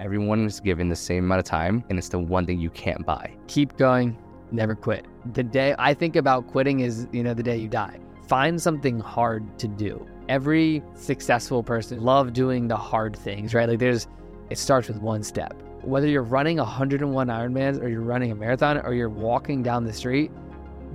[0.00, 3.04] everyone is given the same amount of time, and it's the one thing you can't
[3.04, 3.32] buy.
[3.46, 4.16] Keep going,
[4.50, 5.06] never quit.
[5.34, 8.00] The day I think about quitting is, you know, the day you die.
[8.26, 10.06] Find something hard to do.
[10.28, 13.68] Every successful person love doing the hard things, right?
[13.68, 14.08] Like there's
[14.48, 15.54] it starts with one step.
[15.82, 19.92] Whether you're running 101 Ironmans or you're running a marathon or you're walking down the
[19.92, 20.30] street,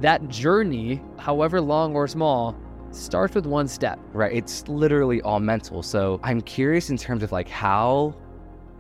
[0.02, 2.56] that journey, however long or small,
[2.92, 4.00] starts with one step.
[4.14, 4.34] Right.
[4.34, 5.84] It's literally all mental.
[5.84, 8.16] So I'm curious in terms of like how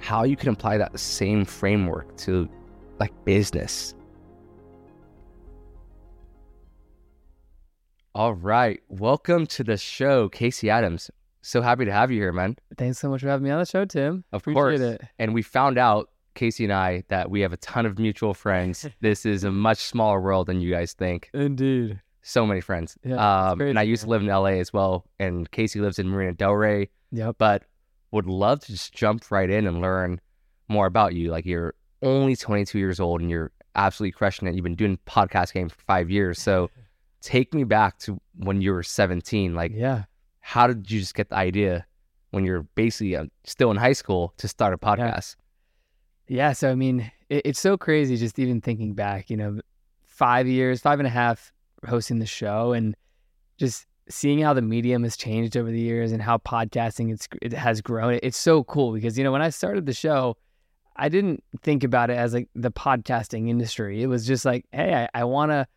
[0.06, 2.48] how you can apply that same framework to
[3.00, 3.96] like business.
[8.14, 8.80] All right.
[8.88, 11.10] Welcome to the show, Casey Adams.
[11.42, 12.56] So happy to have you here, man.
[12.78, 14.24] Thanks so much for having me on the show, Tim.
[14.32, 14.80] Of Appreciate course.
[14.80, 15.02] it.
[15.20, 18.88] And we found out, Casey and I, that we have a ton of mutual friends.
[19.02, 21.30] this is a much smaller world than you guys think.
[21.34, 22.00] Indeed.
[22.22, 22.98] So many friends.
[23.04, 25.06] Yeah, um, and I used to live in LA as well.
[25.20, 26.90] And Casey lives in Marina Del Rey.
[27.12, 27.36] Yep.
[27.38, 27.64] but
[28.16, 30.20] would love to just jump right in and learn
[30.70, 31.30] more about you.
[31.32, 34.56] Like you're only 22 years old and you're absolutely crushing it.
[34.56, 36.42] You've been doing podcast game for five years.
[36.42, 36.70] So
[37.22, 39.54] take me back to when you were 17.
[39.54, 40.04] Like, Yeah.
[40.40, 41.86] how did you just get the idea
[42.32, 45.36] when you're basically uh, still in high school to start a podcast?
[46.28, 46.54] Yeah.
[46.54, 49.60] So, I mean, it, it's so crazy just even thinking back, you know,
[50.06, 51.52] five years, five and a half
[51.88, 52.96] hosting the show and
[53.58, 57.82] just seeing how the medium has changed over the years and how podcasting it has
[57.82, 58.20] grown.
[58.22, 60.38] It's so cool because, you know, when I started the show,
[60.96, 64.02] I didn't think about it as like the podcasting industry.
[64.02, 65.68] It was just like, hey, I, I want to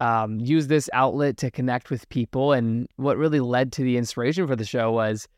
[0.00, 2.52] um, use this outlet to connect with people.
[2.52, 5.28] And what really led to the inspiration for the show was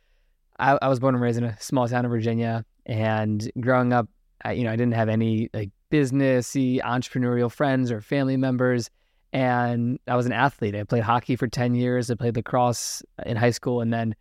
[0.58, 4.08] I, I was born and raised in a small town in Virginia, and growing up,
[4.44, 8.90] I, you know, I didn't have any like businessy entrepreneurial friends or family members.
[9.32, 10.74] And I was an athlete.
[10.74, 12.10] I played hockey for 10 years.
[12.10, 13.80] I played lacrosse in high school.
[13.80, 14.14] And then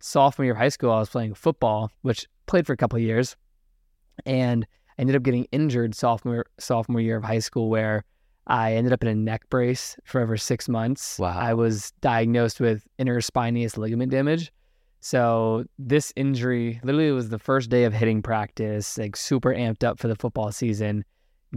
[0.00, 3.02] sophomore year of high school, I was playing football, which played for a couple of
[3.02, 3.36] years.
[4.26, 4.66] And
[4.98, 8.04] I ended up getting injured sophomore sophomore year of high school where
[8.46, 11.18] I ended up in a neck brace for over six months.
[11.18, 11.38] Wow.
[11.38, 14.52] I was diagnosed with interspinous ligament damage.
[15.00, 19.98] So this injury literally was the first day of hitting practice, like super amped up
[19.98, 21.04] for the football season,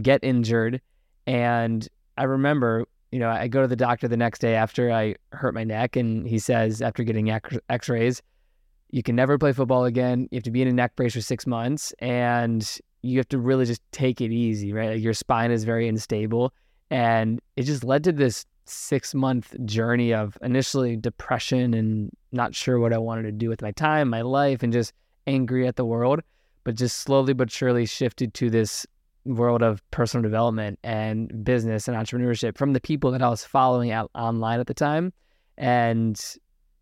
[0.00, 0.80] get injured.
[1.26, 5.14] And I remember, you know, I go to the doctor the next day after I
[5.32, 8.22] hurt my neck, and he says, after getting x rays,
[8.90, 10.28] you can never play football again.
[10.30, 12.68] You have to be in a neck brace for six months, and
[13.02, 14.90] you have to really just take it easy, right?
[14.90, 16.52] Like your spine is very unstable.
[16.90, 22.78] And it just led to this six month journey of initially depression and not sure
[22.78, 24.92] what I wanted to do with my time, my life, and just
[25.26, 26.20] angry at the world,
[26.64, 28.86] but just slowly but surely shifted to this
[29.24, 33.90] world of personal development and business and entrepreneurship from the people that I was following
[33.90, 35.12] out online at the time.
[35.56, 36.20] And,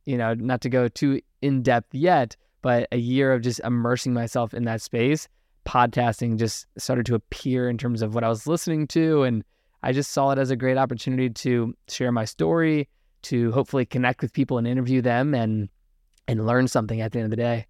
[0.06, 4.14] you know, not to go too in depth yet, but a year of just immersing
[4.14, 5.28] myself in that space,
[5.66, 9.22] podcasting just started to appear in terms of what I was listening to.
[9.24, 9.44] And
[9.82, 12.88] I just saw it as a great opportunity to share my story,
[13.22, 15.68] to hopefully connect with people and interview them and
[16.28, 17.66] and learn something at the end of the day.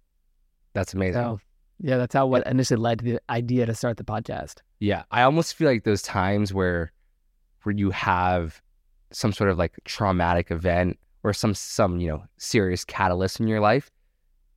[0.73, 1.21] That's amazing.
[1.21, 1.39] So
[1.81, 4.55] yeah, that's how what initially led to the idea to start the podcast.
[4.79, 6.91] Yeah, I almost feel like those times where
[7.63, 8.61] where you have
[9.11, 13.59] some sort of like traumatic event or some some you know serious catalyst in your
[13.59, 13.89] life,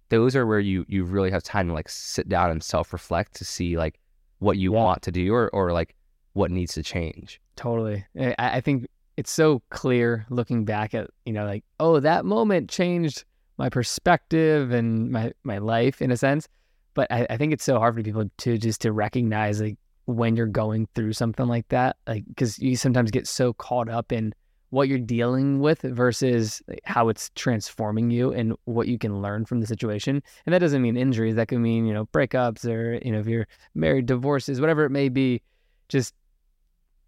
[0.09, 3.35] those are where you you really have time to like sit down and self reflect
[3.37, 3.99] to see like
[4.39, 4.79] what you Yeah.
[4.81, 5.95] want to do or or like
[6.35, 7.41] what needs to change.
[7.57, 8.05] Totally.
[8.17, 8.87] Eh, I, I think
[9.17, 13.25] it's so clear looking back at, you know, like, oh, that moment changed
[13.59, 16.49] my perspective and my, my life in a sense.
[16.95, 20.37] But I, I think it's so hard for people to just to recognize like when
[20.37, 21.97] you're going through something like that.
[22.07, 24.35] Like, cause you sometimes get so caught up in
[24.71, 29.61] what you're dealing with versus how it's transforming you and what you can learn from
[29.61, 30.23] the situation.
[30.47, 31.37] And that doesn't mean injuries.
[31.37, 34.91] That could mean, you know, breakups or, you know, if you're married, divorces, whatever it
[34.91, 35.43] may be,
[35.89, 36.13] just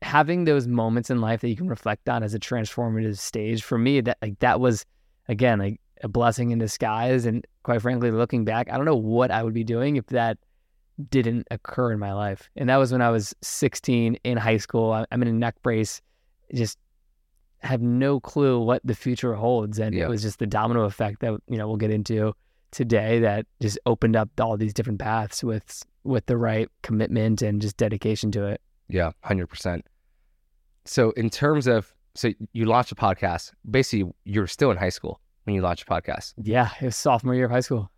[0.03, 3.79] having those moments in life that you can reflect on as a transformative stage for
[3.79, 4.85] me that like that was
[5.29, 9.33] again like a blessing in disguise and quite frankly looking back i don't know what
[9.33, 10.39] i would be doing if that
[11.11, 15.05] didn't occur in my life and that was when i was 16 in high school
[15.11, 16.01] i'm in a neck brace
[16.55, 16.79] just
[17.59, 20.05] have no clue what the future holds and Yeah.
[20.05, 22.33] it was just the domino effect that you know we'll get into
[22.71, 27.61] today that just opened up all these different paths with with the right commitment and
[27.61, 29.85] just dedication to it Yeah, hundred percent.
[30.85, 33.53] So in terms of so you launched a podcast.
[33.69, 37.35] Basically, you're still in high school when you launched a podcast, yeah it was sophomore
[37.35, 37.91] year of high school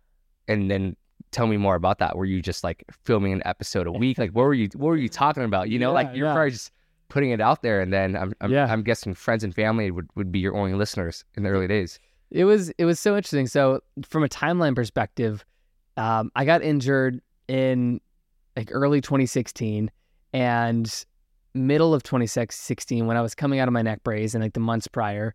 [0.47, 0.95] and then
[1.31, 2.17] tell me more about that.
[2.17, 4.17] Were you just like filming an episode a week?
[4.17, 5.69] Like what were you what were you talking about?
[5.69, 6.33] You know, like you're yeah.
[6.33, 6.71] probably just
[7.07, 8.67] putting it out there, and then I'm I'm, Yeah.
[8.69, 11.99] I'm guessing friends and family would, would be your only listeners in the early days.
[12.31, 13.47] It was it was so interesting.
[13.47, 15.45] So from a timeline perspective,
[15.97, 18.01] um, I got injured in
[18.55, 19.89] like early 2016
[20.33, 21.05] and
[21.55, 24.59] middle of 2016 when I was coming out of my neck brace and like the
[24.59, 25.33] months prior,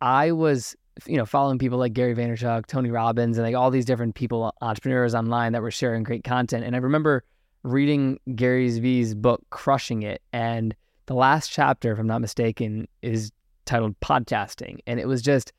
[0.00, 0.76] I was
[1.06, 4.54] you know following people like Gary Vaynerchuk, Tony Robbins, and like all these different people,
[4.60, 6.64] entrepreneurs online that were sharing great content.
[6.64, 7.24] And I remember
[7.62, 10.74] reading Gary's V's book, Crushing It, and
[11.06, 13.32] the last chapter, if I'm not mistaken, is
[13.64, 15.52] titled Podcasting, and it was just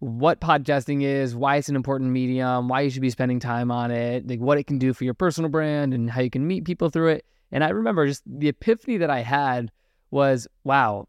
[0.00, 3.90] what podcasting is, why it's an important medium, why you should be spending time on
[3.90, 6.64] it, like what it can do for your personal brand, and how you can meet
[6.64, 7.24] people through it.
[7.50, 9.72] And I remember just the epiphany that I had
[10.10, 11.08] was, wow,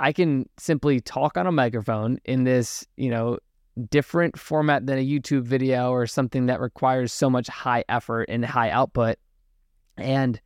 [0.00, 3.38] I can simply talk on a microphone in this, you know,
[3.90, 8.44] different format than a YouTube video or something that requires so much high effort and
[8.44, 9.16] high output
[9.98, 10.40] and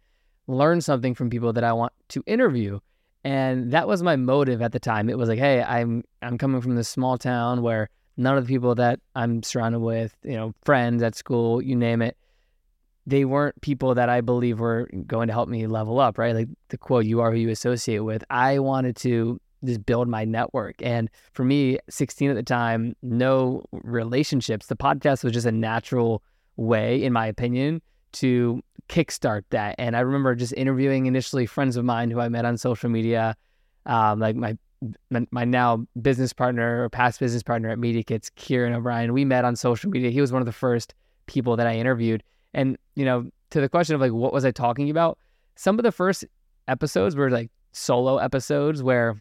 [0.48, 2.80] learn something from people that I want to interview.
[3.22, 5.08] And that was my motive at the time.
[5.08, 8.52] It was like, hey, I'm I'm coming from this small town where none of the
[8.52, 12.16] people that I'm surrounded with, you know, friends at school, you name it,
[13.06, 16.34] they weren't people that I believe were going to help me level up, right?
[16.34, 18.24] Like the quote, you are who you associate with.
[18.30, 20.76] I wanted to just build my network.
[20.80, 24.66] And for me, 16 at the time, no relationships.
[24.66, 26.22] The podcast was just a natural
[26.56, 29.74] way, in my opinion, to kickstart that.
[29.78, 33.36] And I remember just interviewing initially friends of mine who I met on social media,
[33.86, 34.56] um, like my
[35.30, 39.14] my now business partner or past business partner at Media Kits, Kieran O'Brien.
[39.14, 40.10] We met on social media.
[40.10, 40.94] He was one of the first
[41.26, 42.22] people that I interviewed.
[42.54, 45.18] And, you know, to the question of like, what was I talking about?
[45.56, 46.24] Some of the first
[46.68, 49.20] episodes were like solo episodes where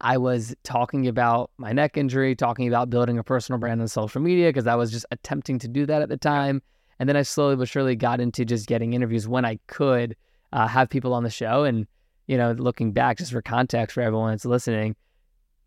[0.00, 4.20] I was talking about my neck injury, talking about building a personal brand on social
[4.20, 6.62] media because I was just attempting to do that at the time.
[6.98, 10.16] And then I slowly but surely got into just getting interviews when I could
[10.52, 11.64] uh, have people on the show.
[11.64, 11.86] And,
[12.26, 14.96] you know, looking back, just for context for everyone that's listening,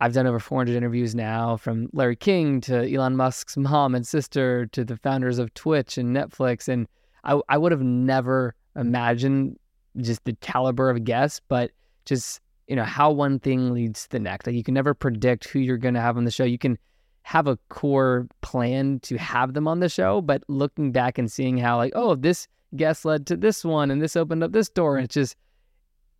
[0.01, 4.65] I've done over 400 interviews now from Larry King to Elon Musk's mom and sister
[4.65, 6.67] to the founders of Twitch and Netflix.
[6.67, 6.87] And
[7.23, 9.59] I, I would have never imagined
[9.97, 11.69] just the caliber of guests, but
[12.05, 14.47] just, you know, how one thing leads to the next.
[14.47, 16.45] Like you can never predict who you're going to have on the show.
[16.45, 16.79] You can
[17.21, 21.59] have a core plan to have them on the show, but looking back and seeing
[21.59, 24.97] how, like, oh, this guest led to this one and this opened up this door,
[24.97, 25.35] and it's just,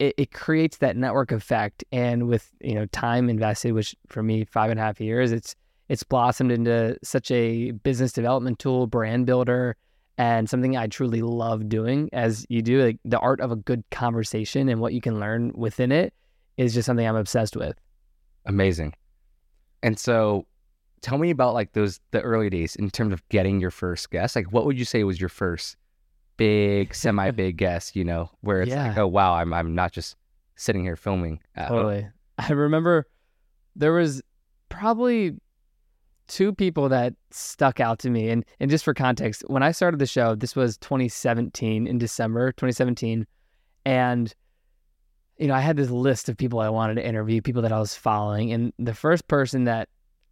[0.01, 1.83] it, it creates that network effect.
[1.92, 5.56] And with you know time invested, which for me five and a half years, it's
[5.89, 9.77] it's blossomed into such a business development tool, brand builder,
[10.18, 12.09] and something I truly love doing.
[12.13, 15.51] As you do, like the art of a good conversation and what you can learn
[15.53, 16.13] within it
[16.57, 17.75] is just something I'm obsessed with.
[18.48, 18.95] Amazing.
[19.83, 20.48] And so
[21.01, 24.36] tell me about like those the early days in terms of getting your first guest.
[24.36, 25.77] Like what would you say was your first
[26.42, 28.88] big, semi big guest, you know, where it's Yeah.
[28.88, 30.16] like, oh wow, I'm I'm not just
[30.56, 31.40] sitting here filming.
[31.56, 32.08] Totally.
[32.40, 33.06] I remember
[33.76, 34.22] there was
[34.70, 35.36] probably
[36.28, 38.30] two people that stuck out to me.
[38.30, 42.52] And and just for context, when I started the show, this was 2017 in December
[42.54, 43.28] 2017,
[43.86, 44.34] and
[45.38, 47.80] you know I had this list of people I wanted to interview, people that I
[47.80, 49.90] was following, and the first person that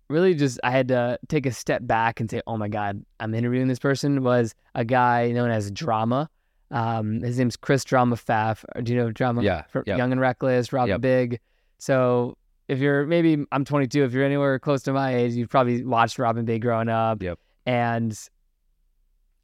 [0.09, 3.33] really just I had to take a step back and say, "Oh my God, I'm
[3.33, 6.29] interviewing this person." Was a guy known as Drama.
[6.71, 8.63] Um, his name's Chris Drama Pfaff.
[8.83, 9.41] Do you know Drama?
[9.41, 9.97] Yeah, From yep.
[9.97, 11.01] Young and Reckless, Rob Yep.
[11.01, 11.39] Big.
[11.79, 15.83] So if you're maybe I'm 22, if you're anywhere close to my age, you've probably
[15.83, 17.23] watched Rob and Big growing up.
[17.23, 17.39] Yep.
[17.65, 18.17] And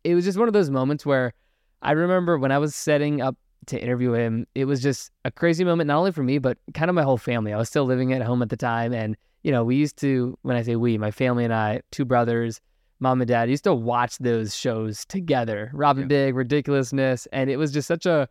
[0.03, 1.33] it was just one of those moments where
[1.81, 3.35] I remember when I was setting up
[3.67, 6.89] to interview him, it was just a crazy moment, not only for me, but kind
[6.89, 7.53] of my whole family.
[7.53, 8.93] I was still living at home at the time.
[8.93, 12.03] And, you know, we used to, when I say we, my family and I, two
[12.03, 12.61] brothers,
[12.99, 16.25] mom and dad, used to watch those shows together Rob and Yeah.
[16.27, 17.27] Big, Ridiculousness.
[17.31, 18.27] And it was just such a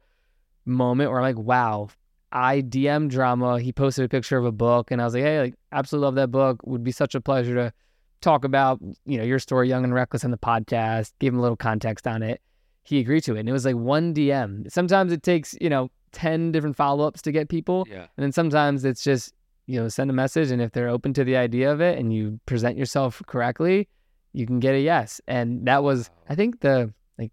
[0.66, 1.88] moment where I'm like, wow,
[2.32, 3.60] I DM drama.
[3.60, 6.14] He posted a picture of a book, and I was like, hey, like, absolutely love
[6.16, 6.60] that book.
[6.64, 7.72] Would be such a pleasure to
[8.20, 11.12] talk about, you know, your story, Young and Reckless, on the podcast.
[11.20, 12.40] Give him a little context on it.
[12.82, 14.68] He agreed to it, and it was like one DM.
[14.70, 18.06] Sometimes it takes, you know, ten different follow ups to get people, Yeah.
[18.16, 19.32] and then sometimes it's just,
[19.66, 22.12] you know, send a message, and if they're open to the idea of it, and
[22.12, 23.88] you present yourself correctly,
[24.32, 25.20] you can get a yes.
[25.26, 27.32] And that was, I think, the like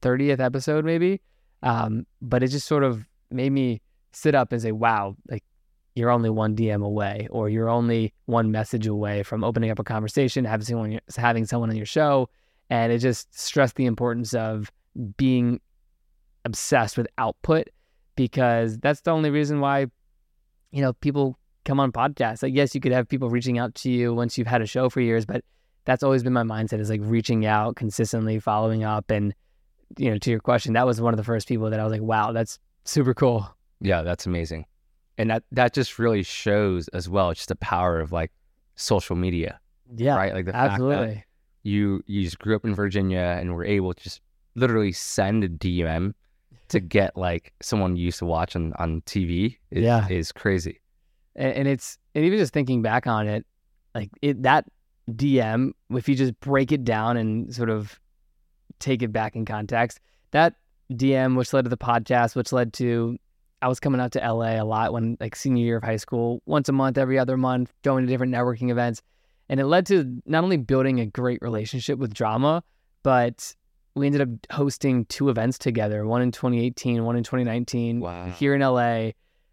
[0.00, 1.20] thirtieth episode, maybe.
[1.62, 3.80] Um, but it just sort of made me
[4.12, 5.44] sit up and say, wow, like
[5.94, 9.84] you're only one DM away, or you're only one message away from opening up a
[9.84, 12.28] conversation, having someone, having someone on your show.
[12.70, 14.70] And it just stressed the importance of
[15.16, 15.60] being
[16.44, 17.68] obsessed with output
[18.16, 19.86] because that's the only reason why,
[20.72, 22.42] you know, people come on podcasts.
[22.42, 24.88] Like, yes, you could have people reaching out to you once you've had a show
[24.88, 25.44] for years, but
[25.84, 29.10] that's always been my mindset is like reaching out consistently, following up.
[29.10, 29.34] And,
[29.98, 31.92] you know, to your question, that was one of the first people that I was
[31.92, 33.48] like, wow, that's super cool.
[33.80, 34.66] Yeah, that's amazing.
[35.18, 38.32] And that that just really shows as well just the power of like
[38.76, 39.60] social media,
[39.94, 40.32] Yeah, right?
[40.32, 41.24] Like the fact that absolutely.
[41.62, 44.22] you you just grew up in Virginia and were able to just
[44.54, 46.14] literally send a DM
[46.70, 50.06] to get like someone you used to watch on, on TV is, Yeah.
[50.08, 50.80] is crazy.
[51.36, 53.46] and, and it's and even just thinking back on it,
[53.94, 54.64] like it that
[55.10, 57.98] DM, if you just break it down and sort of
[58.78, 60.00] take it back in context,
[60.30, 60.54] that
[60.92, 63.16] DM, which led to the podcast, which led to
[63.62, 66.40] I was coming out to LA a lot when like senior year of high school,
[66.46, 69.02] once a month, every other month, going to different networking events.
[69.50, 72.62] And it led to not only building a great relationship with drama,
[73.02, 73.54] but
[73.94, 78.26] we ended up hosting two events together, one in 2018, one in 2019 Wow.
[78.30, 79.10] here in LA.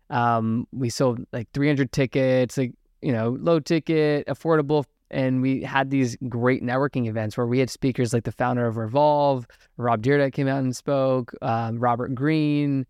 [0.10, 4.86] Um, we sold like 300 tickets, like, you know, low ticket, affordable.
[5.10, 8.78] And we had these great networking events where we had speakers like the founder of
[8.78, 12.86] Revolve, Rob Dyrdek came out and spoke, um, Robert Green,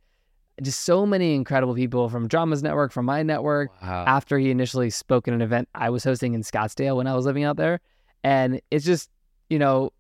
[0.63, 4.05] just so many incredible people from Dramas Network, from my network Wow.
[4.07, 7.25] after he initially spoke at an event I was hosting in Scottsdale when I was
[7.25, 7.79] living out there.
[8.23, 9.11] And it's just,
[9.49, 9.91] you know,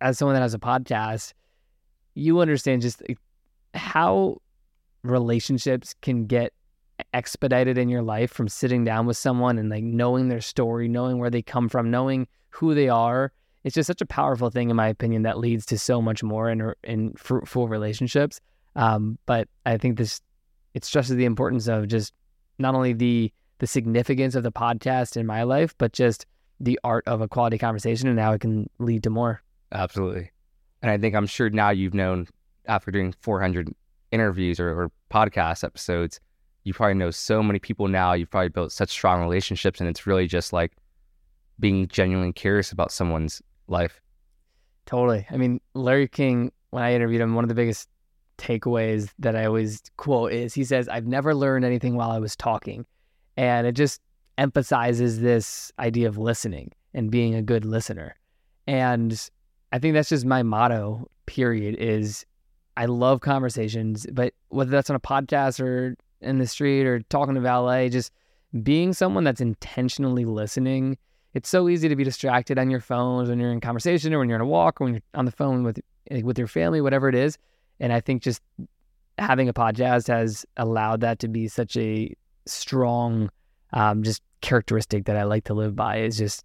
[0.00, 1.32] as someone that has a podcast,
[2.14, 3.02] you understand just
[3.74, 4.40] how
[5.02, 6.52] relationships can get
[7.14, 11.18] expedited in your life from sitting down with someone and like knowing their story, knowing
[11.18, 13.32] where they come from, knowing who they are.
[13.64, 16.48] It's just such a powerful thing, in my opinion, that leads to so much more
[16.50, 18.40] in in fruitful relationships.
[18.76, 20.20] Um, but I think this
[20.74, 22.12] it stresses the importance of just
[22.58, 26.26] not only the the significance of the podcast in my life, but just
[26.60, 29.42] the art of a quality conversation and how it can lead to more.
[29.72, 30.30] Absolutely.
[30.82, 32.28] And I think I'm sure now you've known
[32.66, 33.74] after doing 400
[34.12, 36.20] interviews or, or podcast episodes,
[36.64, 38.12] you probably know so many people now.
[38.12, 40.72] You've probably built such strong relationships, and it's really just like
[41.58, 44.00] being genuinely curious about someone's life.
[44.86, 45.26] Totally.
[45.30, 47.88] I mean, Larry King, when I interviewed him, one of the biggest
[48.38, 52.36] takeaways that I always quote is he says, I've never learned anything while I was
[52.36, 52.86] talking.
[53.36, 54.00] And it just
[54.36, 58.14] emphasizes this idea of listening and being a good listener.
[58.66, 59.28] And
[59.72, 62.24] I think that's just my motto, period, is
[62.76, 67.34] I love conversations, but whether that's on a podcast or in the street or talking
[67.34, 68.12] to valet, just
[68.62, 70.96] being someone that's intentionally listening
[71.34, 74.28] it's so easy to be distracted on your phones when you're in conversation or when
[74.28, 75.78] you're on a walk or when you're on the phone with
[76.10, 77.38] eh, with your family, whatever it is.
[77.80, 78.42] And I think just
[79.18, 82.14] having a podcast has allowed that to be such a
[82.46, 83.30] strong
[83.72, 86.44] um, just characteristic that I like to live by is just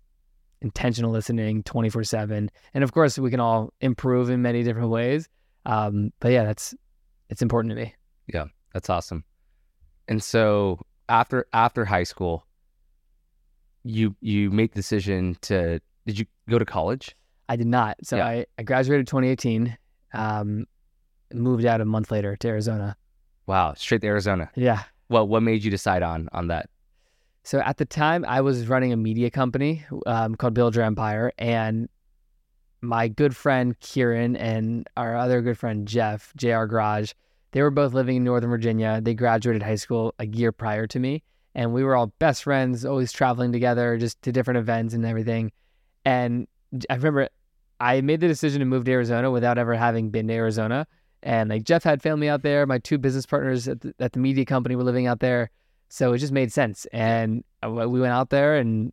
[0.64, 2.50] intentional listening 24 7.
[2.74, 5.30] And of course, we can all improve in many different ways.
[5.66, 6.74] Um, but yeah, that's
[7.30, 7.94] it's important to me.
[8.34, 9.24] Yeah, that's awesome.
[10.08, 10.80] And so
[11.10, 12.46] after after high school,
[13.84, 17.16] you you made the decision to did you go to college?
[17.50, 17.98] I did not.
[18.04, 18.26] So Yeah.
[18.26, 19.78] I, I graduated 2018,
[20.14, 20.66] um,
[21.34, 22.96] moved out a month later to Arizona.
[23.48, 24.50] Wow, straight to Arizona.
[24.56, 24.84] Yeah.
[25.10, 26.70] Well, what made you decide on on that?
[27.44, 31.34] So at the time, I was running a media company um, called Build Your Empire,
[31.38, 31.90] and
[32.82, 37.12] my good friend Kieran and our other good friend Jeff, JR Garage,
[37.52, 39.00] they were both living in Northern Virginia.
[39.02, 41.24] They graduated high school a year prior to me,
[41.54, 45.52] and we were all best friends, always traveling together, just to different events and everything.
[46.04, 46.48] And
[46.90, 47.30] I remember
[47.80, 50.88] I made the decision to move to Arizona without ever having been to Arizona.
[51.22, 54.20] And like Jeff had family out there, my two business partners at the, at the
[54.20, 55.52] media company were living out there.
[55.94, 56.88] So it just made sense.
[56.92, 58.92] And we went out there and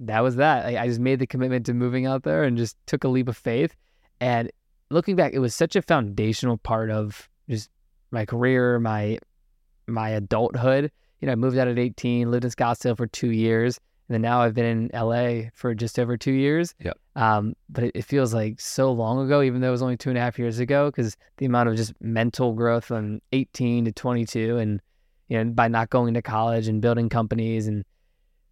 [0.00, 0.66] that was that.
[0.66, 3.28] I I just made the commitment to moving out there and just took a leap
[3.28, 3.74] of faith.
[4.20, 4.52] And
[4.90, 7.70] looking back, it was such a foundational part of just
[8.10, 9.20] my career, my
[9.86, 10.92] my adulthood.
[11.22, 14.20] You know, I moved out at 18, lived in Scottsdale for two years, and then
[14.20, 16.74] now I've been in LA for just over two years.
[16.84, 16.98] Yep.
[17.16, 20.10] Um, but it, it feels like so long ago, even though it was only two
[20.10, 23.92] and a half years ago, because the amount of just mental growth from 18 to
[23.92, 24.82] 22, and
[25.32, 27.86] you know, by not going to college and building companies and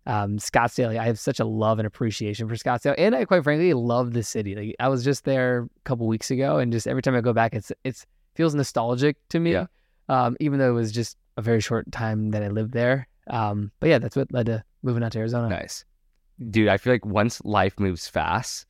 [0.06, 3.74] um, Scottsdale, I have such a love and appreciation for Scottsdale, and I quite frankly
[3.74, 4.54] love the city.
[4.54, 7.34] Like I was just there a couple weeks ago, and just every time I go
[7.34, 9.52] back, it's it's feels nostalgic to me.
[9.52, 9.66] Yeah.
[10.08, 13.06] Um, even though it was just a very short time that I lived there.
[13.26, 15.50] Um, but yeah, that's what led to moving out to Arizona.
[15.50, 15.84] Nice.
[16.50, 18.66] Dude, I feel like once life moves fast,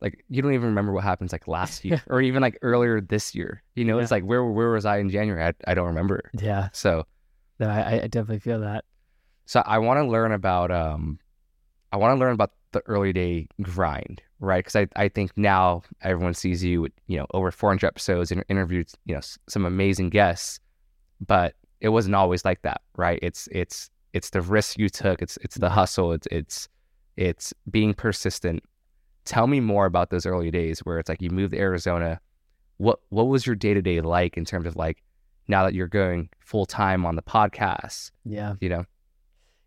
[0.00, 3.34] like you don't even remember what happens like last year or even like earlier this
[3.34, 3.62] year.
[3.74, 5.44] You know, it's like where where was I in January?
[5.44, 6.30] I, I don't remember.
[6.32, 7.04] Yeah, So
[7.58, 8.84] no, I, I definitely feel that.
[9.46, 11.18] so I want to learn about um
[11.92, 14.58] I want to learn about the early day grind, right?
[14.58, 18.44] Because I, I think now everyone sees you with you know over 400 episodes and
[18.48, 20.60] interviewed you know some amazing guests,
[21.26, 23.18] but it wasn't always like that, right?
[23.22, 25.22] It's it's it's the risk you took.
[25.22, 26.12] It's it's the hustle.
[26.12, 26.68] It's it's
[27.16, 28.62] it's being persistent.
[29.24, 32.20] Tell me more about those early days where it's like you moved to Arizona.
[32.78, 35.02] What what was your day to day like in terms of like
[35.48, 38.10] now that you're going full time on the podcast?
[38.24, 38.54] Yeah.
[38.60, 38.84] You know,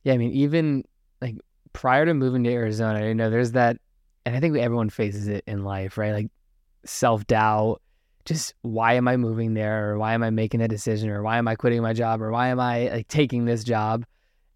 [0.03, 0.83] Yeah, I mean, even
[1.21, 1.37] like
[1.73, 3.77] prior to moving to Arizona, you know, there's that,
[4.25, 6.13] and I think everyone faces it in life, right?
[6.13, 6.31] Like
[6.85, 7.81] self doubt,
[8.25, 11.37] just why am I moving there, or why am I making a decision, or why
[11.37, 14.05] am I quitting my job, or why am I like taking this job?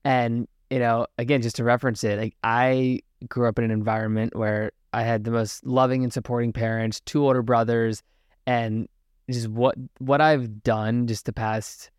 [0.04, 3.00] And you know, again, just to reference it, like I
[3.30, 7.26] grew up in an environment where I had the most loving and supporting parents, two
[7.26, 8.04] older brothers,
[8.46, 8.88] and
[9.30, 11.92] just what what I've done just the past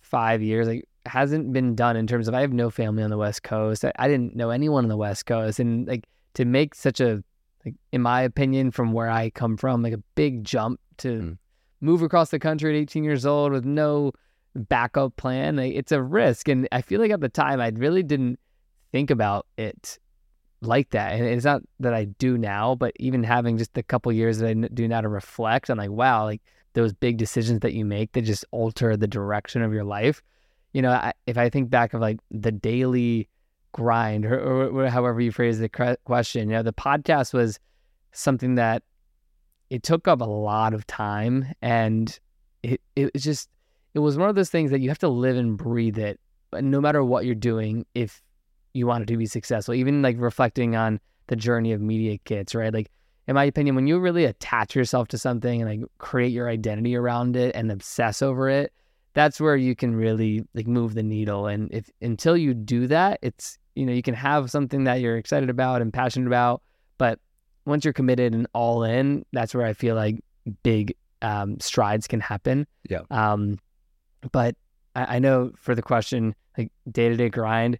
[0.00, 3.18] five years, like hasn't been done in terms of I have no family on the
[3.18, 3.84] West Coast.
[3.84, 6.04] I, I didn't know anyone on the West Coast, and like
[6.34, 7.22] to make such a
[7.64, 11.38] like in my opinion, from where I come from, like a big jump to mm.
[11.80, 14.12] move across the country at 18 years old with no
[14.54, 15.56] backup plan.
[15.56, 18.38] Like, it's a risk, and I feel like at the time I really didn't
[18.92, 19.98] think about it
[20.60, 21.14] like that.
[21.14, 24.48] And it's not that I do now, but even having just a couple years that
[24.48, 26.42] I do now to reflect, I'm like, wow, like
[26.74, 30.22] those big decisions that you make that just alter the direction of your life.
[30.72, 33.28] You know, I, if I think back of like the daily
[33.72, 37.58] grind or, or, however you phrase the question, you know, the podcast was
[38.12, 38.82] something that
[39.70, 42.18] it took up a lot of time and
[42.62, 43.48] it, it was just,
[43.94, 46.20] it was one of those things that you have to live and breathe it
[46.52, 48.22] no matter what you're doing if
[48.72, 49.74] you want it to be successful.
[49.74, 52.72] Even like reflecting on the journey of media kits, right?
[52.72, 52.90] Like
[53.26, 56.94] in my opinion, when you really attach yourself to something and like create your identity
[56.94, 58.72] around it and obsess over it,
[59.14, 61.46] that's where you can really like move the needle.
[61.46, 65.16] And if until you do that, it's you know, you can have something that you're
[65.16, 66.62] excited about and passionate about,
[66.98, 67.18] but
[67.64, 70.22] once you're committed and all in, that's where I feel like
[70.62, 72.66] big um, strides can happen.
[72.88, 73.00] Yeah.
[73.10, 73.58] Um,
[74.32, 74.54] but
[74.94, 77.78] I, I know for the question, like day to day grind,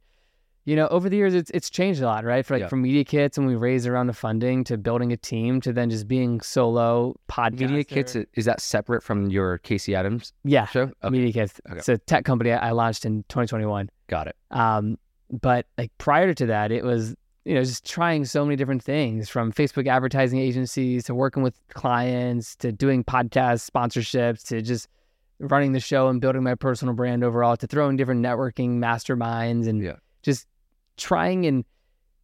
[0.64, 2.44] you know, over the years, it's it's changed a lot, right?
[2.44, 2.68] For like yeah.
[2.68, 5.90] from media kits and we raised around the funding to building a team to then
[5.90, 7.60] just being solo podcast.
[7.60, 10.32] Media kits is that separate from your Casey Adams?
[10.42, 10.90] Yeah, show.
[11.02, 11.10] Okay.
[11.10, 11.60] Media kits.
[11.68, 11.78] Okay.
[11.78, 13.90] It's a tech company I launched in 2021.
[14.06, 14.36] Got it.
[14.50, 14.96] Um,
[15.30, 19.28] but like prior to that, it was you know just trying so many different things
[19.28, 24.88] from Facebook advertising agencies to working with clients to doing podcast sponsorships to just
[25.40, 29.82] running the show and building my personal brand overall to throwing different networking masterminds and
[29.82, 29.96] yeah.
[30.22, 30.46] just
[30.96, 31.64] trying and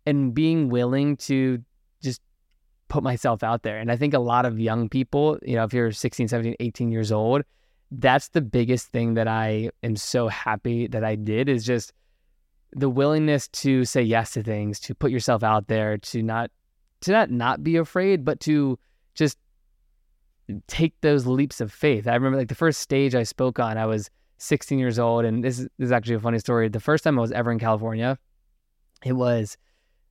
[0.06, 1.62] and being willing to
[2.02, 2.20] just
[2.88, 3.78] put myself out there.
[3.78, 6.90] And I think a lot of young people, you know, if you're 16, 17, 18
[6.90, 7.42] years old,
[7.90, 11.92] that's the biggest thing that I am so happy that I did is just
[12.72, 16.50] the willingness to say yes to things, to put yourself out there, to not
[17.02, 18.78] to not not be afraid, but to
[19.14, 19.38] just
[20.66, 22.06] take those leaps of faith.
[22.06, 25.44] I remember like the first stage I spoke on, I was 16 years old, and
[25.44, 26.68] this is, this is actually a funny story.
[26.68, 28.18] The first time I was ever in California,
[29.04, 29.56] it was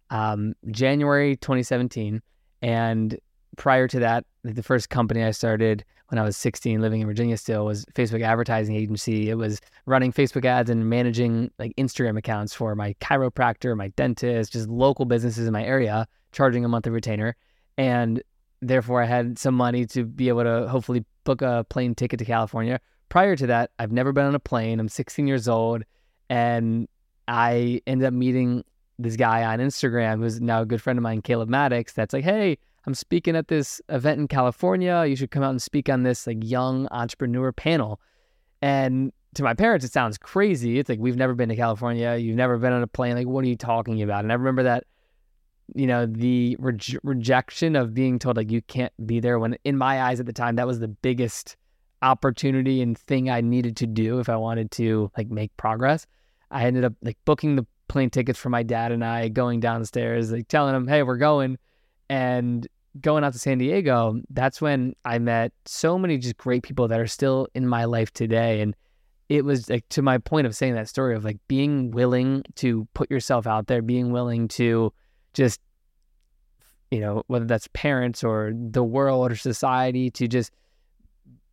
[0.10, 2.21] um, January 2017.
[2.62, 3.19] And
[3.58, 7.38] prior to that, the first company I started when I was 16, living in Virginia
[7.38, 9.30] still, was Facebook advertising agency.
[9.30, 14.54] It was running Facebook ads and managing like Instagram accounts for my chiropractor, my dentist,
[14.54, 17.36] just local businesses in my area, charging a monthly retainer.
[17.78, 18.23] And
[18.62, 22.25] therefore, I had some money to be able to hopefully book a plane ticket to
[22.25, 22.80] California.
[23.10, 24.80] Prior to that, I've never been on a plane.
[24.80, 25.84] I'm 16 years old,
[26.30, 26.88] and
[27.28, 28.63] I ended up meeting
[28.99, 32.25] this guy on Instagram who's now a good friend of mine, Caleb Maddox, that's like,
[32.25, 35.05] hey, I'm speaking at this event in California.
[35.07, 37.99] You should come out and speak on this like young entrepreneur panel.
[38.62, 40.79] And to my parents, it sounds crazy.
[40.79, 42.15] It's like we've never been to California.
[42.17, 43.15] You've never been on a plane.
[43.15, 44.23] Like, what are you talking about?
[44.23, 44.83] And I remember that,
[45.75, 49.39] you know, the re- rejection of being told like you can't be there.
[49.39, 51.55] When in my eyes at the time, that was the biggest
[52.01, 56.05] opportunity and thing I needed to do if I wanted to like make progress.
[56.51, 60.32] I ended up like booking the plane tickets for my dad and I going downstairs,
[60.32, 61.58] like telling him, hey, we're going.
[62.10, 62.65] And
[63.02, 66.99] going out to San Diego, that's when I met so many just great people that
[66.99, 68.62] are still in my life today.
[68.62, 68.75] And
[69.28, 72.88] it was like to my point of saying that story of like being willing to
[72.93, 74.93] put yourself out there, being willing to
[75.34, 75.60] just,
[76.89, 80.52] you know, whether that's parents or the world or society to just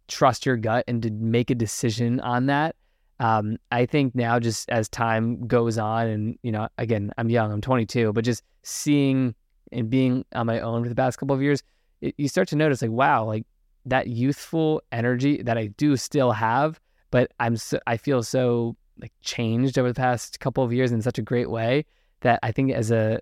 [0.09, 2.77] trust your gut and to make a decision on that
[3.20, 7.52] um, I think now just as time goes on, and you know, again, I'm young,
[7.52, 9.35] I'm 22, but just seeing
[9.72, 11.62] and being on my own for the past couple of years,
[12.00, 13.44] it, you start to notice like, wow, like
[13.87, 19.12] that youthful energy that I do still have, but I'm so, I feel so like
[19.22, 21.85] changed over the past couple of years in such a great way
[22.20, 23.20] that I think as a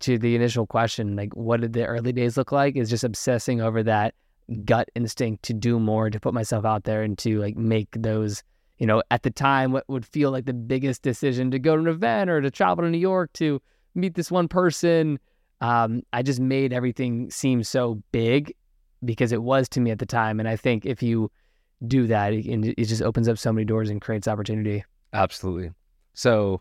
[0.00, 3.60] to the initial question, like what did the early days look like, is just obsessing
[3.60, 4.14] over that
[4.64, 8.42] gut instinct to do more, to put myself out there, and to like make those
[8.78, 11.82] you know, at the time, what would feel like the biggest decision to go to
[11.82, 13.60] an event or to travel to New York to
[13.94, 15.18] meet this one person.
[15.60, 18.54] Um, I just made everything seem so big
[19.04, 20.40] because it was to me at the time.
[20.40, 21.30] And I think if you
[21.86, 24.84] do that, it, it just opens up so many doors and creates opportunity.
[25.12, 25.70] Absolutely.
[26.14, 26.60] So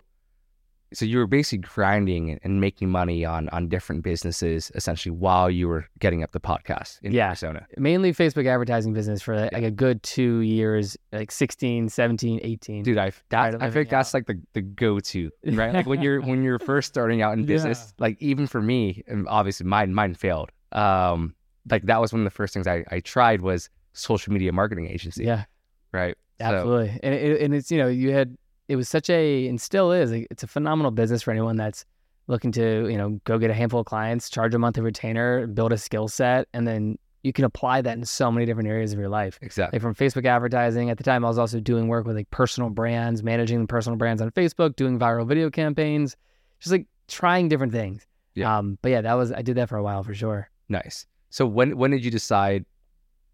[0.94, 5.68] so you were basically grinding and making money on on different businesses essentially while you
[5.68, 7.28] were getting up the podcast in Yeah.
[7.28, 7.66] Arizona.
[7.78, 12.84] Mainly Facebook advertising business for like, a good two years, like 16, 17, 18.
[12.84, 15.74] Dude, I that, I think that's like the, the go to right.
[15.74, 19.28] Like when you're when you're first starting out in business, like even for me, and
[19.28, 20.52] obviously mine mine failed.
[20.72, 21.36] Um,
[21.70, 24.88] like that was one of the first things I, I tried was social media marketing
[24.88, 25.24] agency.
[25.26, 25.46] Yeah,
[25.92, 26.16] Right.
[26.40, 27.00] So, absolutely.
[27.04, 28.36] And it, and it's you know you had
[28.72, 31.84] it was such a and still is it's a phenomenal business for anyone that's
[32.28, 35.74] looking to you know go get a handful of clients, charge a monthly retainer, build
[35.74, 39.00] a skill set, and then you can apply that in so many different areas of
[39.00, 39.38] your life.
[39.42, 39.76] exactly.
[39.76, 40.90] Like from Facebook advertising.
[40.90, 43.98] At the time, I was also doing work with like personal brands, managing the personal
[43.98, 46.16] brands on Facebook, doing viral video campaigns,
[46.62, 48.08] just like trying different things.
[48.36, 48.58] Yeah.
[48.58, 50.50] Um, but yeah, that was I did that for a while for sure.
[50.70, 51.06] Nice.
[51.30, 52.66] So when when did you decide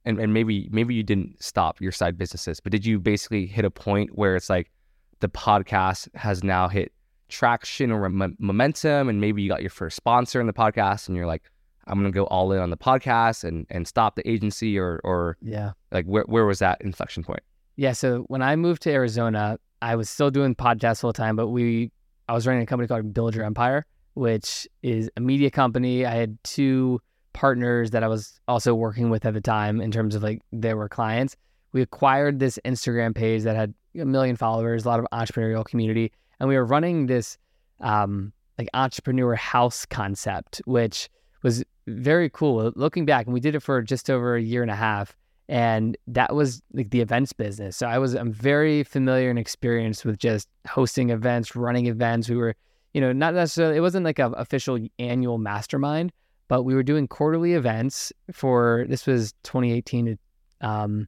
[0.04, 3.66] and, and maybe maybe you didn't stop your side businesses, but did you basically hit
[3.66, 4.72] a point where it's like
[5.20, 6.92] the podcast has now hit
[7.30, 11.18] traction or mom- momentum and maybe you got your first sponsor in the podcast and
[11.18, 11.44] you're like
[11.90, 15.00] I'm going to go all in on the podcast and and stop the agency or
[15.04, 15.72] or Yeah.
[15.92, 17.42] like where where was that inflection point?
[17.78, 17.94] Yeah.
[17.94, 21.92] So when I moved to Arizona, I was still doing podcasts full time, but we
[22.30, 26.06] I was running a company called Build Your Empire, which is a media company.
[26.06, 27.00] I had two
[27.34, 30.74] partners that I was also working with at the time in terms of like they
[30.74, 31.36] were clients.
[31.72, 36.12] We acquired this Instagram page that had a million followers, a lot of entrepreneurial community,
[36.40, 37.38] and we were running this
[37.82, 41.10] um, like entrepreneur house concept, which
[41.44, 42.72] was very cool.
[42.76, 45.16] Looking back, and we did it for just over a year and a half
[45.50, 47.78] and that was like the events business.
[47.78, 52.30] So I was I'm very familiar and experienced with just hosting events, running events.
[52.30, 52.56] We were,
[52.94, 56.12] you know, not necessarily it wasn't like an official annual mastermind,
[56.48, 61.08] but we were doing quarterly events for this was 2018 to um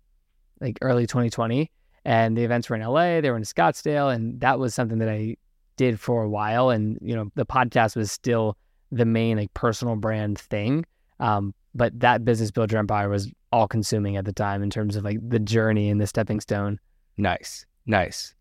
[0.61, 1.71] like early 2020
[2.09, 5.09] and the events were in LA, they were in Scottsdale and that was something that
[5.09, 5.35] I
[5.77, 8.57] did for a while and you know, the podcast was still
[8.91, 10.85] the main like personal brand thing.
[11.19, 14.95] Um, but that business Build Your Empire was all consuming at the time in terms
[14.95, 16.79] of like the journey and the stepping stone.
[17.17, 17.65] Nice.
[17.85, 18.33] Nice.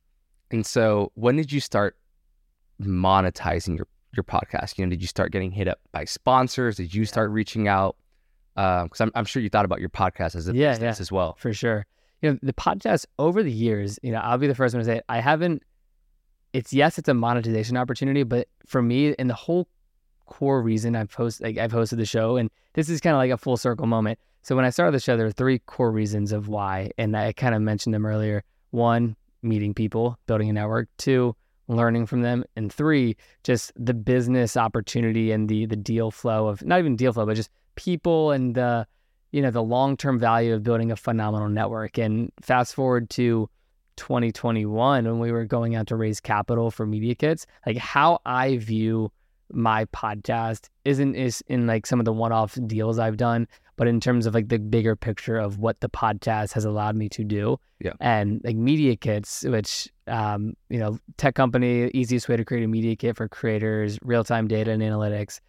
[0.51, 1.97] And so when did you start
[2.81, 4.79] monetizing your your podcast?
[4.79, 6.77] You know, did you start getting hit up by sponsors?
[6.77, 7.97] Did you start reaching out?
[8.55, 11.37] Because I'm, I'm sure you thought about your podcast as a Yeah, business as well.
[11.39, 11.87] for sure.
[12.23, 14.85] You know, the podcast over the years, you know, I'll be the first one to
[14.85, 15.63] say it, I haven't.
[16.53, 19.69] It's yes, it's a monetization opportunity, but for me, and the whole
[20.27, 23.31] core reason I've hosted, like I've hosted the show, and this is kind of like
[23.31, 24.19] a full circle moment.
[24.43, 27.33] So when I started the show, there were three core reasons of why, and I
[27.33, 28.45] kind of mentioned them earlier.
[28.71, 30.89] One, meeting people, building a network.
[30.97, 31.37] Two,
[31.69, 36.65] learning from them, and three, just the business opportunity and the the deal flow of
[36.65, 38.87] not even deal flow, but just people and the
[39.33, 43.49] you know the long-term value of building a phenomenal network and fast forward to
[43.97, 48.57] 2021 when we were going out to raise capital for media kits like how i
[48.57, 49.11] view
[49.53, 54.01] my podcast isn't is in like some of the one-off deals i've done but in
[54.01, 57.59] terms of like the bigger picture of what the podcast has allowed me to do
[57.81, 57.93] Yeah.
[58.01, 62.69] and like media kits which um you know tech company easiest way to create a
[62.69, 65.41] media kit for creators real-time data and analytics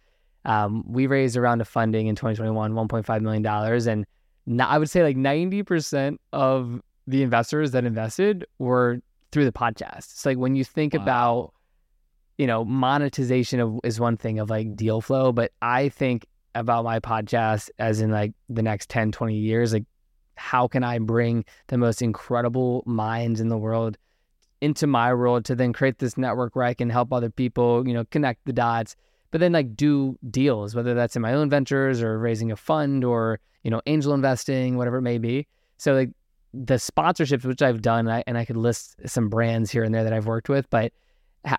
[0.44, 4.06] um, we raised around a round of funding in 2021, 1.5 million dollars, and
[4.60, 9.00] I would say like 90 percent of the investors that invested were
[9.32, 9.98] through the podcast.
[9.98, 11.52] It's like when you think about,
[12.38, 16.84] you know, monetization of is one thing of like deal flow, but I think about
[16.84, 19.84] my podcast as in like the next 10, 20 years, like
[20.34, 23.96] how can I bring the most incredible minds in the world
[24.60, 27.94] into my world to then create this network where I can help other people, you
[27.94, 28.96] know, connect the dots
[29.30, 33.04] but then like do deals, whether that's in my own ventures or raising a fund
[33.04, 35.46] or you know angel investing, whatever it may be.
[35.76, 36.10] So like
[36.52, 40.04] the sponsorships which I've done, I, and I could list some brands here and there
[40.04, 40.92] that I've worked with, but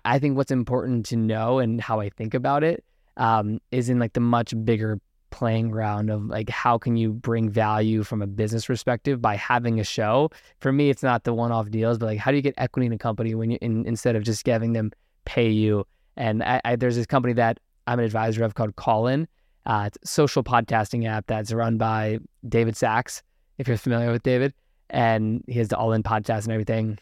[0.04, 2.84] I think what's important to know and how I think about it
[3.16, 7.48] um, is in like the much bigger playing ground of like how can you bring
[7.48, 10.30] value from a business perspective by having a show.
[10.60, 12.92] For me, it's not the one-off deals, but like how do you get equity in
[12.92, 14.92] a company when you in, instead of just having them
[15.24, 15.84] pay you
[16.16, 19.26] and I, I, there's this company that I'm an advisor of called Callin.
[19.66, 23.22] Uh, it's a social podcasting app that's run by David Sacks,
[23.58, 24.52] if you're familiar with David.
[24.90, 26.98] And he has the All In podcast and everything.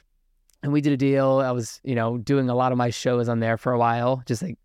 [0.62, 1.38] And we did a deal.
[1.38, 4.22] I was, you know, doing a lot of my shows on there for a while,
[4.26, 4.58] just like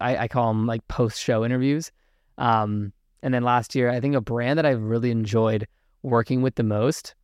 [0.00, 1.92] I, I call them like post show interviews.
[2.36, 5.66] Um, and then last year, I think a brand that I've really enjoyed
[6.02, 7.14] working with the most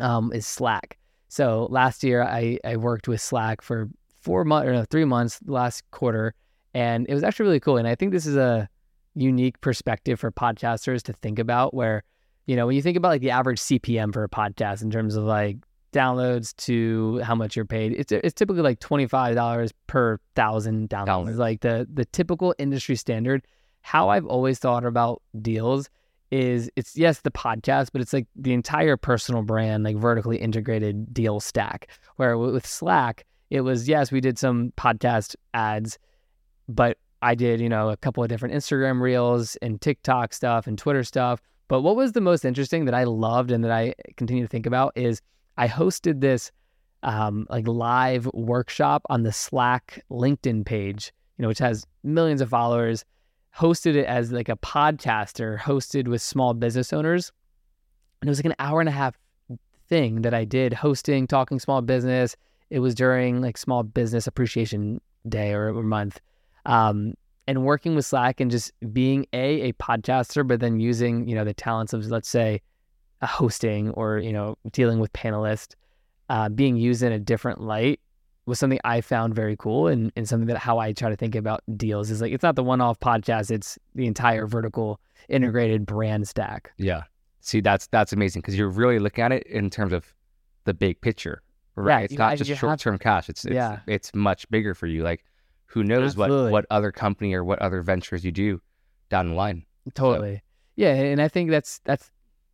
[0.00, 0.98] um, is Slack.
[1.28, 3.88] So last year, I, I worked with Slack for
[4.24, 6.34] four months or no, three months last quarter,
[6.72, 7.76] and it was actually really cool.
[7.76, 8.68] And I think this is a
[9.14, 12.02] unique perspective for podcasters to think about, where
[12.46, 15.14] you know when you think about like the average CPM for a podcast in terms
[15.16, 15.58] of like
[15.92, 17.92] downloads to how much you're paid.
[17.92, 21.36] It's it's typically like twenty five dollars per thousand downloads, Downloads.
[21.36, 23.46] like the the typical industry standard.
[23.82, 25.90] How I've always thought about deals
[26.30, 31.14] is it's yes the podcast, but it's like the entire personal brand, like vertically integrated
[31.14, 31.88] deal stack.
[32.16, 33.24] Where with Slack,
[33.54, 35.96] it was yes we did some podcast ads,
[36.68, 40.76] but I did you know a couple of different Instagram reels and TikTok stuff and
[40.76, 41.40] Twitter stuff.
[41.68, 44.66] But what was the most interesting that I loved and that I continue to think
[44.66, 45.22] about is
[45.56, 46.50] I hosted this
[47.04, 52.50] um, like live workshop on the Slack LinkedIn page, you know, which has millions of
[52.50, 53.04] followers.
[53.56, 57.30] Hosted it as like a podcaster, hosted with small business owners,
[58.20, 59.16] and it was like an hour and a half
[59.88, 62.34] thing that I did hosting, talking small business.
[62.70, 66.20] It was during like Small Business Appreciation Day or, or month,
[66.66, 67.14] um,
[67.46, 71.44] and working with Slack and just being a a podcaster, but then using you know
[71.44, 72.60] the talents of let's say
[73.22, 75.74] hosting or you know dealing with panelists,
[76.28, 78.00] uh, being used in a different light
[78.46, 81.34] was something I found very cool and, and something that how I try to think
[81.34, 85.86] about deals is like it's not the one off podcast, it's the entire vertical integrated
[85.86, 86.72] brand stack.
[86.76, 87.04] Yeah.
[87.40, 90.12] See, that's that's amazing because you're really looking at it in terms of
[90.64, 91.42] the big picture,
[91.76, 92.00] right?
[92.00, 93.28] Yeah, it's not just short term cash.
[93.28, 93.80] It's, it's Yeah.
[93.86, 95.02] it's much bigger for you.
[95.02, 95.24] Like,
[95.66, 96.52] who knows what Absolutely.
[96.52, 98.60] what other company or what other ventures you do
[99.08, 99.64] down the line?
[99.94, 100.42] Totally.
[100.76, 102.10] Yeah, and I think that's that's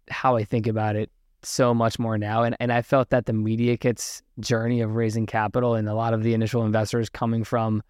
[0.09, 1.11] how I think about it
[1.43, 2.43] so much more now.
[2.43, 6.13] And and I felt that the media kits journey of raising capital and a lot
[6.15, 7.83] of the initial investors coming from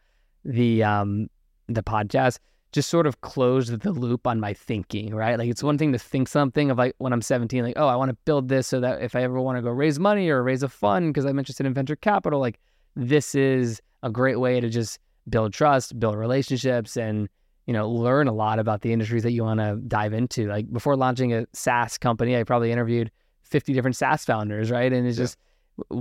[0.45, 1.29] the um
[1.69, 2.39] the podcast
[2.73, 5.39] just sort of closed the loop on my thinking, right?
[5.39, 7.97] Like it's one thing to think something of like when I'm 17, like, oh, I
[7.97, 10.43] want to build this so that if I ever want to go raise money or
[10.43, 12.61] raise a fund because I'm interested in venture capital, like
[12.95, 17.29] this is a great way to just build trust, build relationships, and
[17.67, 20.49] you know, learn a lot about the industries that you want to dive into.
[20.49, 23.11] Like before launching a SaaS company, I probably interviewed
[23.43, 24.93] 50 different SaaS founders, right?
[24.93, 25.25] And it's Yeah.
[25.25, 25.39] just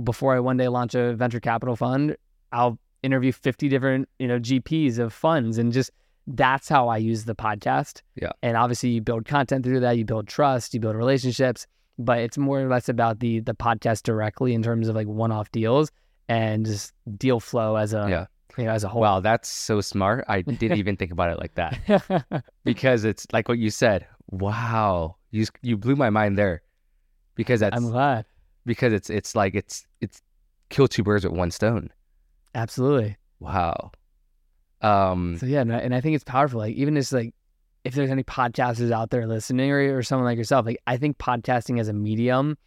[0.04, 2.16] before I one day launch a venture capital fund,
[2.52, 5.90] I'll interview 50 different, you know, GPs of funds and just
[6.26, 8.02] that's how I use the podcast.
[8.14, 8.30] Yeah.
[8.42, 11.66] And obviously you build content through that, you build trust, you build relationships,
[11.98, 15.50] but it's more or less about the the podcast directly in terms of like one-off
[15.52, 15.90] deals
[16.28, 18.26] and just deal flow as a Yeah.
[18.56, 19.02] you know, as a whole.
[19.02, 20.24] Wow, that's so smart.
[20.28, 24.06] I didn't even think about it like that because it's like what you said.
[24.30, 26.62] Wow, you you blew my mind there
[27.34, 28.24] because that's I'm glad.
[28.64, 30.22] because it's it's like it's it's
[30.68, 31.90] kill two birds with one stone.
[32.54, 33.16] Absolutely.
[33.40, 33.90] Wow.
[34.82, 35.36] Um.
[35.38, 36.60] So yeah, and I, and I think it's powerful.
[36.60, 37.34] Like even just like
[37.84, 41.18] if there's any podcasters out there listening or, or someone like yourself, like I think
[41.18, 42.58] podcasting as a medium,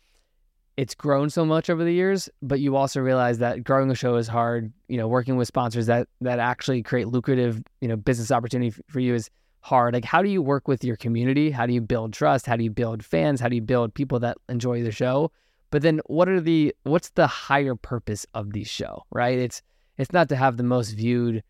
[0.76, 4.16] it's grown so much over the years, but you also realize that growing a show
[4.16, 4.74] is hard.
[4.88, 8.82] You know, working with sponsors that that actually create lucrative, you know, business opportunity f-
[8.88, 9.30] for you is
[9.62, 9.94] hard.
[9.94, 11.52] Like how do you work with your community?
[11.52, 12.46] How do you build trust?
[12.46, 13.40] How do you build fans?
[13.40, 15.32] How do you build people that enjoy the show?
[15.70, 19.38] But then what are the what's the higher purpose of the show, right?
[19.38, 19.62] It's
[19.98, 21.44] it's not to have the most viewed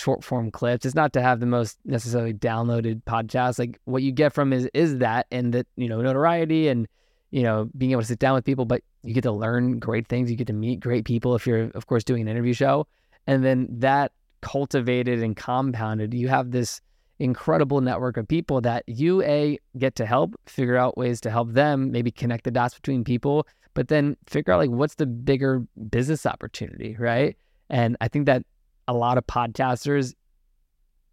[0.00, 0.86] short form clips.
[0.86, 3.58] It's not to have the most necessarily downloaded podcast.
[3.58, 6.88] Like what you get from is is that and that, you know, notoriety and
[7.30, 10.08] you know, being able to sit down with people, but you get to learn great
[10.08, 10.30] things.
[10.30, 12.86] You get to meet great people if you're of course doing an interview show.
[13.26, 16.80] And then that cultivated and compounded, you have this
[17.20, 21.52] incredible network of people that you a get to help figure out ways to help
[21.52, 25.62] them maybe connect the dots between people but then figure out like what's the bigger
[25.90, 27.36] business opportunity right
[27.68, 28.42] and i think that
[28.88, 30.14] a lot of podcasters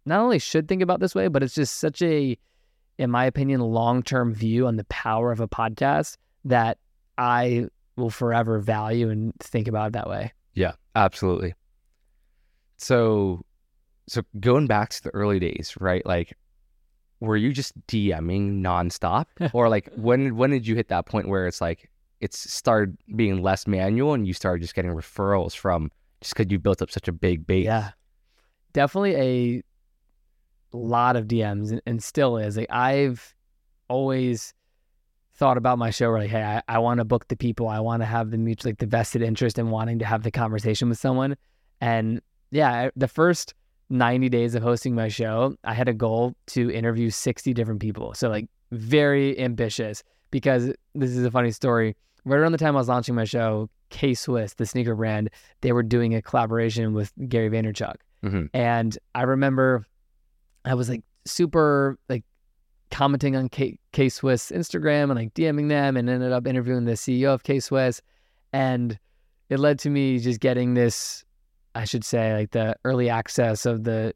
[0.04, 2.36] not only should think about this way but it's just such a
[2.98, 6.78] in my opinion long-term view on the power of a podcast that
[7.18, 11.54] i will forever value and think about it that way Yeah, absolutely.
[12.78, 13.44] So,
[14.08, 16.04] so going back to the early days, right?
[16.04, 16.36] Like,
[17.20, 21.46] were you just DMing nonstop, or like when when did you hit that point where
[21.46, 21.88] it's like
[22.20, 26.58] it's started being less manual and you started just getting referrals from just because you
[26.58, 27.64] built up such a big base?
[27.64, 27.90] Yeah,
[28.72, 32.56] definitely a lot of DMs, and, and still is.
[32.56, 33.34] Like I've
[33.88, 34.54] always
[35.34, 37.80] thought about my show where like, hey, I, I want to book the people, I
[37.80, 40.88] want to have the mutual, like the vested interest in wanting to have the conversation
[40.88, 41.36] with someone,
[41.80, 43.54] and yeah, the first.
[43.90, 48.12] 90 days of hosting my show, I had a goal to interview 60 different people.
[48.12, 51.96] So, like, very ambitious because this is a funny story.
[52.24, 55.72] Right around the time I was launching my show, K Swiss, the sneaker brand, they
[55.72, 57.96] were doing a collaboration with Gary Vaynerchuk.
[58.22, 58.50] Mhm.
[58.52, 59.86] And I remember
[60.64, 62.24] I was like super like
[62.90, 66.92] commenting on K K Swiss Instagram and like DMing them and ended up interviewing the
[66.96, 68.00] CEO of K Swiss.
[68.52, 68.98] And
[69.48, 71.24] it led to me just getting this,
[71.74, 74.14] I should say, like the early access of the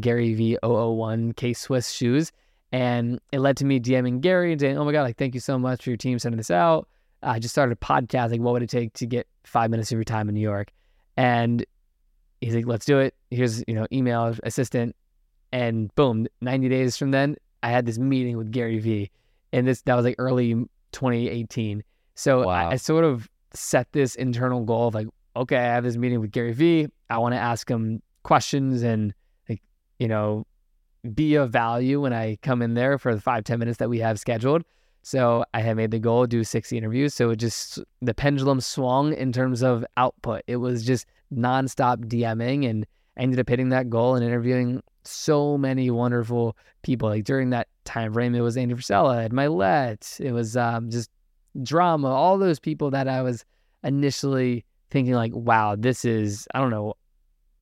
[0.00, 2.30] Gary V 001 K Swiss shoes.
[2.70, 5.40] And it led to me DMing Gary and saying, Oh my God, like, thank you
[5.40, 6.86] so much for your team sending this out.
[7.22, 8.40] I just started a podcasting.
[8.40, 10.72] What would it take to get five minutes of your time in New York?
[11.16, 11.64] And
[12.40, 13.14] he's like, let's do it.
[13.30, 14.94] Here's, you know, email assistant.
[15.52, 19.10] And boom, 90 days from then, I had this meeting with Gary Vee.
[19.52, 20.54] And this, that was like early
[20.92, 21.82] 2018.
[22.14, 22.50] So Wow.
[22.50, 26.20] I, I sort of set this internal goal of like, okay, I have this meeting
[26.20, 26.88] with Gary Vee.
[27.10, 29.14] I want to ask him questions and
[29.48, 29.62] like,
[29.98, 30.46] you know,
[31.14, 33.98] be of value when I come in there for the five ten minutes that we
[34.00, 34.64] have scheduled.
[35.02, 37.14] So I had made the goal do 60 interviews.
[37.14, 40.42] So it just, the pendulum swung in terms of output.
[40.46, 45.58] It was just nonstop DMing and I ended up hitting that goal and interviewing so
[45.58, 47.08] many wonderful people.
[47.08, 51.10] Like during that time frame, it was Andy Frisella, Ed Mylett, it was um, just
[51.62, 53.44] drama, all those people that I was
[53.82, 56.94] initially thinking like, wow, this is, I don't know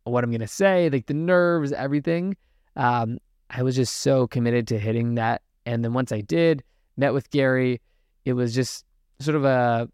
[0.05, 2.37] what I'm to say, like the nerves, everything.
[2.77, 3.19] Um,
[3.51, 5.43] I was just so committed to hitting that.
[5.65, 6.63] And then once I did,
[6.97, 7.81] met with Gary,
[8.25, 8.85] it was just
[9.21, 9.89] sort of a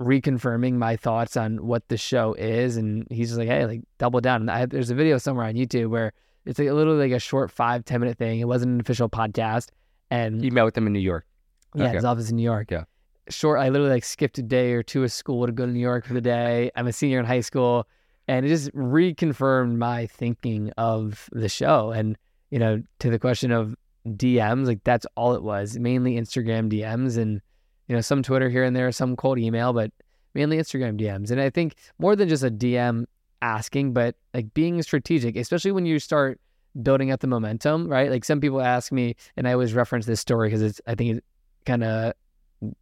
[0.00, 2.76] reconfirming my thoughts on what the show is.
[2.76, 4.42] And he's just like, hey, like double down.
[4.42, 6.12] And I, there's a video somewhere on YouTube where
[6.46, 8.40] it's like a little like a short five, 10 minute thing.
[8.40, 9.68] It wasn't an official podcast.
[10.10, 11.26] And You met with them in New York.
[11.74, 11.94] yeah, Okay.
[11.96, 12.70] his office in New York.
[12.70, 12.84] Yeah.
[13.28, 13.60] Short.
[13.60, 16.04] I literally like skipped a day or two of school to go to New York
[16.06, 16.70] for the day.
[16.74, 17.86] I'm a senior in high school,
[18.26, 21.90] and it just reconfirmed my thinking of the show.
[21.92, 22.16] And
[22.50, 25.78] you know, to the question of DMs, like that's all it was.
[25.78, 27.40] Mainly Instagram DMs, and
[27.88, 29.90] you know, some Twitter here and there, some cold email, but
[30.34, 31.30] mainly Instagram DMs.
[31.30, 33.04] And I think more than just a DM
[33.42, 36.40] asking, but like being strategic, especially when you start
[36.82, 38.10] building up the momentum, right?
[38.10, 41.16] Like some people ask me, and I always reference this story because it's I think
[41.18, 41.24] it
[41.66, 42.14] kind of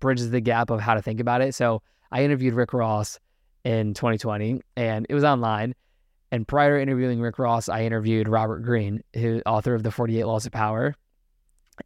[0.01, 1.55] bridges the gap of how to think about it.
[1.55, 3.19] So I interviewed Rick Ross
[3.65, 5.75] in 2020, and it was online.
[6.31, 10.25] And prior to interviewing Rick Ross, I interviewed Robert Greene, who author of the 48
[10.25, 10.95] Laws of Power.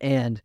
[0.00, 0.40] And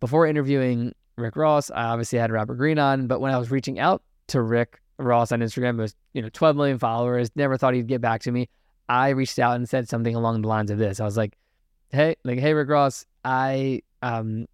[0.00, 3.06] before interviewing Rick Ross, I obviously had Robert Greene on.
[3.06, 6.28] But when I was reaching out to Rick Ross on Instagram, it was you know
[6.32, 7.30] 12 million followers.
[7.34, 8.48] Never thought he'd get back to me.
[8.88, 11.00] I reached out and said something along the lines of this.
[11.00, 11.36] I was like,
[11.90, 14.46] "Hey, like, hey, Rick Ross, I um,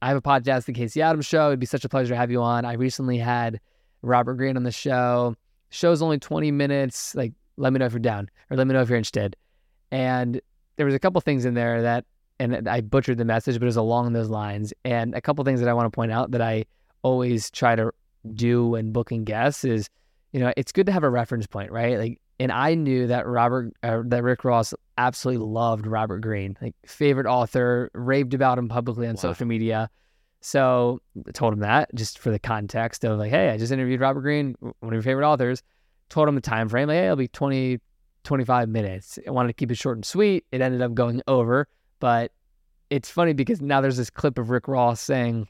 [0.00, 1.48] I have a podcast, The Casey Adams Show.
[1.48, 2.64] It'd be such a pleasure to have you on.
[2.64, 3.60] I recently had
[4.02, 5.34] Robert Greene on the show.
[5.70, 7.14] Show's only 20 minutes.
[7.14, 9.36] Like, let me know if you're down or let me know if you're interested.
[9.90, 10.40] And
[10.76, 12.04] there was a couple things in there that,
[12.40, 14.72] and I butchered the message, but it was along those lines.
[14.84, 16.64] And a couple things that I want to point out that I
[17.02, 17.92] always try to
[18.34, 19.88] do when booking guests is,
[20.32, 21.98] you know, it's good to have a reference point, right?
[21.98, 26.74] Like, and I knew that Robert, uh, that Rick Ross absolutely loved Robert Greene, like
[26.86, 29.20] favorite author, raved about him publicly on Wow.
[29.20, 29.90] social media.
[30.40, 34.00] So I told him that just for the context of like, hey, I just interviewed
[34.00, 35.62] Robert Greene, one of your favorite authors.
[36.10, 37.80] Told him the time frame, like, hey, it'll be 20,
[38.24, 39.18] 25 minutes.
[39.26, 40.44] I wanted to keep it short and sweet.
[40.52, 41.66] It ended up going over,
[41.98, 42.32] but
[42.90, 45.48] it's funny because now there's this clip of Rick Ross saying,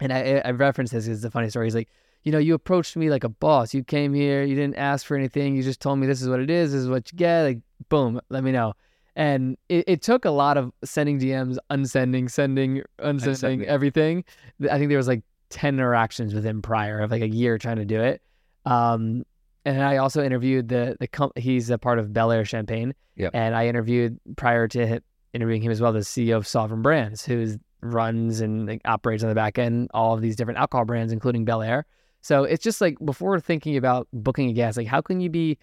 [0.00, 1.66] and I, I reference this 'cause it's a funny story.
[1.66, 1.88] He's like,
[2.24, 3.74] you know, you approached me like a boss.
[3.74, 5.56] You came here, you didn't ask for anything.
[5.56, 7.42] You just told me this is what it is, this is what you get.
[7.42, 7.58] Like,
[7.88, 8.74] boom, let me know.
[9.16, 13.66] And it, it took a lot of sending DMs, unsending, sending, unsending, Unsending.
[13.66, 14.24] everything.
[14.70, 17.76] I think there was like 10 interactions with him prior of like a year trying
[17.76, 18.22] to do it.
[18.64, 19.24] Um,
[19.64, 22.94] and I also interviewed the, the, com- he's a part of Belaire Champagne.
[23.16, 23.32] Yep.
[23.34, 25.00] And I interviewed prior to
[25.32, 29.28] interviewing him as well, the CEO of Sovereign Brands, who runs and like, operates on
[29.28, 31.84] the back end all of these different alcohol brands, including Belaire.
[32.20, 35.58] So it's just like before thinking about booking a guest, like how can you be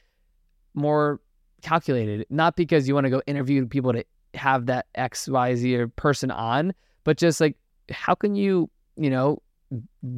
[0.73, 1.21] more
[1.61, 2.25] calculated?
[2.29, 4.03] Not because you want to go interview people to
[4.33, 7.55] have that X, Y, Z person on, but just like
[7.89, 9.41] how can you, you know,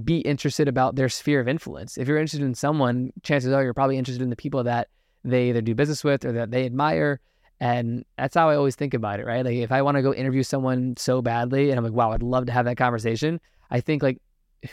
[0.04, 1.98] be interested about their sphere of influence?
[1.98, 4.88] If you're interested in someone, chances are you're probably interested in the people that
[5.24, 7.20] they either do business with or that they admire.
[7.62, 9.46] And that's how I always think about it, right?
[9.46, 12.24] Like if I want to go interview someone so badly and I'm like, wow, I'd
[12.24, 13.40] love to have that conversation.
[13.70, 14.18] I think like,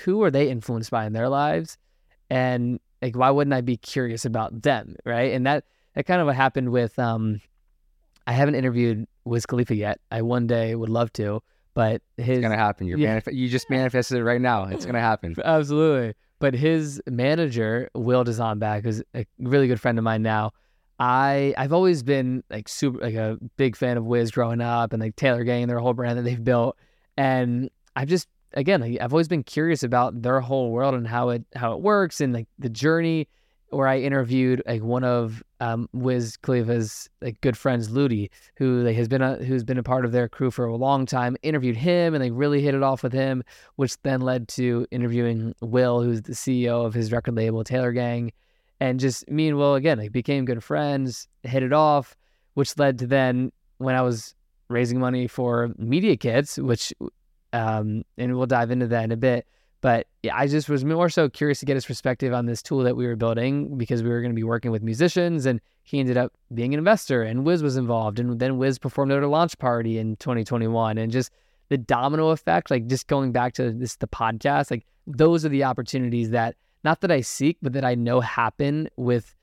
[0.04, 1.76] who are they influenced by in their lives?
[2.30, 5.32] And like, why wouldn't I be curious about them, right?
[5.34, 7.40] And that that kind of what happened with um,
[8.26, 10.00] I haven't interviewed Wiz Khalifa yet.
[10.10, 11.42] I one day would love to,
[11.74, 12.86] but his It's gonna happen.
[12.86, 13.20] You're Yeah.
[13.20, 14.64] manif- you just manifested it right now.
[14.64, 15.34] It's gonna happen.
[15.44, 16.14] Absolutely.
[16.38, 20.52] But his manager, Will Dzombak, who's a really good friend of mine now.
[20.98, 25.00] I I've always been like super like a big fan of Wiz growing up and
[25.00, 26.76] like Taylor Gang, their whole brand that they've built.
[27.16, 31.30] And I've just again, like, I've always been curious about their whole world and how
[31.30, 33.28] it how it works and like the journey
[33.70, 38.96] where I interviewed like one of um, Wiz Khalifa's like good friends, Ludi, who like,
[38.96, 41.36] has been a who's been a part of their crew for a long time.
[41.42, 43.42] Interviewed him and they really hit it off with him,
[43.76, 48.32] which then led to interviewing Will, who's the CEO of his record label Taylor Gang,
[48.80, 52.16] and just me and Will again like became good friends, hit it off,
[52.54, 54.34] which led to then when I was
[54.68, 56.92] raising money for Media Kits, which
[57.52, 59.46] um, and we'll dive into that in a bit.
[59.80, 62.80] But yeah, I just was more so curious to get his perspective on this tool
[62.80, 66.00] that we were building because we were going to be working with musicians and he
[66.00, 68.18] ended up being an investor and Wiz was involved.
[68.18, 71.30] And then Wiz performed at a launch party in 2021 and just
[71.68, 75.64] the domino effect, like just going back to this, the podcast, like those are the
[75.64, 79.34] opportunities that not that I seek, but that I know happen with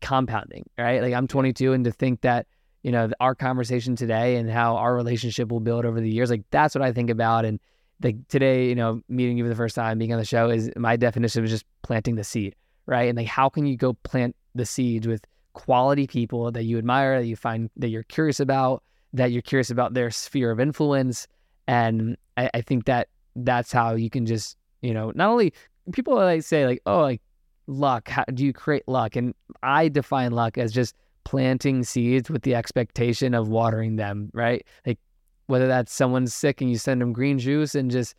[0.00, 1.02] compounding, right?
[1.02, 2.46] Like I'm 22 and to think that,
[2.82, 6.44] you know, our conversation today and how our relationship will build over the years, like
[6.50, 7.44] that's what I think about.
[7.44, 7.60] And
[8.02, 10.70] like today, you know, meeting you for the first time, being on the show is
[10.76, 12.54] my definition of just planting the seed,
[12.86, 13.08] right?
[13.08, 17.20] And like, how can you go plant the seeds with quality people that you admire,
[17.20, 18.82] that you find that you're curious about,
[19.12, 21.26] that you're curious about their sphere of influence?
[21.66, 25.52] And I, I think that that's how you can just, you know, not only
[25.92, 27.22] people like say like, oh, like
[27.66, 29.16] luck, how do you create luck?
[29.16, 34.66] And I define luck as just planting seeds with the expectation of watering them, right?
[34.86, 34.98] Like
[35.46, 38.14] whether that's someone's sick and you send them green juice and just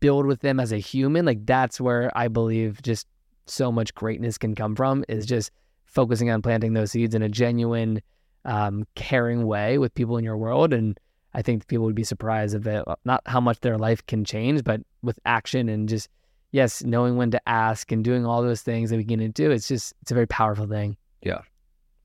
[0.00, 3.06] build with them as a human, like that's where I believe just
[3.46, 5.50] so much greatness can come from is just
[5.84, 8.00] focusing on planting those seeds in a genuine,
[8.44, 10.72] um, caring way with people in your world.
[10.72, 10.98] And
[11.34, 14.64] I think people would be surprised of it, not how much their life can change,
[14.64, 16.08] but with action and just,
[16.56, 19.50] yes, knowing when to ask and doing all those things that we can do.
[19.50, 20.96] It's just, it's a very powerful thing.
[21.20, 21.42] Yeah.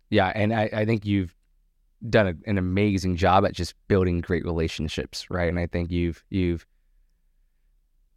[0.10, 0.34] Yeah.
[0.36, 1.34] And I, I think you've
[2.10, 5.48] done a, an amazing job at just building great relationships, right?
[5.48, 6.68] And I think you've you've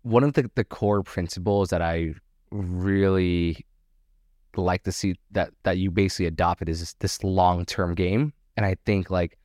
[0.02, 2.14] one of the, the core principles that I
[2.50, 3.64] really
[4.56, 8.32] like to see that that you basically adopted is this, this long term game.
[8.56, 9.38] And I think like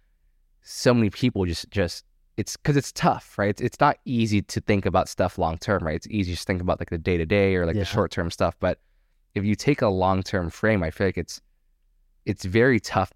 [0.63, 2.03] so many people just just
[2.39, 3.49] it's because it's tough, right?
[3.49, 5.95] It's, it's not easy to think about stuff long term, right?
[5.95, 7.81] It's easy to think about like the day to day or like yeah.
[7.81, 8.55] the short term stuff.
[8.61, 8.79] But
[9.35, 11.41] if you take a long term frame, I feel like it's
[12.25, 13.11] it's very tough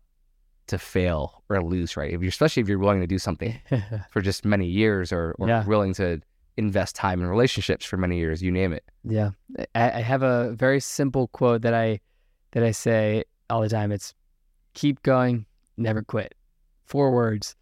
[0.67, 2.11] to fail or lose, right?
[2.11, 3.57] If you're especially if you're willing to do something
[4.09, 5.65] for just many years or, or yeah.
[5.65, 6.19] willing to
[6.57, 8.83] invest time in relationships for many years, you name it.
[9.05, 9.29] Yeah.
[9.73, 12.01] I, I have a very simple quote that I
[12.51, 13.93] that I say all the time.
[13.93, 14.13] It's
[14.73, 15.45] keep going,
[15.77, 16.35] never quit.
[16.83, 17.55] Four words.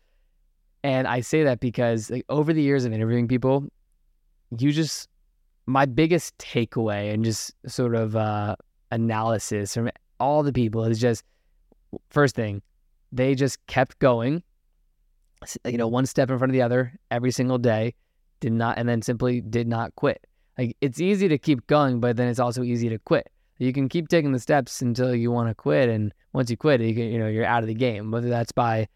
[0.83, 3.65] And I say that because like, over the years of interviewing people,
[4.57, 5.07] you just
[5.67, 8.55] my biggest takeaway and just sort of uh,
[8.91, 11.23] analysis from all the people is just
[12.09, 12.61] first thing,
[13.11, 14.43] they just kept going,
[15.65, 17.93] you know, one step in front of the other every single day,
[18.39, 20.25] did not, and then simply did not quit.
[20.57, 23.29] Like it's easy to keep going, but then it's also easy to quit.
[23.57, 26.81] You can keep taking the steps until you want to quit, and once you quit,
[26.81, 28.11] you can, you know, you're out of the game.
[28.11, 28.87] Whether that's by,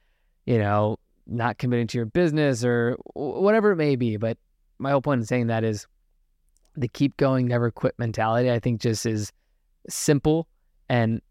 [0.45, 0.97] you know,
[1.27, 4.17] not committing to your business or whatever it may be.
[4.17, 4.37] But
[4.79, 5.87] my whole point in saying that is
[6.75, 8.51] the keep going, never quit mentality.
[8.51, 9.31] I think just is
[9.89, 10.47] simple
[10.89, 11.21] and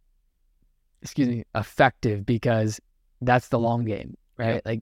[1.02, 2.80] excuse me, effective because
[3.20, 3.64] that's the mm-hmm.
[3.64, 4.54] long game, right?
[4.54, 4.62] Yep.
[4.64, 4.80] Like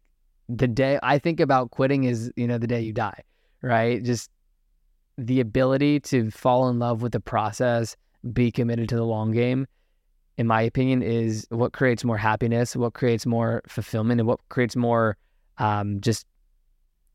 [0.48, 3.22] the day I think about quitting is, you know, the day you die,
[3.60, 4.02] right?
[4.02, 4.30] Just
[5.18, 7.96] the ability to fall in love with the process,
[8.32, 9.66] be committed to the long game,
[10.38, 14.76] in my opinion, is what creates more happiness, what creates more fulfillment, and what creates
[14.76, 15.16] more
[15.58, 16.26] um, just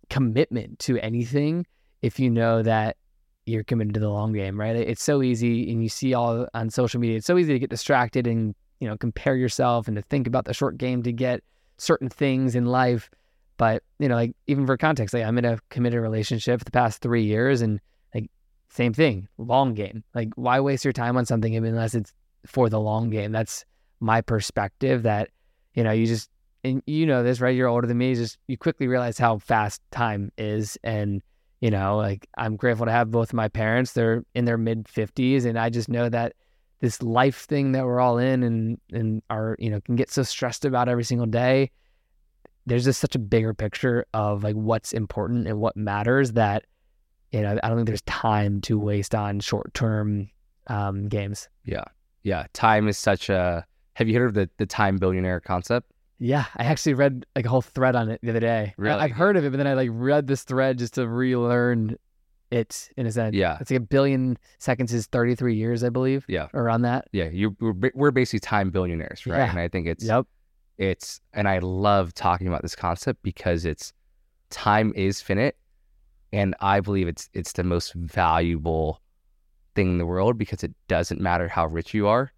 [0.09, 1.65] commitment to anything
[2.01, 2.97] if you know that
[3.45, 4.75] you're committed to the long game, right?
[4.75, 7.69] It's so easy, and you see all on social media, it's so easy to get
[7.69, 11.43] distracted and you know, compare yourself and to think about the short game to get
[11.77, 13.09] certain things in life.
[13.57, 16.71] But, you know, like even for context, like I'm in a committed relationship for the
[16.71, 17.79] past three years and
[18.13, 18.29] like
[18.69, 20.03] same thing, long game.
[20.13, 22.13] Like why waste your time on something unless it's
[22.47, 23.31] for the long game?
[23.31, 23.65] That's
[23.99, 25.29] my perspective that,
[25.73, 26.29] you know, you just
[26.63, 27.55] and you know this, right?
[27.55, 31.21] You're older than me, just you quickly realize how fast time is and
[31.61, 33.93] you know, like I'm grateful to have both of my parents.
[33.93, 36.33] They're in their mid 50s and I just know that
[36.79, 40.23] this life thing that we're all in and and are you know can get so
[40.23, 41.71] stressed about every single day
[42.65, 46.65] there's just such a bigger picture of like what's important and what matters that
[47.31, 50.29] you know i don't think there's time to waste on short-term
[50.67, 51.85] um, games yeah
[52.27, 56.45] yeah time is such a have you heard of the, the time billionaire concept yeah
[56.57, 58.99] i actually read like a whole thread on it the other day really?
[58.99, 61.95] i've heard of it but then i like read this thread just to relearn
[62.51, 63.35] it in a sense.
[63.35, 66.25] Yeah, it's like a billion seconds is thirty three years, I believe.
[66.27, 67.07] Yeah, around that.
[67.11, 69.37] Yeah, you we're, we're basically time billionaires, right?
[69.37, 69.49] Yeah.
[69.49, 70.25] And I think it's yep.
[70.77, 73.93] It's and I love talking about this concept because it's
[74.49, 75.55] time is finite,
[76.31, 79.01] and I believe it's it's the most valuable
[79.77, 82.33] thing in the world because it doesn't matter how rich you are.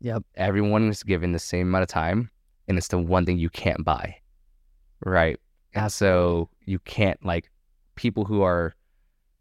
[0.00, 2.30] Yep, everyone is given the same amount of time,
[2.66, 4.16] and it's the one thing you can't buy,
[5.04, 5.38] right?
[5.74, 7.50] And so you can't like
[7.94, 8.74] people who are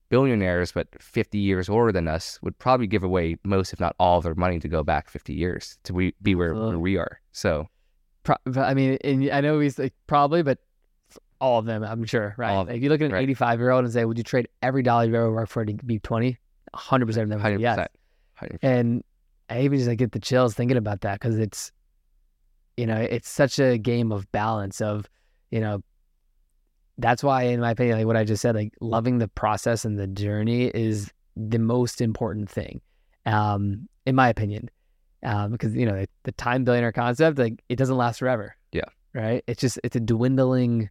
[0.09, 4.17] billionaires, but 50 years older than us, would probably give away most, if not all,
[4.17, 7.21] of their money to go back 50 years to we, be where, where we are.
[7.31, 7.67] So,
[8.23, 10.59] Pro- I mean, and I know he's like probably, but
[11.39, 12.57] all of them, I'm sure, right?
[12.57, 13.23] Like, if you look at an right.
[13.23, 15.73] 85 year old and say, would you trade every dollar you've ever worked for to
[15.73, 16.37] be 20?
[16.75, 17.59] 100% of them would say 100%.
[17.59, 17.87] yes.
[18.41, 18.57] 100%.
[18.61, 19.03] And
[19.49, 21.71] I even just like get the chills thinking about that because it's,
[22.75, 25.09] you know, it's such a game of balance of,
[25.51, 25.81] you know,
[26.97, 29.97] that's why, in my opinion, like what I just said, like loving the process and
[29.97, 32.81] the journey is the most important thing,
[33.25, 34.69] um, in my opinion,
[35.23, 38.55] um, because you know the, the time billionaire concept, like it doesn't last forever.
[38.71, 38.85] Yeah.
[39.13, 39.43] Right.
[39.47, 40.89] It's just it's a dwindling,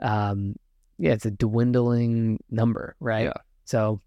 [0.00, 0.56] um,
[0.98, 3.24] yeah, it's a dwindling number, right?
[3.24, 3.32] Yeah.
[3.64, 4.00] So,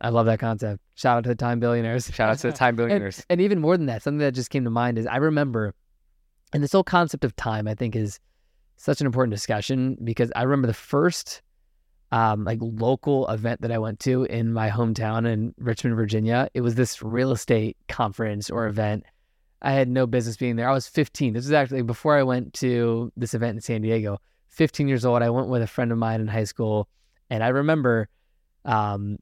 [0.00, 0.80] I love that concept.
[0.94, 2.10] Shout out to the time billionaires.
[2.12, 3.24] Shout out to the time billionaires.
[3.28, 5.74] And even more than that, something that just came to mind is I remember,
[6.52, 8.20] and this whole concept of time, I think, is
[8.76, 11.42] such an important discussion because I remember the first
[12.10, 16.48] um, like local event that I went to in my hometown in Richmond, Virginia.
[16.54, 19.04] It was this real estate conference or event.
[19.60, 20.68] I had no business being there.
[20.68, 21.34] I was 15.
[21.34, 24.18] This was actually before I went to this event in San Diego.
[24.48, 25.22] 15 years old.
[25.22, 26.88] I went with a friend of mine in high school,
[27.30, 28.08] and I remember
[28.64, 29.18] um,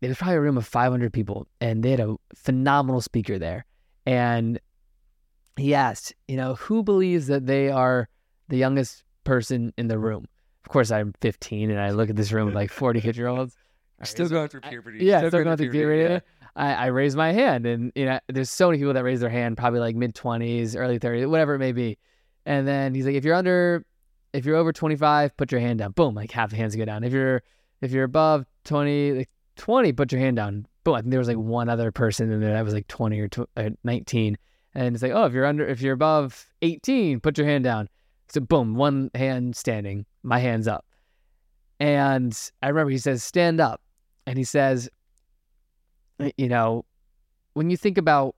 [0.00, 3.64] it was probably a room of 500 people, and they had a phenomenal speaker there.
[4.06, 4.60] And
[5.56, 8.08] he asked, you know, who believes that they are
[8.48, 10.26] the youngest person in the room?
[10.64, 13.56] Of course, I'm 15, and I look at this room with like 40 year olds.
[14.02, 15.04] Still going through I- puberty.
[15.04, 16.24] Yeah, still going through puberty, puberty.
[16.56, 19.30] I, I raise my hand, and you know, there's so many people that raise their
[19.30, 21.96] hand, probably like mid 20s, early 30s, whatever it may be.
[22.44, 23.84] And then he's like, if you're under,
[24.32, 25.92] if you're over 25, put your hand down.
[25.92, 27.04] Boom, like half the hands go down.
[27.04, 27.42] If you're,
[27.80, 30.66] if you're above 20, like 20, put your hand down.
[30.84, 30.94] Boom.
[30.94, 33.28] I think there was like one other person in there that was like 20 or,
[33.28, 34.36] tw- uh 19,
[34.74, 37.88] and it's like, oh, if you're under, if you're above 18, put your hand down.
[38.28, 40.84] So boom, one hand standing, my hand's up.
[41.78, 43.80] And I remember he says, stand up.
[44.26, 44.88] And he says,
[46.36, 46.84] you know,
[47.52, 48.34] when you think about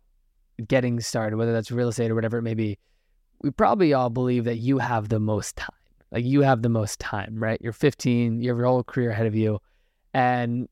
[0.66, 2.78] getting started, whether that's real estate or whatever it may be,
[3.42, 5.70] we probably all believe that you have the most time.
[6.10, 7.60] Like you have the most time, right?
[7.60, 9.60] You're 15, you have your whole career ahead of you.
[10.14, 10.68] And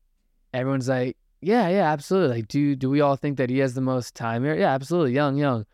[0.55, 2.37] everyone's like, yeah, yeah, absolutely.
[2.37, 4.55] Like, do do we all think that he has the most time here?
[4.55, 5.13] Yeah, absolutely.
[5.13, 5.65] Young, young.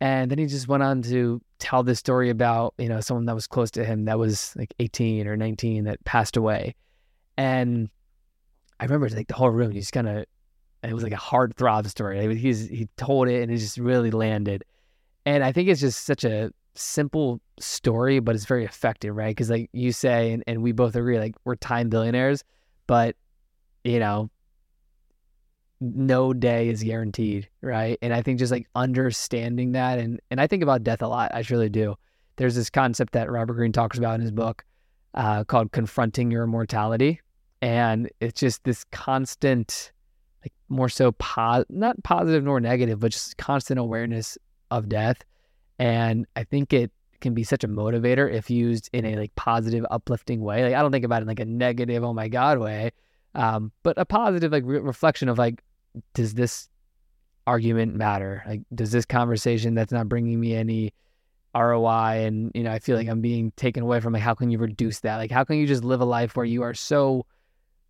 [0.00, 3.34] And then he just went on to tell this story about, you know, someone that
[3.34, 6.76] was close to him that was like 18 or 19 that passed away.
[7.36, 7.90] And
[8.78, 10.24] I remember like the whole room, he just kind of,
[10.84, 12.36] it was like a hard throb story.
[12.36, 14.64] He's, he told it and it just really landed.
[15.26, 19.34] And I think it's just such a simple story, but it's very effective, right?
[19.34, 22.44] Because like you say, and, and we both agree, like we're time billionaires,
[22.86, 23.16] but
[23.84, 24.30] you know,
[25.80, 27.98] no day is guaranteed, right?
[28.02, 31.30] And I think just like understanding that, and and I think about death a lot.
[31.34, 31.96] I truly do.
[32.36, 34.64] There's this concept that Robert Greene talks about in his book
[35.14, 37.20] uh, called confronting your mortality,
[37.62, 39.92] and it's just this constant,
[40.42, 44.36] like more so pos not positive nor negative, but just constant awareness
[44.70, 45.24] of death.
[45.78, 49.84] And I think it can be such a motivator if used in a like positive,
[49.90, 50.64] uplifting way.
[50.64, 52.92] Like I don't think about it in like a negative, oh my god way,
[53.34, 55.62] um, but a positive like re- reflection of like,
[56.14, 56.68] does this
[57.46, 58.42] argument matter?
[58.46, 60.92] Like, does this conversation that's not bringing me any
[61.54, 64.50] ROI and you know I feel like I'm being taken away from like how can
[64.50, 65.16] you reduce that?
[65.16, 67.26] Like how can you just live a life where you are so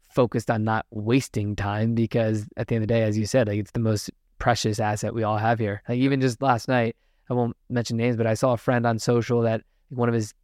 [0.08, 3.48] focused on not wasting time because at the end of the day, as you said,
[3.48, 5.82] like it's the most precious asset we all have here.
[5.88, 6.96] Like even just last night,
[7.28, 10.34] I won't mention names, but I saw a friend on social that one of his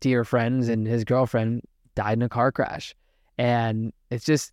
[0.00, 1.62] dear friends and his girlfriend
[1.94, 2.94] died in a car crash.
[3.38, 4.52] And it's just,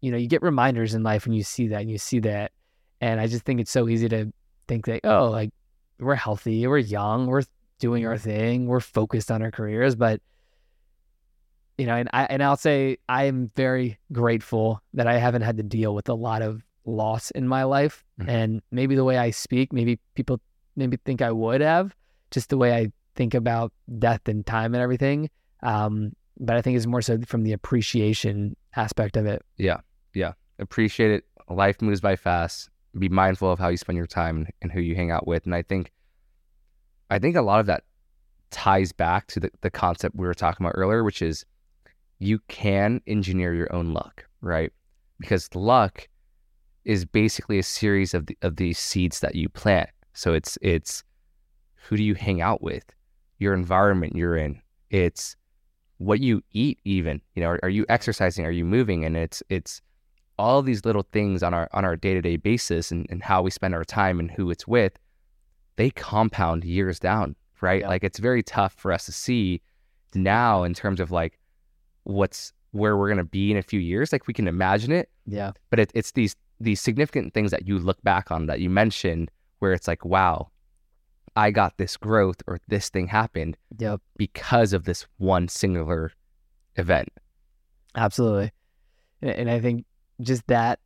[0.00, 2.52] you know, you get reminders in life when you see that and you see that.
[3.00, 4.32] And I just think it's so easy to
[4.68, 5.50] think that, oh, like
[5.98, 7.42] we're healthy, we're young, we're
[7.78, 9.94] doing our thing, we're focused on our careers.
[9.94, 10.20] But,
[11.78, 15.56] you know, and I and I'll say I am very grateful that I haven't had
[15.56, 18.04] to deal with a lot of loss in my life.
[18.20, 18.28] Mhm.
[18.28, 20.40] And maybe the way I speak, maybe people
[20.76, 21.94] maybe think I would have,
[22.30, 25.30] just the way I think about death and time and everything.
[25.62, 29.42] Um, but I think it's more so from the appreciation aspect of it.
[29.58, 29.80] Yeah.
[30.14, 30.32] Yeah.
[30.58, 31.24] Appreciate it.
[31.48, 32.70] Life moves by fast.
[32.98, 35.44] Be mindful of how you spend your time and who you hang out with.
[35.44, 35.92] And I think,
[37.10, 37.84] I think a lot of that
[38.50, 41.44] ties back to the, the concept we were talking about earlier, which is
[42.18, 44.72] you can engineer your own luck, right?
[45.20, 46.08] Because luck
[46.84, 49.90] is basically a series of the, of these seeds that you plant.
[50.14, 51.04] So it's it's
[51.74, 52.84] who do you hang out with,
[53.38, 54.60] your environment you're in.
[54.90, 55.36] It's
[56.00, 57.20] what you eat, even.
[57.34, 58.46] You know, are, are you exercising?
[58.46, 59.04] Are you moving?
[59.04, 59.82] And it's it's
[60.38, 63.42] all these little things on our on our day to day basis and, and how
[63.42, 64.94] we spend our time and who it's with,
[65.76, 67.82] they compound years down, right?
[67.82, 67.88] Yeah.
[67.88, 69.60] Like it's very tough for us to see
[70.14, 71.38] now in terms of like
[72.04, 74.10] what's where we're gonna be in a few years.
[74.10, 75.52] Like we can imagine it, Yeah.
[75.68, 79.30] but it, it's these these significant things that you look back on that you mentioned
[79.58, 80.48] where it's like, wow,
[81.36, 84.00] I got this growth or this thing happened Yep.
[84.16, 86.12] because of this one singular
[86.76, 87.08] event.
[87.94, 88.52] Absolutely.
[89.22, 89.84] And, I think
[90.20, 90.80] just that,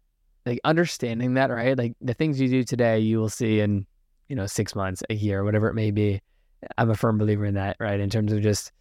[0.45, 1.77] like understanding that, right?
[1.77, 3.87] Like the things you do today, you will see in,
[4.29, 6.21] you know, six months, a year, whatever it may be.
[6.79, 8.01] I'm a firm believer in that, right?
[8.01, 8.73] In terms of just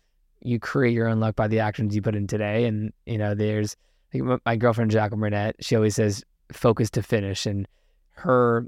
[0.41, 2.65] you create your own luck by the actions you put in today.
[2.65, 3.75] And, you know, there's
[4.13, 7.45] like my- my girlfriend, Jacqueline Burnett, she always says focus to finish.
[7.45, 7.67] And
[8.11, 8.67] her,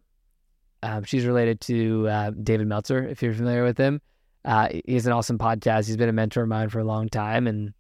[0.84, 4.02] um, she's related to uh, David Meltzer, if you're familiar with him.
[4.44, 5.88] Uh, he has an awesome podcast.
[5.88, 7.48] He's been a mentor of mine for a long time.
[7.48, 7.74] And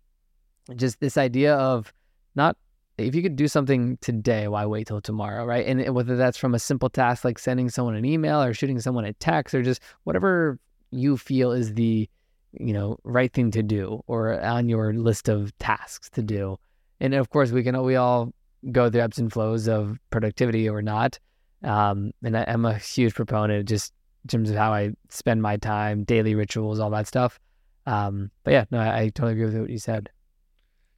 [0.75, 1.93] just this idea of
[2.35, 2.57] not
[2.97, 5.65] if you could do something today, why wait till tomorrow, right?
[5.65, 9.05] And whether that's from a simple task like sending someone an email or shooting someone
[9.05, 10.57] a text or just whatever
[10.91, 12.09] you feel is the
[12.57, 16.57] you know right thing to do or on your list of tasks to do.
[17.01, 18.33] And of course, we can we all
[18.71, 21.19] go through ebbs and flows of productivity or not.
[21.65, 23.91] Um, and I, I'm a huge proponent just
[24.23, 27.39] in terms of how I spend my time, daily rituals, all that stuff.
[27.85, 30.09] Um, but yeah, no, I, I totally agree with what you said.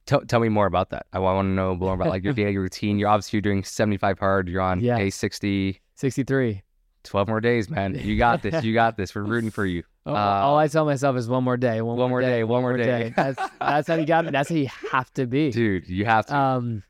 [0.06, 1.06] Tell, tell me more about that.
[1.12, 2.98] I want to know more about like your daily routine.
[2.98, 4.48] You're obviously you're doing 75 hard.
[4.48, 4.98] You're on Yes.
[4.98, 6.62] day 60, 63.
[7.04, 7.94] 12 more days, man.
[7.94, 8.64] You got this.
[8.64, 9.14] You got this.
[9.14, 9.82] We're rooting for you.
[10.06, 12.62] Oh, Uh, all I tell myself is one more day, one, one more day, one
[12.62, 13.12] more day.
[13.14, 14.32] That's that's how you got it.
[14.32, 15.50] That's how you have to be.
[15.52, 16.34] Dude, you have to.
[16.34, 16.82] Um,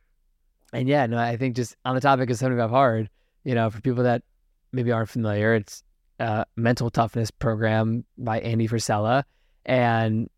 [0.72, 3.10] and yeah, no, I think just on the topic of 75 hard,
[3.48, 4.22] you know, for people that
[4.72, 5.82] maybe aren't familiar, it's
[6.18, 9.24] a mental toughness program by Andy Frisella.
[9.64, 10.28] And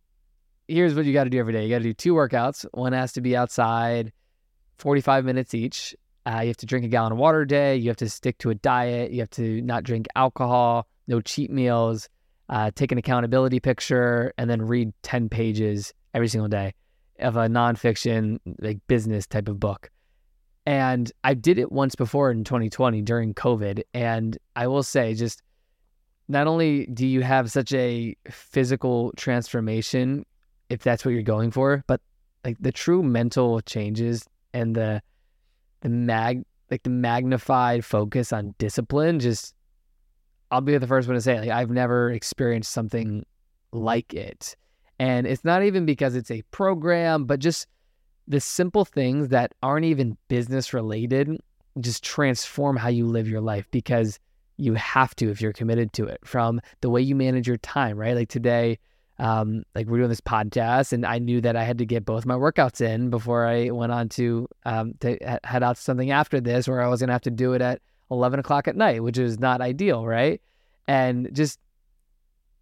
[0.68, 1.64] here's what you got to do every day.
[1.64, 2.64] You got to do two workouts.
[2.70, 4.12] One has to be outside,
[4.78, 5.96] 45 minutes each.
[6.24, 7.74] Uh, you have to drink a gallon of water a day.
[7.74, 9.11] You have to stick to a diet.
[9.11, 12.08] You have to not drink alcohol, no cheat meals,
[12.48, 16.74] uh, take an accountability picture, and then read 10 pages every single day
[17.18, 19.90] of a nonfiction, like business type of book.
[20.66, 23.82] And I did it once before in 2020 during COVID.
[23.94, 25.42] And I will say, just
[26.28, 30.24] not only do you have such a physical transformation,
[30.68, 32.00] if that's what you're going for, but
[32.44, 35.02] like the true mental changes and the
[35.80, 39.54] the mag like the magnified focus on discipline just
[40.50, 43.24] I'll be the first one to say like I've never experienced something
[43.72, 44.56] like it.
[44.98, 47.66] And it's not even because it's a program, but just
[48.31, 51.37] the simple things that aren't even business related
[51.81, 54.20] just transform how you live your life because
[54.57, 57.97] you have to if you're committed to it from the way you manage your time,
[57.97, 58.14] right?
[58.14, 58.78] Like today,
[59.18, 62.24] um, like we're doing this podcast and I knew that I had to get both
[62.24, 66.41] my workouts in before I went on to, um, to head out to something after
[66.41, 69.03] this where I was going to have to do it at 11 o'clock at night,
[69.03, 70.41] which is not ideal, right?
[70.87, 71.59] And just,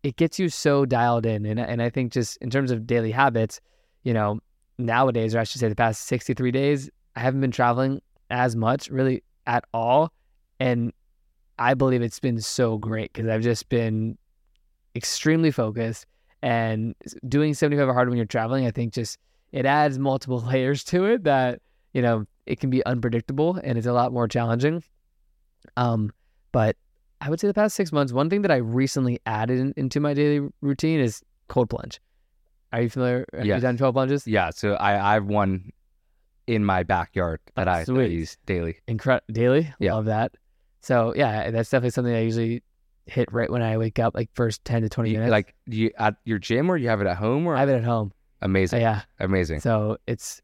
[0.03, 1.45] it gets you so dialed in.
[1.45, 3.61] And, and I think just in terms of daily habits,
[4.03, 4.41] you know,
[4.79, 8.01] nowadays, or I should say the past 63 days, I haven't been traveling
[8.31, 10.12] as much really at all.
[10.61, 10.93] And
[11.59, 14.16] I believe it's been so great because I've just been
[14.95, 16.07] extremely focused
[16.43, 16.95] and
[17.26, 18.66] doing 75 hard when you're traveling.
[18.66, 19.18] I think just
[19.53, 21.61] it adds multiple layers to it that,
[21.93, 24.83] you know, it can be unpredictable and it's a lot more challenging.
[25.76, 26.12] Um,
[26.53, 26.76] but
[27.20, 30.01] I would say the past six months, one thing that I recently added in, into
[30.01, 32.01] my daily routine is cold plunge.
[32.73, 33.25] Are you familiar?
[33.35, 34.27] Have you done 12 plunges?
[34.27, 34.51] yeah.
[34.51, 35.71] So I, I have one
[36.47, 38.77] in my backyard that I, that I use daily.
[38.87, 39.73] Incredible daily.
[39.79, 39.95] Yeah.
[39.95, 40.33] Love that.
[40.81, 42.62] So yeah, that's definitely something I usually
[43.07, 45.31] hit right when I wake up, like first 10 to 20 You- minutes.
[45.31, 47.77] like you at your gym or you have it at home or I have it
[47.77, 48.12] at home.
[48.43, 48.81] amazing.
[48.83, 49.03] yeah.
[49.19, 49.61] Amazing.
[49.61, 50.41] So it's,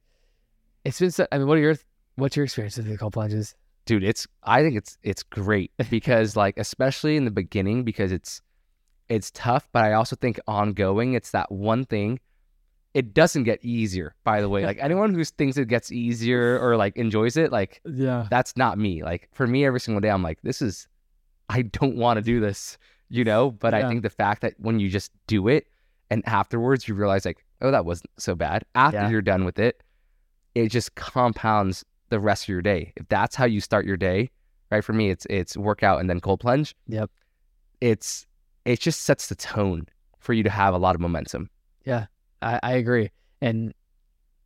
[0.85, 1.77] it's been, so, I mean, what are your,
[2.17, 3.55] what's your experience with the cold plunges?
[3.87, 8.41] dude it's i think it's it's great because like especially in the beginning because it's
[9.09, 12.19] it's tough but i also think ongoing it's that one thing
[12.95, 16.77] it doesn't get easier by the way like anyone who thinks it gets easier or
[16.77, 18.27] like enjoys it like Yeah.
[18.31, 20.89] that's not me like for me every single day i'm like this is
[21.49, 22.79] i don't want to do this
[23.11, 23.85] you know but Yeah.
[23.85, 25.67] i think the fact that when you just do it
[26.11, 29.11] and afterwards you realize like oh that wasn't so bad after Yeah.
[29.11, 29.83] you're done with it
[30.55, 34.31] it just compounds the rest of your day if that's how you start your day
[34.71, 37.11] right for me it's it's workout and then cold plunge Yep.
[37.81, 38.27] it's
[38.65, 39.87] it just sets the tone
[40.19, 41.51] for you to have a lot of momentum
[41.85, 42.07] Yeah,
[42.43, 43.11] I, I agree.
[43.41, 43.75] And,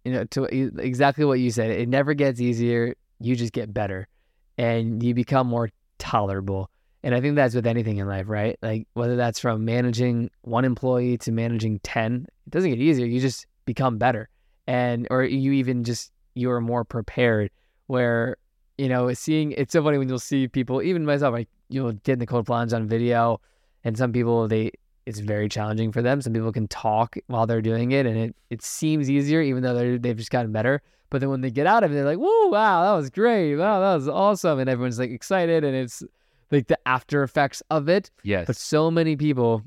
[0.05, 2.95] you know, to exactly what you said, it never gets easier.
[3.21, 4.09] You just get better
[4.57, 6.71] and you become more tolerable.
[7.05, 8.59] And I think that's with anything in life, right?
[8.61, 13.07] Like whether that's from managing one employee to managing 10, it doesn't get easier.
[13.07, 14.29] You just become better.
[14.67, 17.51] And, or you even just, you're more prepared
[17.87, 18.37] where,
[18.79, 22.15] you know, seeing, it's so funny when you'll see people, even myself, like you'll get
[22.15, 23.41] in the cold plunge on video
[23.89, 24.71] and some people, they,
[25.07, 26.21] it's very challenging for them.
[26.21, 29.97] Some people can talk while they're doing it, and it, it seems easier, even though
[29.97, 30.83] they've just gotten better.
[31.09, 33.57] But then when they get out of it, they're like, "Whoa, wow, that was great!
[33.57, 36.03] Wow, that was awesome!" And everyone's like excited, and it's
[36.51, 38.11] like the after effects of it.
[38.25, 38.47] Yes.
[38.47, 39.63] But so many people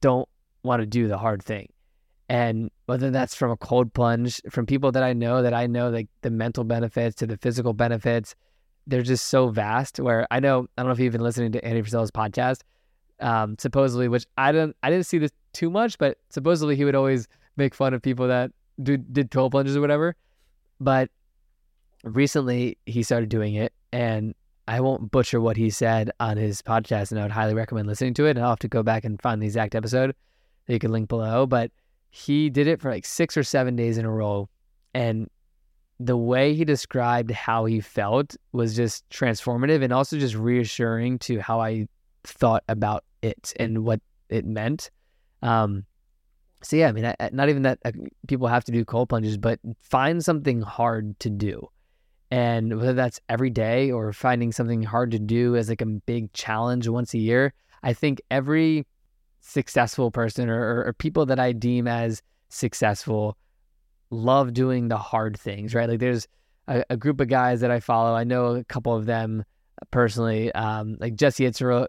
[0.00, 0.26] don't
[0.62, 1.68] want to do the hard thing.
[2.30, 5.90] And whether that's from a cold plunge, from people that I know that I know
[5.90, 8.34] like the mental benefits to the physical benefits,
[8.86, 10.00] they're just so vast.
[10.00, 12.62] Where I know I don't know if you've been listening to Andy Frisella's podcast,
[13.20, 16.94] um, supposedly, which I didn't I didn't see this too much, but supposedly he would
[16.94, 18.50] always make fun of people that
[18.82, 20.16] do, did cold plunges or whatever.
[20.80, 21.10] But
[22.04, 24.34] recently he started doing it, and
[24.68, 28.14] I won't butcher what he said on his podcast, and I would highly recommend listening
[28.14, 28.30] to it.
[28.30, 30.14] And I'll have to go back and find the exact episode
[30.66, 31.46] that you can link below.
[31.46, 31.70] But
[32.10, 34.48] he did it for like six or seven days in a row,
[34.94, 35.28] and
[35.98, 41.38] the way he described how he felt was just transformative and also just reassuring to
[41.40, 41.86] how I
[42.24, 44.90] thought about it and what it meant.
[45.42, 45.84] Um,
[46.62, 47.92] so yeah, I mean, I, not even that uh,
[48.28, 51.68] people have to do cold plunges, but find something hard to do,
[52.30, 56.32] and whether that's every day or finding something hard to do as like a big
[56.32, 57.54] challenge once a year.
[57.82, 58.86] I think every
[59.40, 63.38] successful person or, or, people that I deem as successful
[64.10, 65.88] love doing the hard things, right?
[65.88, 66.28] Like there's
[66.68, 68.14] a, a, group of guys that I follow.
[68.14, 69.44] I know a couple of them
[69.90, 71.86] personally, um, like Jesse Itzler,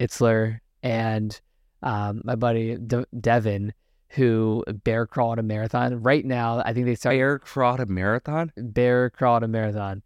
[0.00, 1.40] Itzler and
[1.82, 3.72] um, my buddy De- Devin,
[4.08, 6.02] who bear crawled a marathon.
[6.02, 8.52] Right now, I think they started bear crawled a marathon.
[8.56, 10.02] Bear crawled a marathon.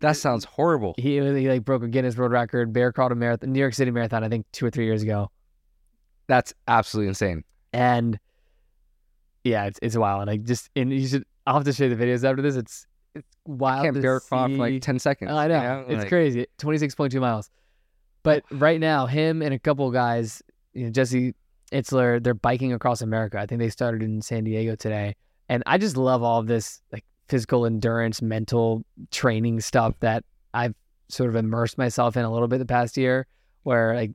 [0.00, 0.94] That sounds horrible.
[0.96, 2.72] He, he like broke a Guinness World Record.
[2.72, 4.24] Bear crawled a marathon, New York City Marathon.
[4.24, 5.30] I think two or three years ago.
[6.26, 7.44] That's absolutely insane.
[7.72, 8.18] And
[9.44, 10.22] yeah, it's it's wild.
[10.22, 11.24] And I just and you should.
[11.46, 12.56] I'll have to show you the videos after this.
[12.56, 13.80] It's it's wild.
[13.80, 15.30] I can't bear crawl for like ten seconds.
[15.30, 15.84] I know, you know?
[15.88, 16.08] it's like...
[16.08, 16.46] crazy.
[16.56, 17.50] Twenty six point two miles.
[18.22, 20.42] But right now, him and a couple of guys,
[20.74, 21.34] you know, Jesse
[21.72, 23.38] Itzler, they're biking across America.
[23.38, 25.16] I think they started in San Diego today,
[25.48, 30.74] and I just love all this like physical endurance, mental training stuff that I've
[31.08, 33.26] sort of immersed myself in a little bit the past year.
[33.62, 34.10] Where like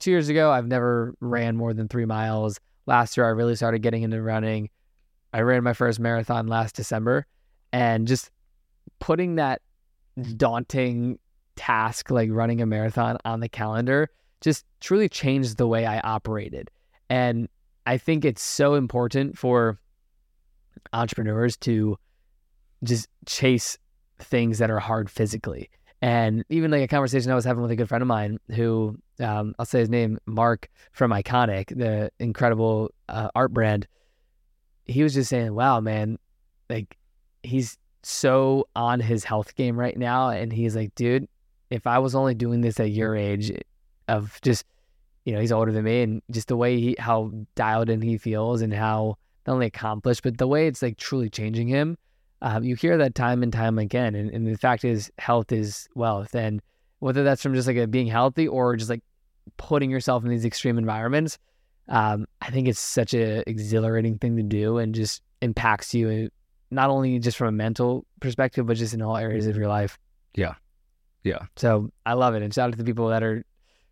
[0.00, 3.82] two years ago, I've never ran more than three miles last year I really started
[3.82, 4.70] getting into running.
[5.32, 7.26] I ran my first marathon last December
[7.70, 8.30] and just
[8.98, 9.60] putting that
[10.36, 11.18] daunting
[11.58, 14.08] task like running a marathon on the calendar
[14.40, 16.70] just truly changed the way I operated.
[17.10, 17.48] And
[17.84, 19.78] I think it's so important for
[20.92, 21.98] entrepreneurs to
[22.84, 23.76] just chase
[24.20, 25.68] things that are hard physically.
[26.00, 28.96] And even like a conversation I was having with a good friend of mine who
[29.18, 33.88] um, I'll say his name, Mark from Iconic, the incredible uh, art brand.
[34.84, 36.18] He was just saying, wow, man,
[36.70, 36.96] like
[37.42, 40.30] he's so on his health game right now.
[40.30, 41.26] And he's like, dude,
[41.70, 43.52] if I was only doing this at your age,
[44.08, 44.64] of just,
[45.24, 48.16] you know, he's older than me and just the way he, how dialed in he
[48.16, 49.16] feels and how
[49.46, 51.96] not only accomplished, but the way it's like truly changing him
[52.42, 54.14] um, you hear that time and time again.
[54.14, 56.34] And, and, the fact is, health is wealth.
[56.34, 56.62] And
[57.00, 59.02] whether that's from just like a being healthy or just like
[59.56, 61.38] putting yourself in these extreme environments,
[61.88, 66.28] um, I think it's such a exhilarating thing to do and just impacts you uh,
[66.70, 69.98] not only just from a mental perspective, but just in all areas of your life.
[70.34, 70.54] Yeah.
[71.24, 71.46] Yeah.
[71.56, 72.42] So I love it.
[72.42, 73.44] And shout out to the people that are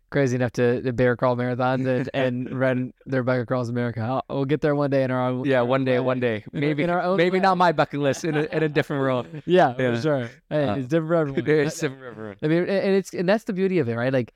[0.09, 4.01] crazy enough to, to bear crawl marathons and, and run their bike across America.
[4.01, 5.45] I'll, we'll get there one day in our own.
[5.45, 6.05] Yeah, one day, way.
[6.05, 6.43] one day.
[6.51, 7.41] Maybe in our own maybe way.
[7.41, 9.27] not my bucket list in a, in a different world.
[9.45, 9.95] Yeah, yeah.
[9.95, 10.29] for sure.
[10.49, 11.67] Hey, uh, it's different for everyone.
[11.67, 12.37] It's different for everyone.
[12.41, 14.13] I mean, and it's and that's the beauty of it, right?
[14.13, 14.33] Like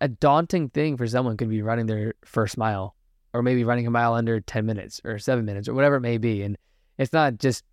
[0.00, 2.96] a daunting thing for someone could be running their first mile,
[3.32, 6.18] or maybe running a mile under ten minutes or seven minutes or whatever it may
[6.18, 6.58] be, and
[6.98, 7.64] it's not just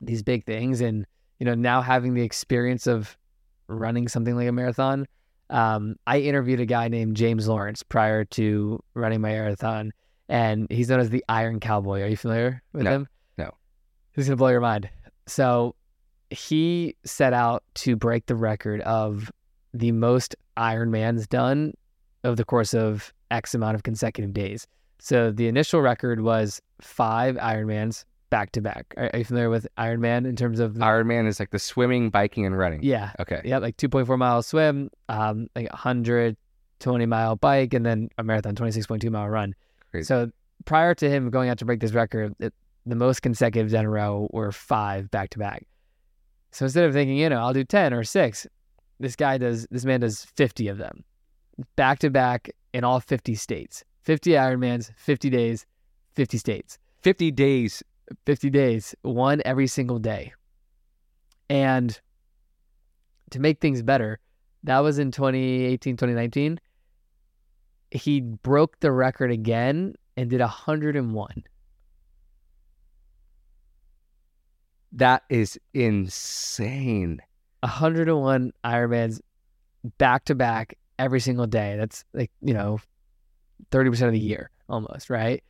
[0.00, 0.80] these big things.
[0.80, 1.06] And
[1.38, 3.16] you know, now having the experience of
[3.68, 5.06] running something like a marathon
[5.52, 9.92] um, I interviewed a guy named James Lawrence prior to running my marathon,
[10.28, 12.00] and he's known as the Iron Cowboy.
[12.00, 13.08] Are you familiar with no, him?
[13.36, 13.50] No.
[14.14, 14.88] He's gonna blow your mind.
[15.26, 15.74] So
[16.30, 19.30] he set out to break the record of
[19.74, 21.74] the most Ironmans done
[22.24, 24.66] over the course of X amount of consecutive days.
[25.00, 28.94] So the initial record was five Ironmans back to back.
[28.96, 32.56] Are, you familiar with Ironman in terms of Ironman is like the swimming, biking, and
[32.56, 32.82] running.
[32.82, 33.12] Yeah.
[33.20, 33.42] Okay.
[33.44, 39.10] Yeah, like 2.4 mile swim, um, like 120 mile bike, and then a marathon, 26.2
[39.10, 39.54] mile run.
[39.90, 40.06] Crazy.
[40.06, 40.30] So
[40.64, 42.54] prior to him going out to break this record, it,
[42.86, 45.66] the most consecutive in a row were five back to back.
[46.52, 48.46] So instead of thinking, you know, I'll do 10 or six,
[48.98, 51.04] this guy does, this man does 50 of them
[51.76, 53.84] back to back in all 50 states.
[54.04, 55.66] 50 Ironmans, 50 days,
[56.14, 56.78] 50 states.
[57.02, 57.82] 50 days
[58.26, 60.32] 50 days, one every single day.
[61.48, 61.98] And
[63.30, 64.18] to make things better,
[64.64, 66.60] that was in 2018, 2019.
[67.90, 71.44] He broke the record again and did 101.
[74.92, 77.20] That is insane.
[77.60, 79.20] 101 Ironmans
[79.98, 81.76] back to back every single day.
[81.76, 82.78] That's like, you know,
[83.70, 85.42] 30% of the year almost, right?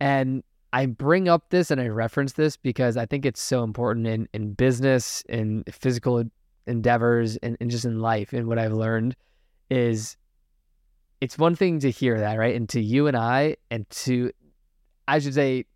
[0.00, 0.42] And
[0.72, 4.28] I bring up this and I reference this because I think it's so important in,
[4.32, 6.24] in business, in physical
[6.66, 8.32] endeavors, and, and just in life.
[8.32, 9.14] And what I've learned
[9.70, 10.16] is
[11.20, 12.54] it's one thing to hear that, right?
[12.54, 14.32] And to you and I, and to,
[15.06, 15.66] I should say,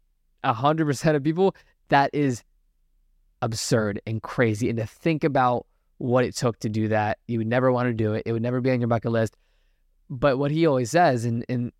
[0.45, 1.55] 100% of people,
[1.89, 2.43] that is
[3.43, 4.71] absurd and crazy.
[4.71, 5.67] And to think about
[5.99, 8.23] what it took to do that, you would never want to do it.
[8.27, 9.37] It would never be on your bucket list.
[10.09, 11.73] But what he always says, and, and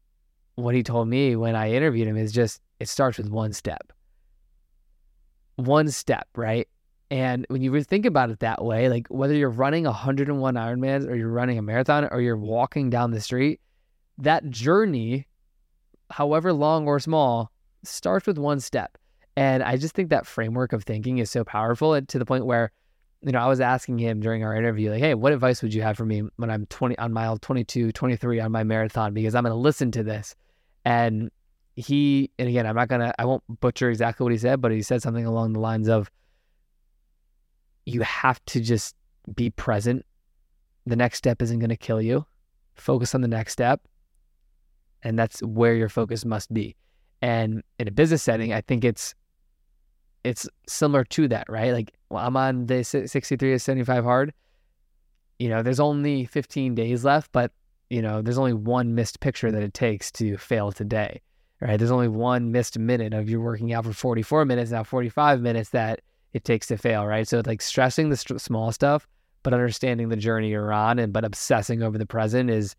[0.57, 3.93] what he told me when I interviewed him, is just it starts with one step.
[5.57, 6.69] One step, right?
[7.11, 11.15] And when you think about it that way, like whether you're running 101 Ironmans or
[11.15, 13.61] you're running a marathon or you're walking down the street,
[14.19, 15.27] that journey,
[16.11, 17.53] however long or small,
[17.85, 18.99] starts with one step.
[19.37, 22.73] And I just think that framework of thinking is so powerful to the point where,
[23.23, 25.83] you know, I was asking him during our interview, like, hey, what advice would you
[25.83, 29.15] have for me when I'm 20 on mile 22, 23 on my marathon?
[29.15, 30.35] Because I'm going to listen to this.
[30.87, 31.33] And
[31.75, 34.71] he, and again, I'm not going to, I won't butcher exactly what he said, but
[34.71, 36.09] he said something along the lines of,
[37.85, 38.95] you have to just
[39.35, 40.07] be present.
[40.87, 42.25] The next step isn't going to kill you.
[42.77, 43.81] Focus on the next step.
[45.03, 46.77] And that's where your focus must be.
[47.21, 49.15] And in a business setting, I think it's
[50.23, 51.73] it's similar to that, right?
[51.73, 54.33] Like well, I'm on day 63 to 75 hard.
[55.39, 57.53] You know, there's only 15 days left, but
[57.91, 61.21] you know, there's only one missed picture that it takes to fail today,
[61.61, 61.77] right?
[61.77, 65.71] There's only one missed minute of you working out for 44 minutes, now 45 minutes
[65.71, 66.01] that
[66.33, 67.27] it takes to fail, right?
[67.27, 69.07] So it's like stressing the st- small stuff,
[69.43, 72.75] but understanding the journey you're on and but obsessing over the present is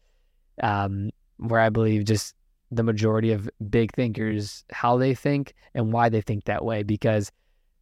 [0.62, 2.36] um, where I believe just
[2.72, 7.32] the majority of big thinkers how they think and why they think that way because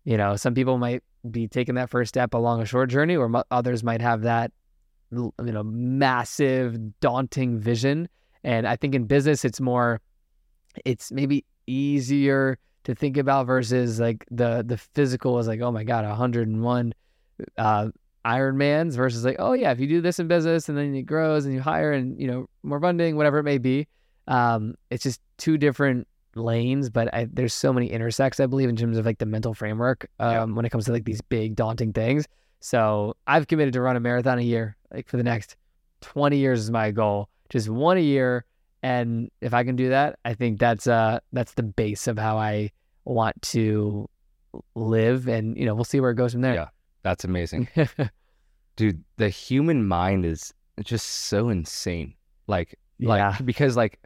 [0.04, 1.02] you know some people might
[1.32, 4.52] be taking that first step along a short journey or others might have that
[5.12, 8.08] you know massive daunting vision
[8.44, 10.02] and i think in business it's more
[10.84, 15.84] it's maybe easier to think about versus like the the physical is like oh my
[15.84, 16.94] god 101
[17.58, 17.90] uh
[18.26, 21.46] Ironmans versus like oh yeah if you do this in business and then it grows
[21.46, 23.88] and you hire and you know more funding whatever it may be
[24.28, 28.76] um, it's just two different lanes, but I, there's so many intersects, I believe, in
[28.76, 30.44] terms of like the mental framework um, yeah.
[30.44, 32.26] when it comes to like these big, daunting things.
[32.66, 35.56] So I've committed to run a marathon a year, like for the next
[36.02, 38.44] 20 years is my goal, just one a year.
[38.82, 42.40] And if I can do that, I think that's uh that's the base of how
[42.40, 42.72] I
[43.04, 44.10] want to
[44.74, 45.28] live.
[45.28, 46.56] And you know, we'll see where it goes from there.
[46.56, 46.70] Yeah,
[47.04, 47.68] that's amazing,
[48.76, 49.04] dude.
[49.18, 50.52] The human mind is
[50.84, 52.16] just so insane.
[52.48, 53.10] Like, yeah.
[53.10, 54.00] like because like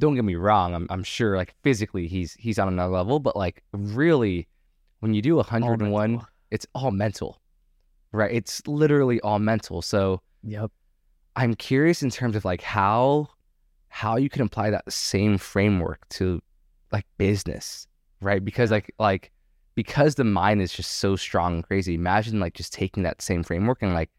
[0.00, 3.36] don't get me wrong, I'm I'm sure like physically he's he's on another level, but
[3.36, 4.48] like really
[5.00, 7.40] when you do 101, all it's all mental.
[8.14, 8.32] Right?
[8.32, 9.82] It's literally all mental.
[9.82, 10.70] So Yep.
[11.36, 13.28] I'm curious in terms of like how
[13.88, 16.40] how you can apply that same framework to
[16.92, 17.86] like business,
[18.20, 18.44] right?
[18.44, 19.30] Because like like
[19.74, 21.94] because the mind is just so strong and crazy.
[21.94, 24.10] Imagine like just taking that same framework and like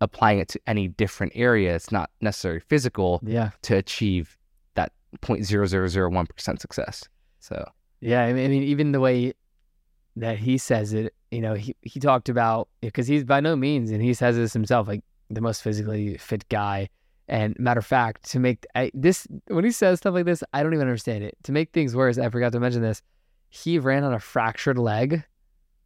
[0.00, 1.74] applying it to any different area.
[1.74, 3.50] It's not necessarily physical yeah.
[3.62, 4.36] to achieve
[4.74, 4.92] that
[5.22, 7.08] 0.0001% success.
[7.38, 7.68] So,
[8.00, 9.32] yeah, I mean, even the way
[10.16, 13.90] that he says it, you know, he, he talked about, because he's by no means,
[13.90, 16.88] and he says this himself, like the most physically fit guy.
[17.28, 20.62] And matter of fact, to make I, this, when he says stuff like this, I
[20.62, 21.36] don't even understand it.
[21.42, 23.02] To make things worse, I forgot to mention this.
[23.50, 25.24] He ran on a fractured leg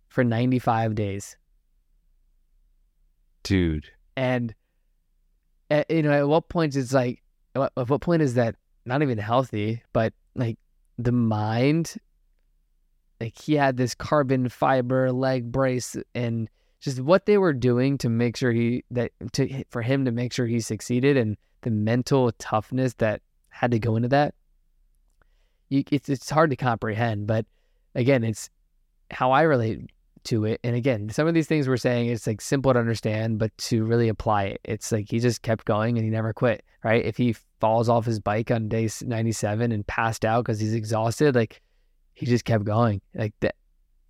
[0.07, 1.37] for 95 days.
[3.43, 3.91] Dude.
[4.17, 4.55] And,
[5.69, 7.25] at, you know, at what point it's like,
[7.57, 10.59] at what point is that not even healthy, but like
[10.97, 11.97] the mind,
[13.21, 16.49] like he had this carbon fiber leg brace and
[16.81, 20.33] just what they were doing to make sure he that to for him to make
[20.33, 24.35] sure he succeeded and the mental toughness that had to go into that.
[25.69, 27.47] You, it's it's hard to comprehend, but
[27.95, 28.49] again, it's
[29.11, 29.91] how I relate
[30.25, 30.61] to it.
[30.65, 33.85] And again, some of these things we're saying it's like simple to understand, but to
[33.85, 36.65] really apply it, it's like he just kept going and he never quit.
[36.83, 37.05] Right?
[37.05, 41.35] If he falls off his bike on day 97 and passed out because he's exhausted,
[41.35, 41.61] like
[42.21, 43.55] he just kept going like that.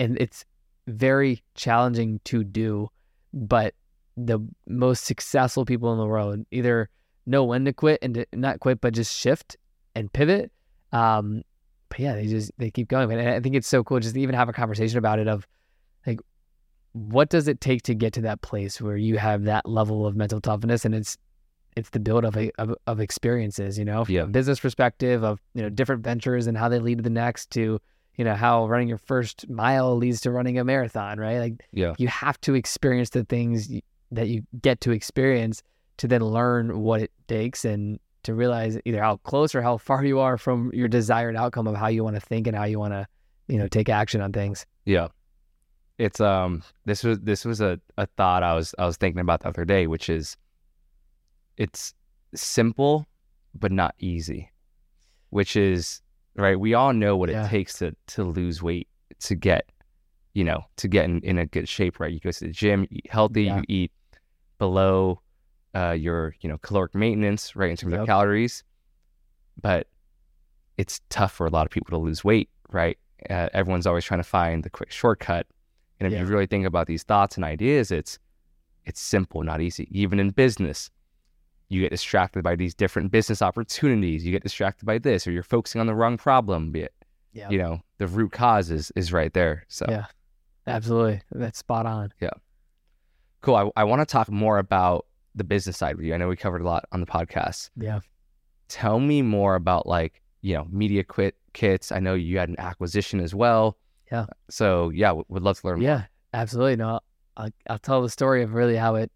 [0.01, 0.45] And it's
[0.89, 2.89] very challenging to do,
[3.33, 3.73] but
[4.17, 6.91] the most successful people in the world either
[7.25, 9.57] know when to quit and to not quit, but just shift
[9.95, 10.51] and pivot.
[10.91, 11.43] Um,
[11.89, 13.13] but yeah, they just they keep going.
[13.13, 15.47] And I think it's so cool just to even have a conversation about it of
[16.05, 16.19] like
[16.91, 20.17] what does it take to get to that place where you have that level of
[20.17, 21.17] mental toughness and it's
[21.77, 24.23] it's the build of, a, of, of experiences, you know, from yeah.
[24.23, 27.51] a business perspective of, you know, different ventures and how they lead to the next
[27.51, 27.81] to,
[28.17, 31.39] you know, how running your first mile leads to running a marathon, right?
[31.39, 31.95] Like yeah.
[31.99, 33.71] you have to experience the things
[34.11, 35.63] that you get to experience
[35.99, 40.05] to then learn what it takes and to realize either how close or how far
[40.05, 42.79] you are from your desired outcome of how you want to think and how you
[42.79, 43.07] want to,
[43.49, 44.67] you know, take action on things.
[44.85, 45.09] Yeah.
[45.99, 49.41] It's um this was this was a, a thought I was I was thinking about
[49.41, 50.37] the other day, which is
[51.57, 51.95] it's
[52.35, 53.07] simple
[53.55, 54.51] but not easy.
[55.29, 56.01] Which is
[56.37, 57.45] right, we all know what Yeah.
[57.47, 58.89] it takes to to lose weight,
[59.21, 59.71] to get,
[60.35, 62.13] you know, to get in, in a good shape, right?
[62.13, 63.57] You go to the gym, you eat healthy, Yeah.
[63.59, 63.93] you eat
[64.59, 65.21] below
[65.75, 68.01] uh, your, you know, caloric maintenance, right, in terms Yep.
[68.03, 68.65] of calories.
[69.61, 69.87] But
[70.77, 72.99] it's tough for a lot of people to lose weight, right?
[73.29, 75.47] Uh, everyone's always trying to find the quick shortcut.
[75.99, 76.21] And if Yeah.
[76.21, 78.19] you really think about these thoughts and ideas, it's
[78.87, 79.87] it's simple, not easy.
[79.91, 80.91] Even in business,
[81.71, 84.27] you get distracted by these different business opportunities.
[84.27, 86.71] You get distracted by this, or you're focusing on the wrong problem.
[86.73, 86.95] Be it,
[87.33, 87.49] Yeah.
[87.49, 89.65] you know, the root cause is is right there.
[89.69, 90.05] So Yeah.
[90.67, 91.23] Absolutely.
[91.33, 92.13] That's spot on.
[92.21, 92.31] yeah
[93.43, 93.57] cool.
[93.57, 96.13] I, I want to talk more about the business side with you.
[96.13, 97.71] I know we covered a lot on the podcast.
[97.77, 98.01] Yeah.
[98.69, 101.91] Tell me more about like you know media quit kits.
[101.93, 103.79] I know you had an acquisition as well.
[104.13, 104.27] Yeah.
[104.51, 105.79] So yeah, w- would love to learn.
[105.79, 105.85] more.
[105.89, 106.03] Yeah,
[106.35, 106.77] absolutely.
[106.77, 107.01] No,
[107.37, 109.11] I'll, I'll tell the story of really how it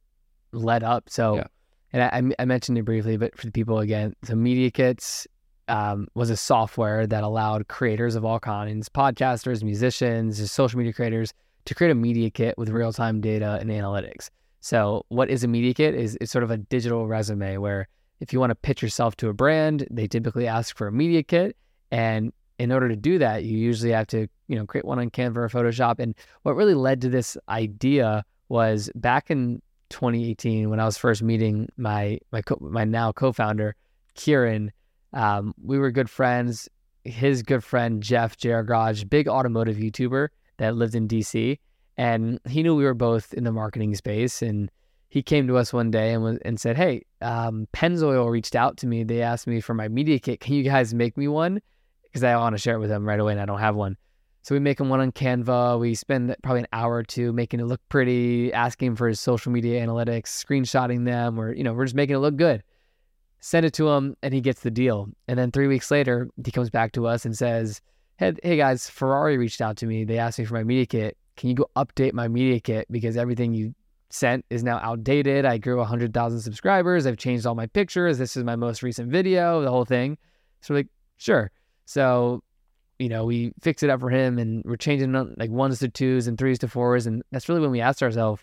[0.52, 1.10] led up.
[1.10, 1.46] So, Yeah.
[1.94, 5.28] And I mentioned it briefly, but for the people again, so Media Kits
[5.68, 11.32] um, was a software that allowed creators of all kinds, podcasters, musicians, social media creators,
[11.66, 14.28] to create a media kit with real time data and analytics.
[14.60, 15.94] So, what is a media kit?
[15.94, 17.86] Is it's sort of a digital resume where
[18.18, 21.22] if you want to pitch yourself to a brand, they typically ask for a media
[21.22, 21.56] kit,
[21.92, 25.10] and in order to do that, you usually have to you know create one on
[25.10, 26.00] Canva or Photoshop.
[26.00, 31.22] And what really led to this idea was back in 2018 when I was first
[31.22, 33.74] meeting my my co- my now co-founder
[34.14, 34.72] Kieran.
[35.12, 36.68] Um, we were good friends.
[37.04, 38.62] His good friend Jeff J.R.
[38.64, 41.58] Garage, big automotive YouTuber that lived in DC,
[41.96, 44.40] and he knew we were both in the marketing space.
[44.40, 44.70] And
[45.10, 48.76] he came to us one day and was, and said, "Hey, um, Pennzoil reached out
[48.78, 49.04] to me.
[49.04, 50.40] They asked me for my media kit.
[50.40, 51.60] Can you guys make me one?
[52.02, 53.96] Because I want to share it with them right away, and I don't have one."
[54.44, 55.80] So we make him one on Canva.
[55.80, 59.50] We spend probably an hour or two making it look pretty, asking for his social
[59.50, 62.62] media analytics, screenshotting them, or you know, we're just making it look good.
[63.40, 65.08] Send it to him, and he gets the deal.
[65.28, 67.80] And then three weeks later, he comes back to us and says,
[68.18, 70.04] "Hey, hey guys, Ferrari reached out to me.
[70.04, 71.16] They asked me for my media kit.
[71.36, 73.74] Can you go update my media kit because everything you
[74.10, 75.46] sent is now outdated.
[75.46, 77.06] I grew 100,000 subscribers.
[77.06, 78.18] I've changed all my pictures.
[78.18, 80.18] This is my most recent video, the whole thing.
[80.60, 81.50] So like, sure.
[81.86, 82.42] So,
[82.98, 86.26] you know, we fix it up for him and we're changing like ones to twos
[86.26, 87.06] and threes to fours.
[87.06, 88.42] And that's really when we asked ourselves,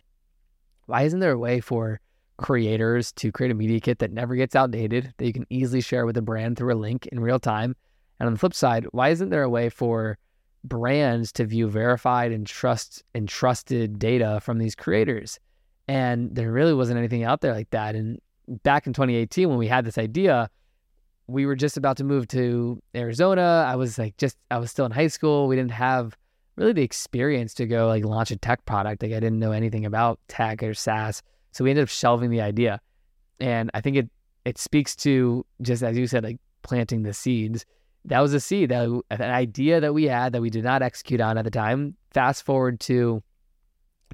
[0.88, 2.00] why isn't there a way for
[2.38, 6.06] creators to create a media kit that never gets outdated, that you can easily share
[6.06, 7.76] with a brand through a link in real time?
[8.20, 10.18] And on the flip side, why isn't there a way for
[10.64, 15.40] brands to view verified and trust and trusted data from these creators?
[15.88, 17.96] And there really wasn't anything out there like that.
[17.96, 18.20] And
[18.64, 20.50] back in 2018, when we had this idea,
[21.32, 23.66] we were just about to move to Arizona.
[23.68, 25.48] I was like, just, I was still in high school.
[25.48, 26.18] We didn't have
[26.58, 29.02] really the experience to go like launch a tech product.
[29.02, 31.24] Like, I didn't know anything about tech or SaaS.
[31.52, 32.82] So we ended up shelving the idea.
[33.40, 34.10] And I think it,
[34.46, 37.66] it speaks to just as you said, like planting the seeds.
[38.06, 41.22] That was a seed that an idea that we had that we did not execute
[41.22, 41.96] on at the time.
[42.12, 43.22] Fast forward to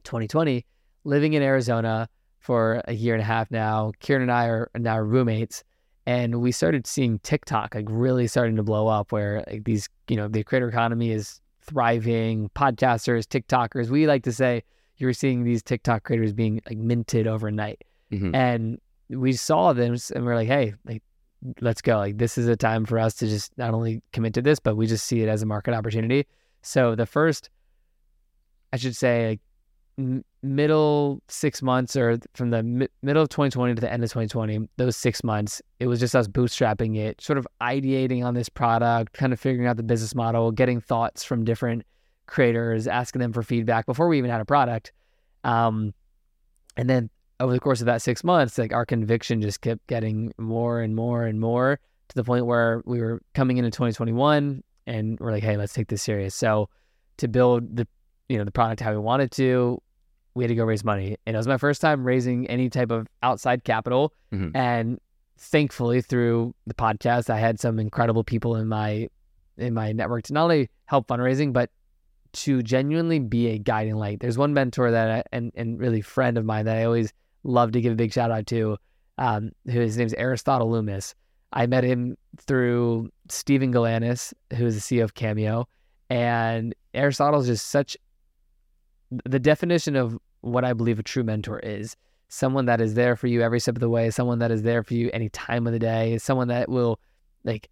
[0.03, 0.65] 2020,
[1.03, 2.09] living in Arizona
[2.39, 3.91] for a year and a half now.
[3.99, 5.63] Kieran and I are now roommates,
[6.07, 9.11] and we started seeing TikTok like really starting to blow up.
[9.11, 12.49] Where like these, you know, the creator economy is thriving.
[12.55, 13.89] Podcasters, TikTokers.
[13.89, 14.63] We like to say
[14.97, 18.33] you're seeing these TikTok creators being like minted overnight, Mhm.
[18.33, 18.79] and
[19.09, 21.03] we saw them and we're like, hey, like
[21.61, 21.97] let's go.
[21.97, 24.75] Like this is a time for us to just not only commit to this, but
[24.75, 26.25] we just see it as a market opportunity.
[26.61, 27.49] So the first,
[28.73, 29.41] I should say, like
[29.97, 34.09] m- middle six months or from the mi- middle of 2020 to the end of
[34.09, 38.49] 2020, those six months, it was just us bootstrapping it, sort of ideating on this
[38.49, 41.83] product, kind of figuring out the business model, getting thoughts from different
[42.27, 44.91] creators, asking them for feedback before we even had a product.
[45.43, 45.93] Um,
[46.75, 50.33] and then over the course of that six months, like our conviction just kept getting
[50.37, 51.79] more and more and more
[52.09, 55.87] to the point where we were coming into 2021 and we're like, hey, let's take
[55.87, 56.33] this serious.
[56.33, 56.69] So
[57.17, 57.87] to build the
[58.29, 59.81] you know the product how we wanted to,
[60.37, 61.17] we had to go raise money.
[61.25, 64.13] And it was my first time raising any type of outside capital.
[64.31, 64.55] Mhm.
[64.55, 64.99] And
[65.37, 69.09] thankfully through the podcast, I had some incredible people in my
[69.57, 71.71] in my network to not only help fundraising, but
[72.33, 74.19] to genuinely be a guiding light.
[74.19, 77.11] There's one mentor that I, and and really friend of mine that I always
[77.43, 78.77] love to give a big shout out to.
[79.17, 81.15] Um, who his name's Aristotle Loomis.
[81.53, 85.67] I met him through Steven Galanis, who is the CEO of Cameo,
[86.11, 87.97] and Aristotle's just such
[89.25, 91.95] the definition of what I believe a true mentor is.
[92.29, 94.83] someone that is there for you every step of the way, someone that is there
[94.83, 96.99] for you any time of the day, someone that will
[97.45, 97.69] like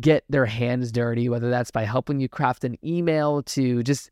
[0.00, 4.10] get their hands dirty, whether that's by helping you craft an email to just,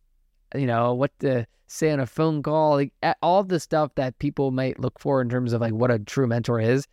[0.55, 2.93] you know, what to say on a phone call, like
[3.23, 6.27] all the stuff that people might look for in terms of like what a true
[6.27, 6.87] mentor is.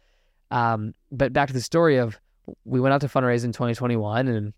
[0.52, 2.20] Um, but back to the story of
[2.66, 4.54] we went out to fundraise in 2021 and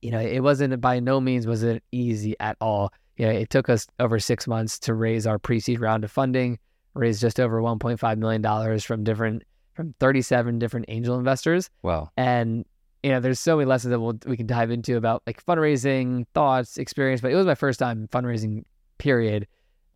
[0.00, 3.50] you know it wasn't by no means was it easy at all you know it
[3.50, 6.58] took us over six months to raise our pre-seed round of funding
[6.96, 9.42] raised just over 1.5 million dollars from different
[9.74, 11.68] from 37 different angel investors.
[11.82, 12.10] Wow.
[12.16, 12.64] And
[13.02, 16.26] you know there's so many lessons that we'll, we can dive into about like fundraising
[16.34, 18.64] thoughts experience but it was my first time fundraising
[18.98, 19.46] period.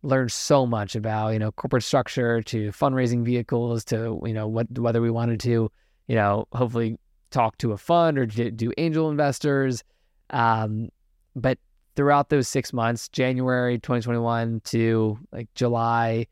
[0.03, 4.67] Learned so much about you know corporate structure to fundraising vehicles to you know what
[4.79, 5.71] whether we wanted to
[6.07, 6.97] you know hopefully
[7.29, 9.83] talk to a fund or do angel investors.
[10.31, 10.89] Um,
[11.35, 11.57] but
[11.95, 16.25] throughout those six months january 2021 to like july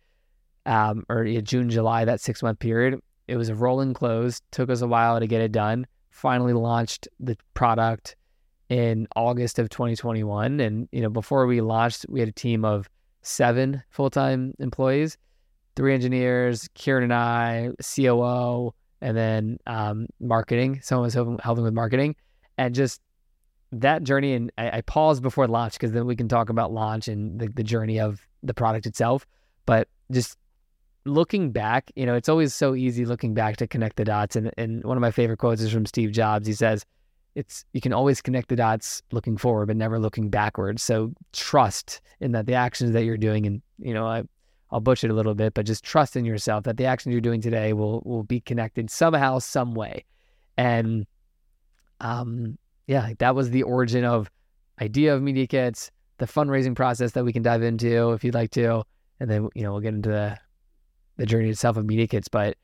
[0.66, 4.70] um, or yeah, june july that six month period it was a rolling close took
[4.70, 8.16] us a while to get it done finally launched the product
[8.70, 12.89] in august of 2021 and you know before we launched we had a team of
[13.22, 15.18] seven full time employees,
[15.76, 20.80] three engineers, Kieran and I, COO, and then um, marketing.
[20.82, 22.16] Someone was helping, helping with marketing,
[22.57, 23.01] and just
[23.72, 24.34] that journey.
[24.34, 27.47] And I, I paused before launch because then we can talk about launch and the,
[27.47, 29.26] the journey of the product itself.
[29.65, 30.38] But just
[31.05, 34.36] looking back, you know, it's always so easy looking back to connect the dots.
[34.36, 36.47] And and one of my favorite quotes is from Steve Jobs.
[36.47, 36.86] He says,
[37.36, 42.01] it's you can always connect the dots looking forward but never looking backwards so trust
[42.20, 44.24] in that the actions that you're doing and you know I,
[44.72, 47.22] i'll butcher it a little bit but just trust in yourself that the actions you're
[47.22, 50.05] doing today will will be connected somehow some way
[50.57, 51.05] and
[52.01, 52.57] um
[52.90, 54.30] yeah that was the origin of
[54.82, 58.52] idea of media kits the fundraising process that we can dive into if you'd like
[58.52, 58.84] to
[59.22, 60.38] and then you know we'll get into the
[61.16, 62.58] the journey itself of media kits but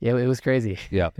[0.00, 1.10] yeah it was crazy yeah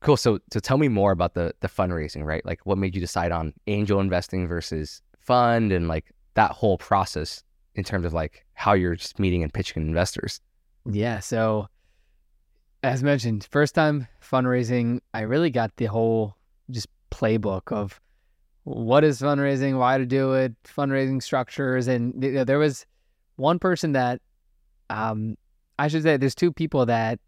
[0.00, 0.16] Cool.
[0.16, 2.44] So, so tell me more about the the fundraising, right?
[2.44, 7.42] Like, what made you decide on angel investing versus fund, and like that whole process
[7.74, 10.40] in terms of like how you're just meeting and pitching investors.
[10.90, 11.18] Yeah.
[11.18, 11.68] So,
[12.84, 16.36] as mentioned, first time fundraising, I really got the whole
[16.70, 18.00] just playbook of
[18.64, 22.86] what is fundraising, why to do it, fundraising structures, and you know, there was
[23.36, 24.20] one person that,
[24.90, 25.36] um,
[25.78, 27.18] I should say, there's two people that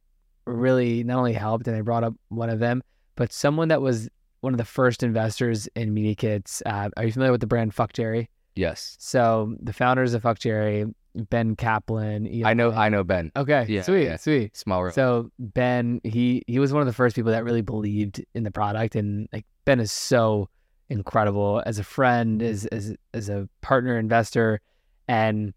[0.44, 2.82] really not only helped and I brought up one of them,
[3.16, 4.08] but someone that was
[4.40, 6.62] one of the first investors in Media Kits.
[6.66, 8.28] Uh, are you familiar with the brand Fuck Jerry?
[8.56, 8.96] Yes.
[8.98, 12.26] So the founders of Fuck Jerry, Ben Kaplan.
[12.26, 12.50] Eli.
[12.50, 12.72] I know.
[12.72, 13.30] I know Ben.
[13.36, 13.66] Okay.
[13.68, 13.82] Yeah.
[13.82, 14.04] Sweet.
[14.04, 14.16] Yeah.
[14.16, 14.56] Sweet.
[14.56, 14.94] Small world.
[14.94, 18.50] So Ben, he he was one of the first people that really believed in the
[18.50, 20.48] product, and like Ben is so
[20.88, 22.50] incredible as a friend, mm-hmm.
[22.50, 24.60] as as as a partner investor,
[25.06, 25.54] and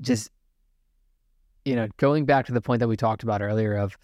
[0.00, 0.28] just
[1.64, 3.96] you know, going back to the point that we talked about earlier of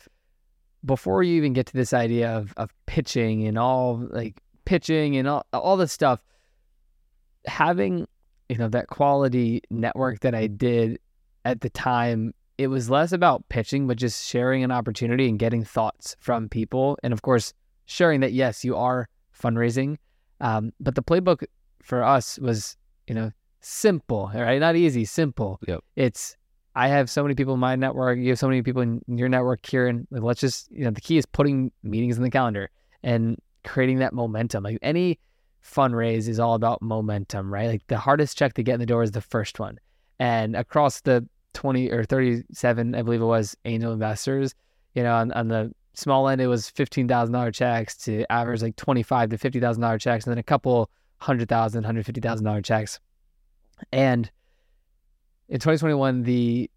[0.84, 5.26] before you even get to this idea of of pitching and all like pitching and
[5.26, 6.22] all all this stuff,
[7.44, 8.06] having
[8.48, 11.00] you know that quality network that I did
[11.44, 15.64] at the time, it was less about pitching, but just sharing an opportunity and getting
[15.64, 17.52] thoughts from people, and of course
[17.88, 19.96] sharing that yes, you are fundraising,
[20.40, 21.44] um, but the playbook
[21.82, 22.76] for us was
[23.08, 24.60] you know simple, right?
[24.60, 25.58] Not easy, simple.
[25.66, 25.82] Yep.
[25.96, 26.36] It's
[26.78, 28.18] I have so many people in my network.
[28.18, 30.06] You have so many people in your network, Kieran.
[30.12, 32.70] Like, let's just, you know, the key is putting meetings in the calendar
[33.02, 34.62] and creating that momentum.
[34.62, 35.18] Like any
[35.64, 37.68] fundraise is all about momentum, right?
[37.68, 39.78] Like the hardest check to get in the door is the first one.
[40.20, 44.54] And across the 20 or 37, I believe it was angel investors,
[44.94, 49.30] you know, on, on the small end, it was $15,000 checks to average like 25
[49.30, 53.00] to $50,000 checks, and then a couple hundred thousand, hundred fifty thousand dollar checks.
[53.92, 54.30] And
[55.48, 56.70] in 2021, the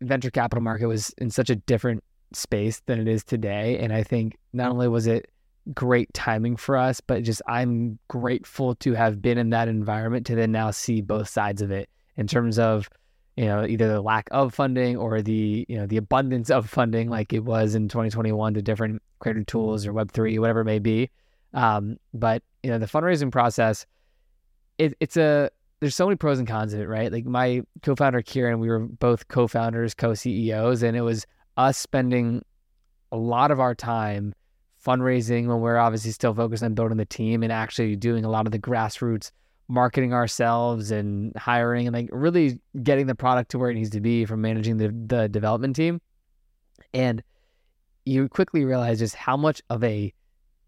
[0.00, 2.02] venture capital market was in such a different
[2.32, 3.78] space than it is today.
[3.78, 5.30] And I think not only was it
[5.74, 10.34] great timing for us, but just I'm grateful to have been in that environment to
[10.34, 12.88] then now see both sides of it in terms of
[13.36, 17.08] you know either the lack of funding or the you know the abundance of funding
[17.08, 21.10] like it was in 2021 to different creator tools or web3 whatever it may be
[21.54, 23.86] um, but you know the fundraising process
[24.78, 25.50] it, it's a
[25.80, 27.10] there's so many pros and cons of it, right?
[27.10, 31.26] Like my co-founder Kieran, we were both co-founders, co-CEOs, and it was
[31.56, 32.44] us spending
[33.10, 34.34] a lot of our time
[34.84, 38.46] fundraising when we're obviously still focused on building the team and actually doing a lot
[38.46, 39.30] of the grassroots
[39.70, 44.00] marketing ourselves and hiring and like really getting the product to where it needs to
[44.00, 46.00] be from managing the, the development team.
[46.92, 47.22] And
[48.04, 50.12] you quickly realize just how much of a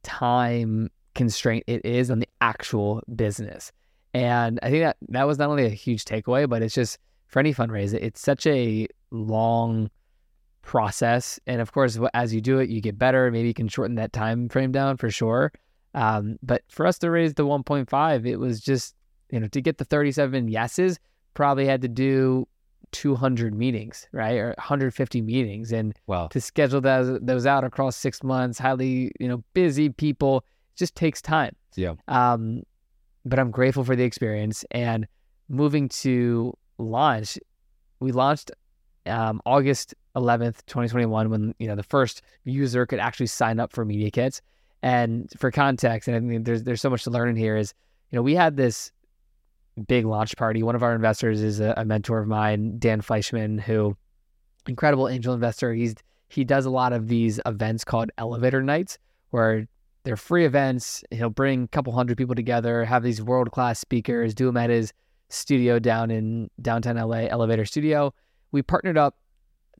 [0.04, 3.72] time constraint it is on the actual business.
[4.14, 7.40] And I think that that was not only a huge takeaway, but it's just for
[7.40, 9.90] any fundraiser, it's such a long
[10.62, 11.40] process.
[11.46, 13.30] And of course, as you do it, you get better.
[13.30, 15.52] Maybe you can shorten that time frame down for sure.
[15.94, 18.94] Um, but for us to raise the 1.5, it was just,
[19.30, 20.98] you know, to get the 37 yeses,
[21.34, 22.46] probably had to do
[22.92, 24.36] 200 meetings, right?
[24.36, 25.72] Or 150 meetings.
[25.72, 26.28] And Wow.
[26.28, 30.94] to schedule those, those out across six months, highly, you know, busy people, it just
[30.94, 31.54] takes time.
[31.76, 31.94] Yeah.
[32.08, 32.62] Um,
[33.24, 34.64] but I'm grateful for the experience.
[34.70, 35.06] And
[35.48, 37.38] moving to launch,
[38.00, 38.50] we launched
[39.06, 43.84] um, August 11th, 2021, when you know the first user could actually sign up for
[43.84, 44.40] Media Kits.
[44.82, 47.56] And for context, and I mean, there's there's so much to learn in here.
[47.56, 47.72] Is
[48.10, 48.90] you know we had this
[49.86, 50.62] big launch party.
[50.62, 53.96] One of our investors is a, a mentor of mine, Dan Fleyshman, who
[54.66, 55.72] incredible angel investor.
[55.72, 55.94] He's
[56.28, 58.98] he does a lot of these events called elevator nights,
[59.30, 59.68] where
[60.04, 61.04] they're free events.
[61.10, 64.70] He'll bring a couple hundred people together, have these world class speakers, do them at
[64.70, 64.92] his
[65.28, 68.12] studio down in downtown LA, Elevator Studio.
[68.50, 69.16] We partnered up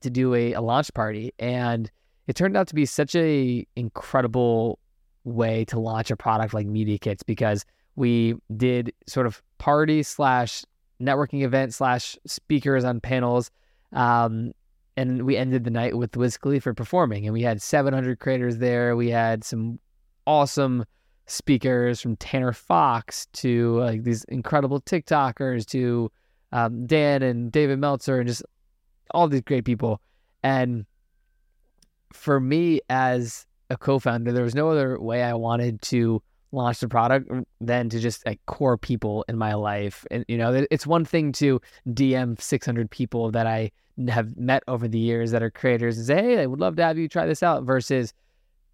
[0.01, 1.91] to do a, a launch party, and
[2.27, 4.79] it turned out to be such a incredible
[5.23, 10.63] way to launch a product like Media Kits because we did sort of party slash
[11.01, 13.51] networking event slash speakers on panels.
[13.91, 14.53] Um,
[14.95, 18.95] and we ended the night with Wiz Khalifa performing, and we had 700 creators there.
[18.95, 19.79] We had some
[20.27, 20.85] awesome
[21.25, 26.11] speakers from Tanner Fox to like these incredible TikTokers to
[26.51, 28.43] um, Dan and David Meltzer and just
[29.11, 30.01] all these great people.
[30.43, 30.85] And
[32.11, 36.21] for me as a co-founder, there was no other way I wanted to
[36.51, 37.29] launch the product
[37.59, 40.05] than to just like core people in my life.
[40.11, 41.59] And you know, it's one thing to
[41.89, 43.71] DM 600 people that I
[44.07, 46.83] have met over the years that are creators and say, "Hey, I would love to
[46.83, 48.13] have you try this out," versus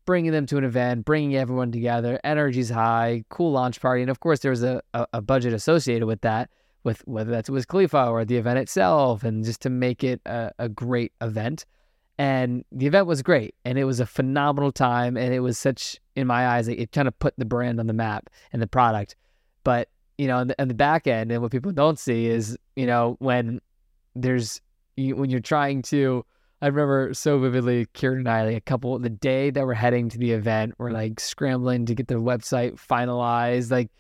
[0.06, 4.20] bringing them to an event, bringing everyone together, energy's high, cool launch party, and of
[4.20, 6.50] course there was a, a, a budget associated with that,
[6.84, 10.52] with whether that's Wiz Khalifa or the event itself, and just to make it a,
[10.60, 11.66] a great event.
[12.20, 16.00] And the event was great, and it was a phenomenal time, and it was such,
[16.16, 18.68] in my eyes, it, it kind of put the brand on the map and the
[18.68, 19.16] product.
[19.64, 22.86] But you know, on the, the back end, and what people don't see is, you
[22.86, 23.62] know, when
[24.16, 24.60] there's
[24.98, 26.26] you, when you're trying to
[26.62, 30.10] I remember so vividly, Kieran and I, like a couple, the day that we're heading
[30.10, 33.92] to the event, we're like scrambling to get the website finalized, like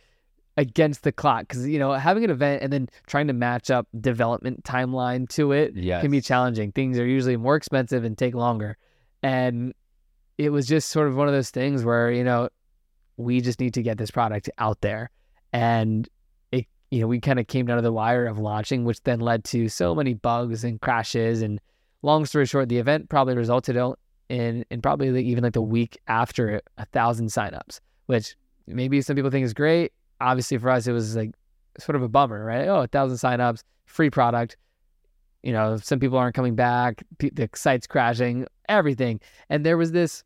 [0.59, 1.47] against the clock.
[1.47, 5.53] Cause, you know, having an event and then trying to match up development timeline to
[5.53, 6.01] it Yes.
[6.01, 6.73] can be challenging.
[6.73, 8.77] Things are usually more expensive and take longer.
[9.23, 9.73] And
[10.37, 12.49] it was just sort of one of those things where, you know,
[13.15, 15.11] we just need to get this product out there.
[15.53, 16.09] And
[16.51, 19.21] it, you know, we kind of came down to the wire of launching, which then
[19.21, 21.61] led to so many bugs and crashes and
[22.01, 23.77] long story short, the event probably resulted
[24.27, 28.35] in in probably like even like the week after a thousand signups, which
[28.67, 29.93] maybe some people think is great.
[30.21, 31.31] Obviously, for us, it was like
[31.79, 32.67] sort of a bummer, right?
[32.67, 34.57] Oh, a thousand signups, free product.
[35.43, 37.03] You know, some people aren't coming back.
[37.19, 39.21] The site's crashing, everything.
[39.49, 40.23] And there was this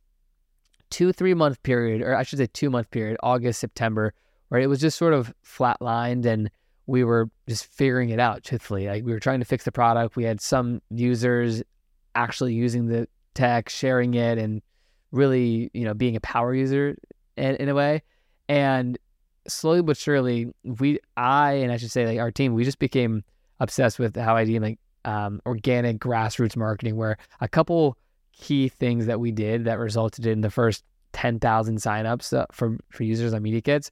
[0.90, 4.14] two three month period, or I should say two month period, August September,
[4.54, 6.50] where it was just sort of flatlined and
[6.86, 10.16] we were just figuring it out truthfully like we were trying to fix the product
[10.16, 11.64] we had some users
[12.14, 14.62] actually using the tech sharing it and
[15.12, 16.96] really you know being a power user
[17.38, 18.02] in, in a way
[18.48, 19.00] and
[19.48, 23.24] slowly but surely we i and i should say like our team we just became
[23.60, 27.98] obsessed with how i deem like um, organic grassroots marketing where a couple
[28.32, 33.04] key things that we did that resulted in the first 10,000 signups uh, for for
[33.04, 33.92] users on media kits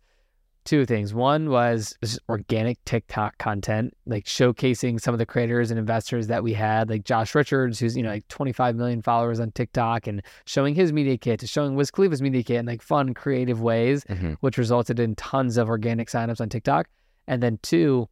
[0.64, 1.14] two things.
[1.14, 6.44] One was just organic TikTok content, like showcasing some of the creators and investors that
[6.44, 10.22] we had, like Josh Richards, who's you know like 25 million followers on TikTok, and
[10.46, 14.04] showing his media kit, to showing Wiz Khalifa's media kit in like fun, creative ways,
[14.06, 14.38] Mhm.
[14.42, 16.88] which resulted in tons of organic signups on TikTok.
[17.28, 18.08] And then two,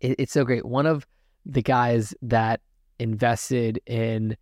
[0.00, 0.64] it, it's so great.
[0.64, 1.06] One of
[1.44, 2.60] the guys that
[2.98, 4.36] invested in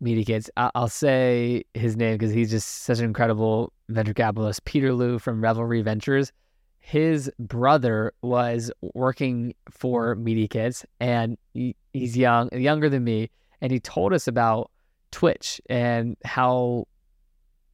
[0.00, 0.50] Media Kits.
[0.56, 4.64] I- I'll say his name because he's just such an incredible venture capitalist.
[4.64, 6.32] Peter Liu from Revelry Ventures.
[6.78, 13.30] His brother was working for Media Kits, and he, he's young, younger than me,
[13.60, 14.70] and he told us about
[15.10, 16.86] Twitch and how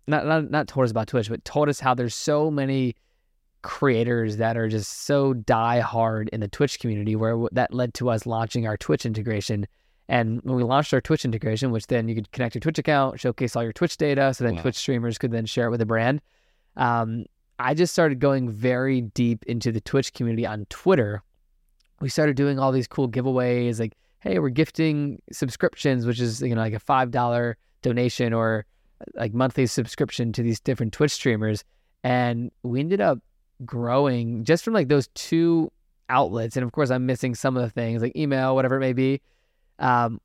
[0.06, 2.96] not not not told us about Twitch, but told us how there's so many
[3.62, 8.10] creators that are just so die hard in the Twitch community where that led to
[8.10, 9.66] us launching our Twitch integration.
[10.08, 13.18] And when we launched our Twitch integration, which then you could connect your Twitch account,
[13.18, 14.62] showcase all your Twitch data, so then Wow.
[14.62, 16.20] Twitch streamers could then share it with the brand.
[16.76, 17.24] Um,
[17.58, 21.22] I just started going very deep into the Twitch community on Twitter.
[22.00, 26.54] We started doing all these cool giveaways, like, hey, we're gifting subscriptions, which is you
[26.54, 28.66] know like a five dollar donation or
[29.14, 31.64] like monthly subscription to these different Twitch streamers,
[32.02, 33.20] and we ended up
[33.64, 35.70] growing just from like those two
[36.10, 36.56] outlets.
[36.56, 39.20] And of course, I'm missing some of the things like email, whatever it may be.
[39.78, 40.20] Um,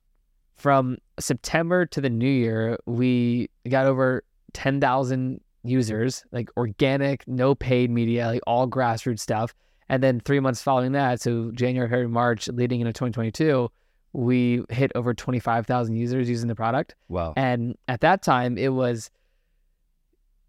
[0.56, 4.24] from September to the new year, we got over
[4.54, 9.54] 10,000 users, like organic, no paid media, like all grassroots stuff.
[9.88, 13.72] And then three months following that, so January, February, March, leading into 2022,
[14.14, 16.96] we hit over 25,000 users using the product.
[17.08, 17.34] Wow.
[17.36, 19.10] And at that time, it was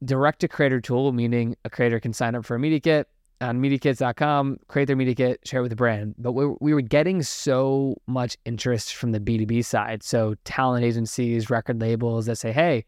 [0.04, 3.08] direct to creator tool, meaning a creator can sign up for a media kit
[3.40, 6.14] on mediakits.com, create their media kit, share with the brand.
[6.18, 10.02] But we, we were getting so much interest from the B2B side.
[10.02, 12.84] So talent agencies, record labels that say, hey,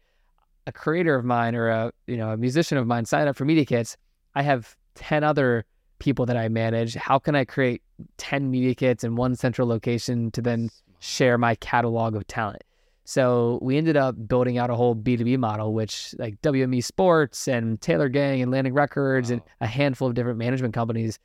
[0.67, 3.45] a creator of mine or a you know a musician of mine sign up for
[3.45, 3.97] media kits.
[4.35, 5.65] I have 10 other
[5.99, 6.95] people that I manage.
[6.95, 7.81] How can I create
[8.17, 10.69] 10 media kits in one central location to then
[10.99, 12.63] share my catalog of talent?
[13.05, 17.79] So we ended up building out a whole B2B model, which like WME Sports and
[17.81, 19.33] Taylor Gang and Landing Records wow.
[19.33, 21.19] and a handful of different management companies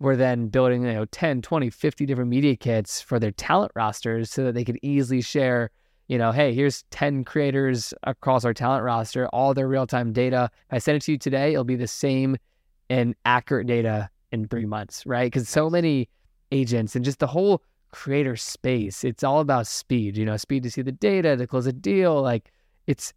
[0.00, 4.30] were then building, you know, 10, 20, 50 different media kits for their talent rosters
[4.30, 5.70] so that they could easily share,
[6.08, 10.50] you know, hey, here's 10 creators across our talent roster, all their real-time data.
[10.68, 12.38] If I send it to you today, it'll be the same
[12.88, 14.68] and accurate data in three mm.
[14.68, 15.30] months, right?
[15.30, 16.08] Because so many
[16.50, 17.62] agents and just the whole
[17.92, 19.04] creator space.
[19.04, 22.22] It's all about speed, you know, speed to see the data, to close a deal.
[22.22, 22.52] Like
[22.86, 23.12] it's,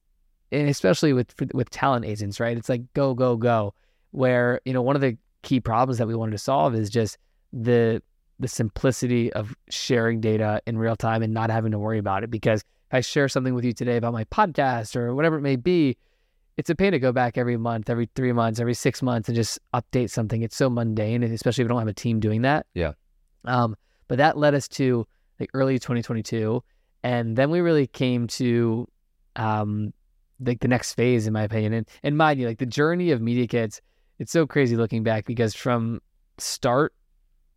[0.51, 2.57] and especially with with talent agents, right?
[2.57, 3.73] It's like go, go, go.
[4.11, 7.17] Where you know one of the key problems that we wanted to solve is just
[7.51, 8.01] the
[8.39, 12.29] the simplicity of sharing data in real time and not having to worry about it.
[12.29, 15.55] Because if I share something with you today about my podcast or whatever it may
[15.55, 15.97] be,
[16.57, 19.35] it's a pain to go back every month, every three months, every six months and
[19.35, 20.41] just update something.
[20.41, 22.65] It's so mundane, especially if we don't have a team doing that.
[22.73, 22.93] Yeah.
[23.45, 23.75] Um,
[24.07, 25.07] but that led us to
[25.39, 26.63] like early 2022.
[27.03, 28.87] And then we really came to
[29.35, 29.93] um,
[30.39, 31.73] like the next phase, in my opinion.
[31.73, 33.81] And, and mind you, like the journey of Media Kits,
[34.19, 36.01] it's so crazy looking back because from
[36.37, 36.93] start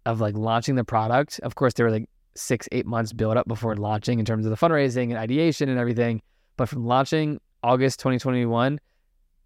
[0.05, 3.47] of like launching the product, of course, there were like six, eight months build up
[3.49, 6.23] before launching in terms of the fundraising and ideation and everything.
[6.57, 8.79] But from launching August 2021,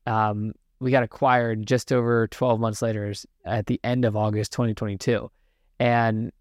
[0.07, 3.13] um, we got acquired just over 12 months later
[3.45, 5.31] at the end of August 2022.
[5.79, 6.33] And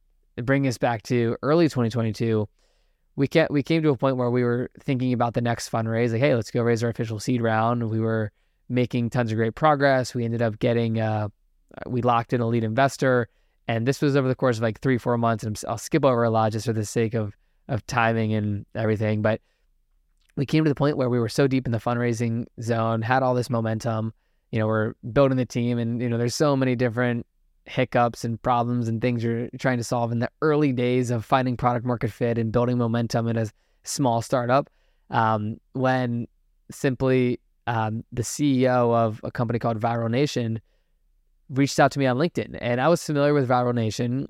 [0.46, 2.48] bring us back to early 2022,
[3.16, 6.12] we can we came to a point where we were thinking about the next fundraise.
[6.12, 7.90] Like, hey, let's go raise our official seed round.
[7.90, 8.32] We were
[8.70, 10.16] making tons of great progress.
[10.16, 11.30] We ended up getting uh,
[11.86, 13.28] we locked in a lead investor,
[13.68, 15.44] and this was over the course of like three four months.
[15.44, 17.36] And I'll skip over a lot just for the sake of
[17.68, 19.42] of timing and everything, but
[20.36, 23.24] we came to the point where we were so deep in the fundraising zone, had
[23.24, 24.14] all this momentum.
[24.52, 27.26] You know, we're building the team, and you know, there's so many different
[27.70, 31.56] hiccups and problems and things you're trying to solve in the early days of finding
[31.56, 33.48] product market fit and building momentum in a
[33.84, 34.70] small startup.
[35.12, 36.28] Um, when
[36.72, 40.60] simply um, the CEO of a company called Viral Nation
[41.50, 44.28] reached out to me on LinkedIn, and I was familiar with Viral Nation.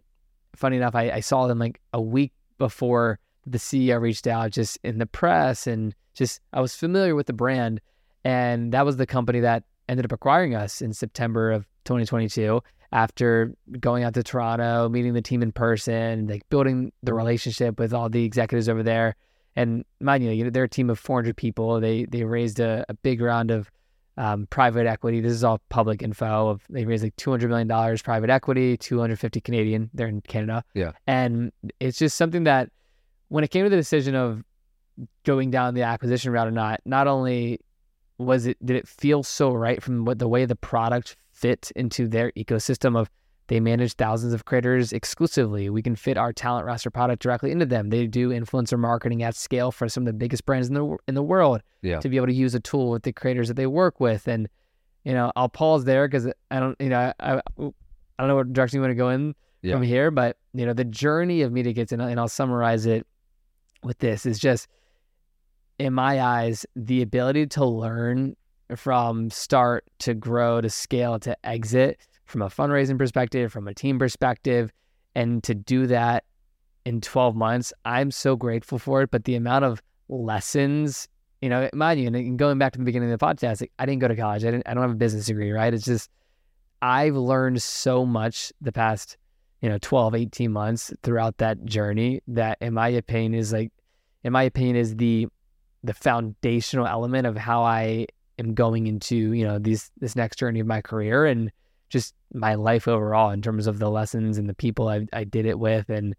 [0.56, 4.78] Funny enough, I, I saw them like a week before the CEO reached out, just
[4.84, 7.80] in the press, and just I was familiar with the brand,
[8.24, 12.62] and that was the company that ended up acquiring us in September of 2022
[12.92, 17.94] after going out to Toronto, meeting the team in person, like building the relationship with
[17.94, 19.16] all the executives over there.
[19.56, 21.80] And mind you, they're a team of 400 people.
[21.80, 23.70] They they raised a, a big round of
[24.18, 25.22] um, private equity.
[25.22, 26.50] This is all public info.
[26.50, 29.90] Of they raised like 200 million dollars private equity, 250 Canadian.
[29.94, 30.64] They're in Canada.
[30.74, 32.70] Yeah, and it's just something that
[33.30, 34.44] when it came to the decision of
[35.26, 37.60] going down the acquisition route or not, not only
[38.18, 42.08] was it did it feel so right from what the way the product fit into
[42.08, 43.10] their ecosystem of
[43.48, 45.72] they manage thousands of creators exclusively.
[45.72, 47.90] We can fit our talent roster product directly into them.
[47.90, 51.16] They do influencer marketing at scale for some of the biggest brands in the in
[51.16, 51.62] the world.
[51.82, 52.00] Yeah.
[52.00, 54.48] To be able to use a tool with the creators that they work with, and
[55.04, 58.54] you know, I'll pause there because I don't, you know, I, I don't know what
[58.54, 59.74] direction you want to go in yeah.
[59.74, 63.08] from here, but you know, the journey of Media Kits, and, and I'll summarize it
[63.82, 64.68] with this is just,
[65.80, 68.36] in my eyes, the ability to learn
[68.76, 73.98] from start to grow to scale to exit from a fundraising perspective, from a team
[73.98, 74.72] perspective,
[75.16, 76.24] and to do that
[76.86, 79.12] in 12 months, I'm so grateful for it.
[79.12, 81.08] But the amount of lessons,
[81.42, 83.86] you know, mind you, and going back to the beginning of the podcast, like, I
[83.86, 84.44] didn't go to college.
[84.44, 84.68] I didn't.
[84.68, 85.74] I don't have a business degree, right?
[85.74, 86.10] It's just
[86.82, 89.18] I've learned so much the past,
[89.62, 93.72] you know, 12, 18 months throughout that journey that, in my opinion, is like,
[94.24, 95.28] in my opinion, is the
[95.84, 98.08] the foundational element of how I
[98.40, 101.52] am going into you know these this next journey of my career and
[101.90, 105.46] just my life overall in terms of the lessons and the people I, I did
[105.46, 106.16] it with and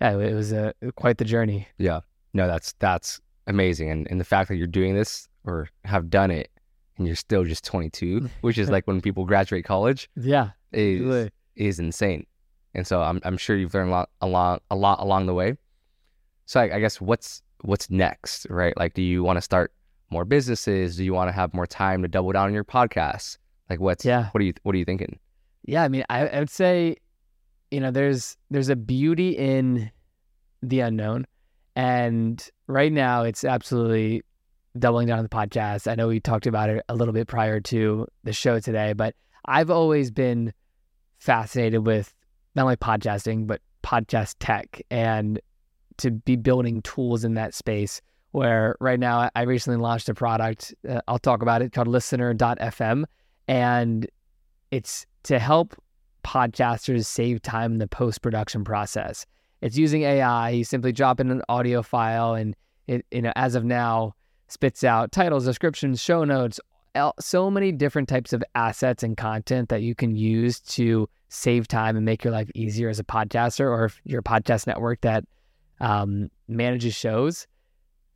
[0.00, 1.66] yeah, it was a quite the journey.
[1.78, 2.00] Yeah,
[2.32, 6.30] no, that's that's amazing, and and the fact that you're doing this or have done
[6.30, 6.50] it
[6.98, 10.08] and you're still just 22, which is like when people graduate college.
[10.16, 12.26] Yeah, is is insane.
[12.74, 15.56] and so I'm I'm sure you've learned a lot along a lot along the way.
[16.46, 18.76] So I, I guess what's what's next, right?
[18.76, 19.72] Like, do you want to start
[20.10, 20.96] more businesses?
[20.96, 23.38] Do you want to have more time to double down on your podcast?
[23.68, 24.28] Like, what's Yeah.
[24.30, 25.18] What are you What are you thinking?
[25.64, 26.96] Yeah, I mean, I, I would say,
[27.70, 29.90] you know, there's there's a beauty in
[30.62, 31.26] the unknown,
[31.76, 34.22] and right now it's absolutely
[34.78, 35.90] doubling down on the podcast.
[35.90, 39.14] I know we talked about it a little bit prior to the show today, but
[39.44, 40.52] I've always been
[41.18, 42.14] fascinated with
[42.54, 45.40] not only podcasting but podcast tech and
[45.98, 48.00] to be building tools in that space.
[48.32, 50.74] Where right now I- recently launched a product.
[50.88, 53.04] Uh, I'll talk about it called Listener.fm,
[53.46, 54.06] and
[54.70, 55.74] it's to help
[56.24, 59.24] podcasters save time in the post production process.
[59.62, 60.50] It's using AI.
[60.50, 62.54] You simply drop in an audio file, and
[62.86, 64.14] it, you know, as of now,
[64.48, 66.60] spits out titles, descriptions, show notes,
[67.20, 71.96] so many different types of assets and content that you can use to save time
[71.96, 75.24] and make your life easier as a podcaster, or if you're a podcast network that
[75.80, 77.46] um, manages shows.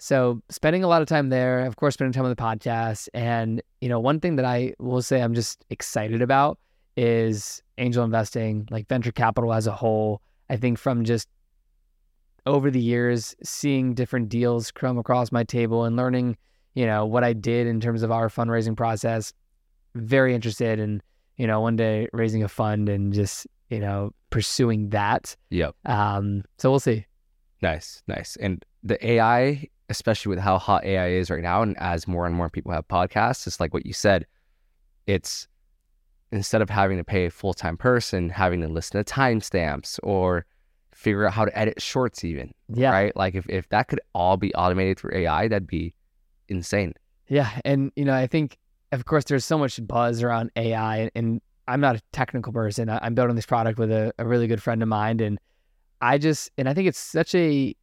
[0.02, 3.62] So spending a lot of time there, of course, spending time on the podcast, and
[3.80, 6.58] you know, one thing that I will say I'm just excited about
[6.96, 10.20] is angel investing, like venture capital as a whole.
[10.50, 11.28] I think from just
[12.46, 16.36] over the years, seeing different deals come across my table and learning,
[16.74, 19.32] you know, what I did in terms of our fundraising process,
[19.94, 21.00] very interested in,
[21.36, 25.36] you know, one day raising a fund and just, you know, pursuing that.
[25.50, 25.76] Yep.
[25.84, 27.06] Um, so we'll see.
[27.60, 28.34] Nice, nice.
[28.40, 32.34] And the AI, especially with how hot AI is right now, and as more and
[32.34, 34.26] more people have podcasts, it's like what you said.
[35.06, 35.46] It's
[36.32, 40.44] instead of having to pay a full time person, having to listen to timestamps or
[40.94, 42.90] figure out how to edit shorts, even Yeah.
[42.90, 43.14] right?
[43.16, 45.94] Like if, if that could all be automated through AI, that'd be
[46.48, 46.94] insane.
[47.28, 48.58] Yeah, and you know, I think
[48.92, 52.88] of course there's so much buzz around AI, and I'm not a technical person.
[52.88, 55.38] I- I'm building this product with a, a really good friend of mine, and
[56.00, 57.74] I just and I think it's such a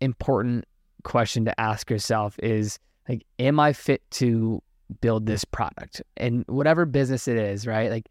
[0.00, 0.64] important
[1.04, 2.78] question to ask yourself is
[3.08, 4.62] like, am I fit to
[5.00, 6.02] build this product?
[6.16, 7.90] And whatever business it is, right?
[7.90, 8.08] Like,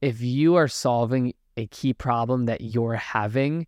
[0.00, 3.66] if you are solving a key problem that you're having,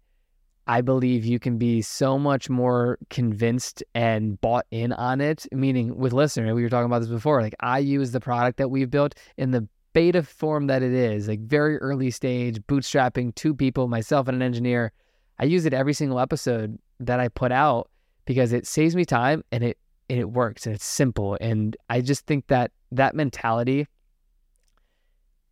[0.67, 5.47] I believe you can be so much more convinced and bought in on it.
[5.53, 7.43] Meaning, with listener, we were talking about this before.
[7.43, 11.29] Like, I use the product that we've built in the beta form that it is,
[11.29, 14.93] like very early stage, bootstrapping two people, myself and an engineer.
[15.39, 17.91] I use it every single episode that I put out
[18.25, 19.79] because it saves me time and it
[20.09, 21.39] and it works and it's simple.
[21.41, 23.87] And I just think that that mentality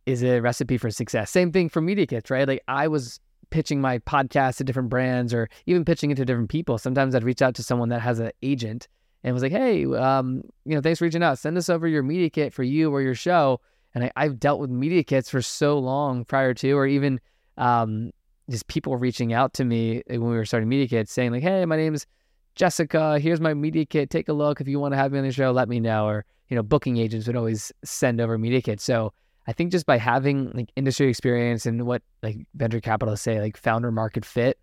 [0.05, 1.31] is a recipe for success.
[1.31, 2.47] Same thing for media kits, right?
[2.47, 3.19] Like I was
[3.49, 6.77] pitching my podcast to different brands or even pitching it to different people.
[6.77, 8.87] Sometimes I'd reach out to someone that has an agent
[9.23, 11.37] and was like, hey, um, you know, thanks for reaching out.
[11.37, 13.59] Send us over your media kit for you or your show.
[13.93, 17.19] And I, I've dealt with media kits for so long prior to, or even
[17.57, 18.11] um,
[18.49, 21.65] just people reaching out to me when we were starting media kits saying like, hey,
[21.65, 22.07] my name's
[22.55, 23.19] Jessica.
[23.19, 24.09] Here's my media kit.
[24.09, 24.61] Take a look.
[24.61, 26.05] If you want to have me on the show, let me know.
[26.05, 28.83] Or, you know, booking agents would always send over media kits.
[28.83, 29.13] So
[29.47, 33.57] I think just by having like industry experience and what like venture capitalists say, like
[33.57, 34.57] founder market fit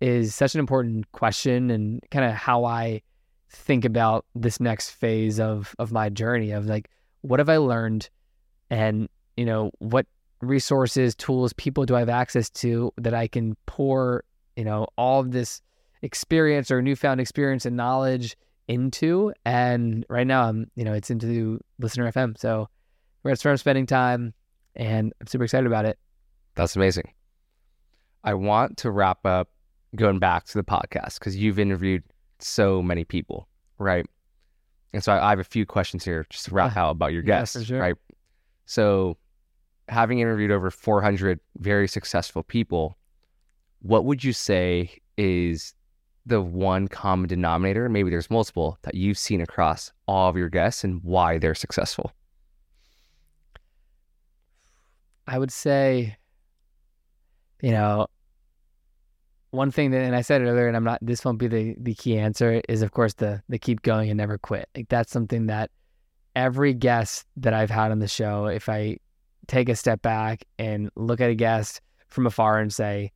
[0.00, 3.02] is such an important question and kind of how I
[3.50, 6.90] think about this next phase of of my journey of like
[7.20, 8.10] what have I learned
[8.70, 10.06] and you know what
[10.40, 14.24] resources tools people do i have access to that i can pour
[14.56, 15.62] you know all of this
[16.04, 18.36] experience or newfound experience and knowledge
[18.68, 22.68] into and right now i'm you know it's into listener fm so
[23.22, 24.32] we're at from spending time
[24.76, 25.98] and i'm super excited about it
[26.54, 27.12] That's amazing.
[28.22, 29.48] I want to wrap up
[29.96, 32.02] going back to the podcast because you've interviewed
[32.38, 33.48] so many people,
[33.78, 34.06] right?
[34.94, 37.12] And so I I have a few questions here just to wrap ah, out about
[37.12, 37.78] your Yeah, guests, sure.
[37.80, 37.96] right?
[38.66, 39.18] So,
[39.88, 42.96] having interviewed over 400 very successful people,
[43.82, 45.74] what would you say is
[46.26, 47.88] the one common denominator?
[47.88, 52.12] Maybe there's multiple that you've seen across all of your guests and why they're successful.
[55.26, 56.16] I would say,
[57.62, 58.06] you know,
[59.50, 60.98] one thing that, and I said it earlier, and I'm not.
[61.00, 62.60] This won't be the the key answer.
[62.68, 64.68] Is of course the the keep going and never quit.
[64.76, 65.70] Like that's something that
[66.36, 68.98] every guest that I've had on the show, if I
[69.46, 73.12] take a step back and look at a guest from afar and say,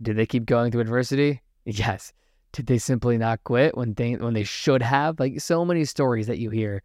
[0.00, 1.40] did they keep going through adversity?
[1.64, 2.12] Yes.
[2.52, 5.18] Did they simply not quit when they when they should have?
[5.18, 6.82] Like so many stories that you hear.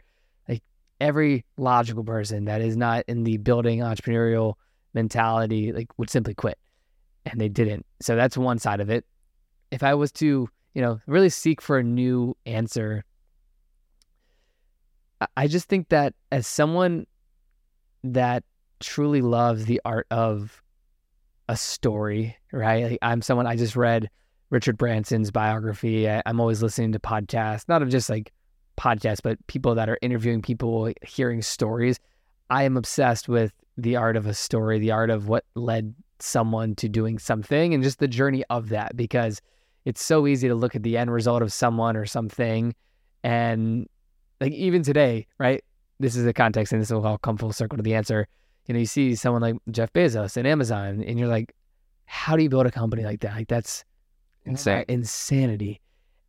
[0.48, 0.64] Like
[1.02, 4.56] every logical person that is not in the building entrepreneurial
[4.94, 6.58] mentality like would simply quit
[7.26, 9.06] and they didn't so that's one side of it
[9.70, 13.04] if i was to you know really seek for a new answer
[15.36, 17.06] I- just think that as someone
[18.04, 18.44] that
[18.80, 20.62] truly loves the art of
[21.50, 22.84] a story, right?
[22.92, 24.10] Like, I'm someone I just read
[24.50, 26.10] Richard Branson's biography.
[26.10, 28.32] I, I'm always listening to podcasts, not of just like
[28.78, 32.00] podcasts, but people that are interviewing people, hearing stories.
[32.50, 36.76] I am obsessed with the art of a story, the art of what led someone
[36.76, 39.42] to doing something and just the journey of that because
[39.86, 42.74] it's so easy to look at the end result of someone or something
[43.24, 43.88] and
[44.42, 45.64] like even today, right?
[46.00, 48.28] This is the context and this will all come full circle to the answer.
[48.66, 51.54] You know, you see someone like Jeff Bezos and Amazon and you're like,
[52.06, 53.36] how do you build a company like that?
[53.36, 53.84] Like that's
[54.48, 54.86] Insane.
[54.88, 55.82] insanity.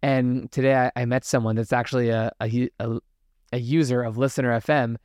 [0.02, 2.98] And today I, I met someone that's actually a, a a
[3.52, 4.96] a user of Listener FM,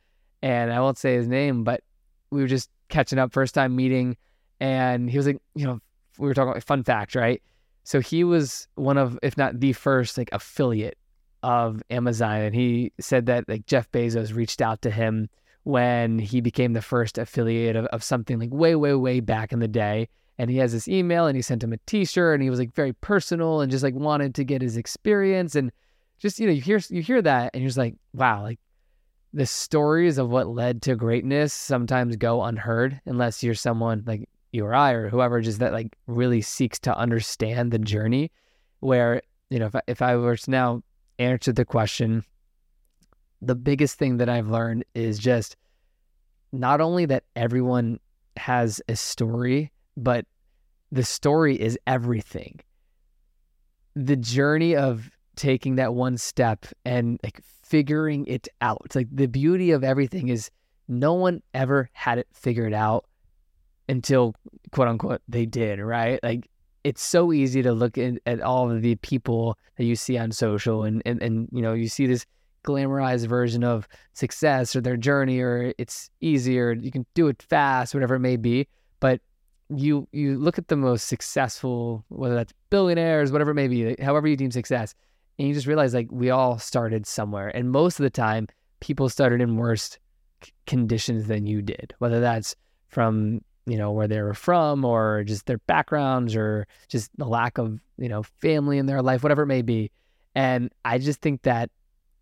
[0.42, 1.82] and I won't say his name, but
[2.30, 4.16] we were just catching up, first time meeting,
[4.60, 5.80] and he was like, you know,
[6.18, 7.42] we were talking about fun fact, right?
[7.84, 10.98] So he was one of, if not the first, like affiliate
[11.42, 15.28] of Amazon, and he said that like Jeff Bezos reached out to him
[15.64, 19.60] when he became the first affiliate of, of something like way, way, way back in
[19.60, 20.08] the day
[20.38, 22.74] and he has this email and he sent him a t-shirt and he was like
[22.74, 25.70] very personal and just like wanted to get his experience and
[26.18, 28.58] just you know you hear you hear that and you're just like wow like
[29.32, 34.64] the stories of what led to greatness sometimes go unheard unless you're someone like you
[34.64, 38.30] or I or whoever just that like really seeks to understand the journey
[38.80, 40.82] where you know if I, if I were to now
[41.18, 42.24] answer the question
[43.42, 45.56] the biggest thing that I've learned is just
[46.52, 47.98] not only that everyone
[48.36, 50.26] has a story but
[50.90, 52.60] the story is everything.
[53.94, 58.82] The journey of taking that one step and like figuring it out.
[58.84, 60.50] It's like the beauty of everything is
[60.88, 63.06] no one ever had it figured out
[63.88, 64.34] until
[64.70, 66.20] quote unquote they did, right?
[66.22, 66.48] Like
[66.84, 70.30] it's so easy to look in, at all of the people that you see on
[70.30, 72.26] social and, and and you know you see this
[72.62, 77.92] glamorized version of success or their journey or it's easier you can do it fast
[77.92, 78.66] whatever it may be
[79.00, 79.20] but
[79.76, 84.28] you you look at the most successful, whether that's billionaires, whatever it may be, however
[84.28, 84.94] you deem success,
[85.38, 88.48] and you just realize like we all started somewhere, and most of the time
[88.80, 89.98] people started in worse
[90.66, 92.54] conditions than you did, whether that's
[92.88, 97.58] from you know where they were from or just their backgrounds or just the lack
[97.58, 99.90] of you know family in their life, whatever it may be,
[100.34, 101.70] and I just think that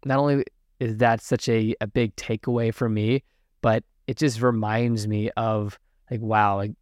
[0.05, 0.45] not only
[0.81, 3.23] is that such a, a big takeaway for me,
[3.61, 5.79] but it just reminds me of
[6.11, 6.73] like wow like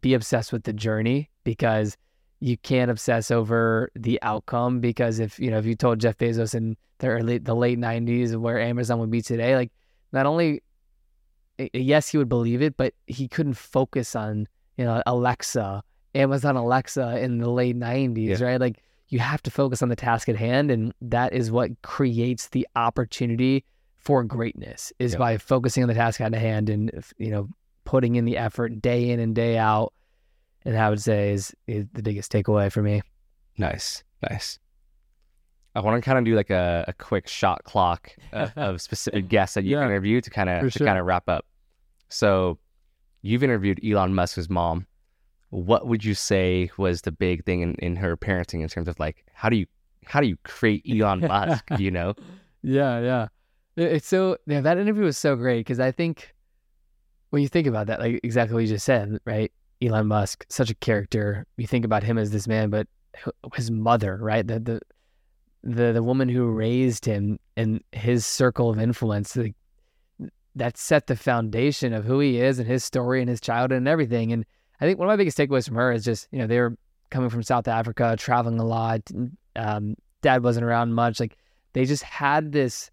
[0.00, 1.96] be obsessed with the journey because
[2.40, 6.54] you can't obsess over the outcome because if you know if you told Jeff Bezos
[6.54, 9.72] in the early the late 90s where Amazon would be today like
[10.12, 10.62] not only
[11.72, 14.46] yes he would believe it but he couldn't focus on
[14.76, 15.82] you know Alexa
[16.14, 18.44] Amazon Alexa in the late 90s yeah.
[18.44, 21.70] right like you have to focus on the task at hand and that is what
[21.82, 23.64] creates the opportunity
[23.96, 25.18] for greatness is yeah.
[25.18, 27.48] by focusing on the task at hand and you know
[27.84, 29.92] putting in the effort day in and day out.
[30.64, 33.02] And I would say is, is the biggest takeaway for me.
[33.58, 34.58] Nice, nice.
[35.74, 39.28] I want to kind of do like a, a quick shot clock of, of specific
[39.28, 40.86] guests that you yeah, interviewed to kind of to sure.
[40.86, 41.44] kind of wrap up.
[42.08, 42.58] So,
[43.22, 44.86] you've interviewed Elon Musk's mom.
[45.50, 48.98] What would you say was the big thing in, in her parenting in terms of
[48.98, 49.66] like how do you
[50.04, 51.64] how do you create Elon Musk?
[51.78, 52.14] You know?
[52.66, 53.28] Yeah, yeah.
[53.76, 54.62] It's so yeah.
[54.62, 56.33] That interview was so great because I think
[57.34, 59.50] when you think about that, like exactly what you just said, right?
[59.82, 61.44] Elon Musk, such a character.
[61.56, 62.86] You think about him as this man, but
[63.54, 64.46] his mother, right?
[64.46, 64.80] The the
[65.64, 69.56] the the woman who raised him and his circle of influence, like,
[70.54, 73.88] that set the foundation of who he is and his story and his childhood and
[73.88, 74.32] everything.
[74.32, 74.44] And
[74.80, 76.76] I think one of my biggest takeaways from her is just you know they were
[77.10, 79.00] coming from South Africa, traveling a lot.
[79.56, 81.18] Um, dad wasn't around much.
[81.18, 81.36] Like
[81.72, 82.92] they just had this,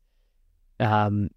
[0.80, 1.30] um,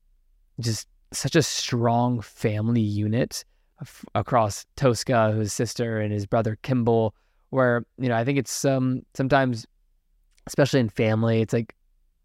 [0.59, 3.45] just such a strong family unit
[3.81, 7.15] f- across Tosca, his sister, and his brother Kimball.
[7.51, 9.66] Where you know, I think it's um sometimes,
[10.47, 11.74] especially in family, it's like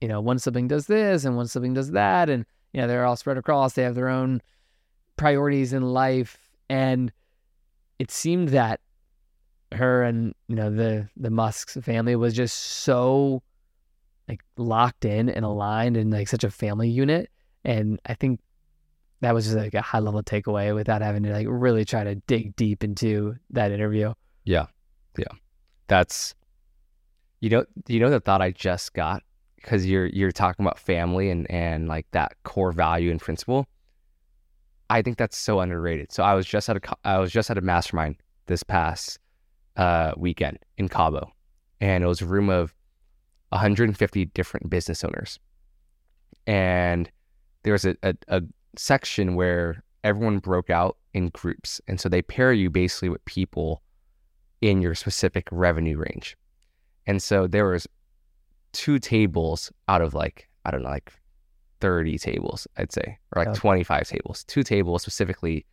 [0.01, 3.05] you know, one sibling does this and one sibling does that, and you know, they're
[3.05, 3.73] all spread across.
[3.73, 4.41] They have their own
[5.17, 6.37] priorities in life,
[6.69, 7.11] and
[7.99, 8.79] it seemed that
[9.71, 13.43] her and you know the the Musk's family was just so
[14.27, 17.29] like locked in and aligned and like such a family unit.
[17.65, 18.39] And I think
[19.21, 22.15] that was just like a high level takeaway without having to like really try to
[22.15, 24.13] dig deep into that interview.
[24.45, 24.67] Yeah.
[25.17, 25.25] Yeah.
[25.87, 26.35] That's
[27.41, 29.23] you know you know the thought I just got
[29.55, 33.67] because you're you're talking about family and and like that core value and principle.
[34.89, 36.11] I think that's so underrated.
[36.11, 38.15] So I was just at a I was just at a mastermind
[38.47, 39.19] this past
[39.75, 41.31] uh, weekend in Cabo,
[41.79, 42.73] and it was a room of
[43.49, 45.39] 150 different business owners,
[46.47, 47.09] and
[47.63, 48.41] there was a, a, a
[48.79, 51.81] section where everyone broke out in groups.
[51.87, 53.83] And so they pair you basically with people
[54.61, 56.37] in your specific revenue range.
[57.05, 57.87] And so there was
[58.71, 61.11] two tables out of like, I don't know, like
[61.81, 65.65] 30 tables, I'd say, or like 25 tables, two tables specifically.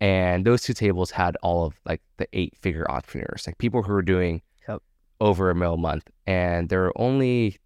[0.00, 3.92] And those two tables had all of like the eight figure entrepreneurs, like people who
[3.92, 4.82] were doing Yep.
[5.20, 6.10] over a mil a month.
[6.26, 7.58] And there were only,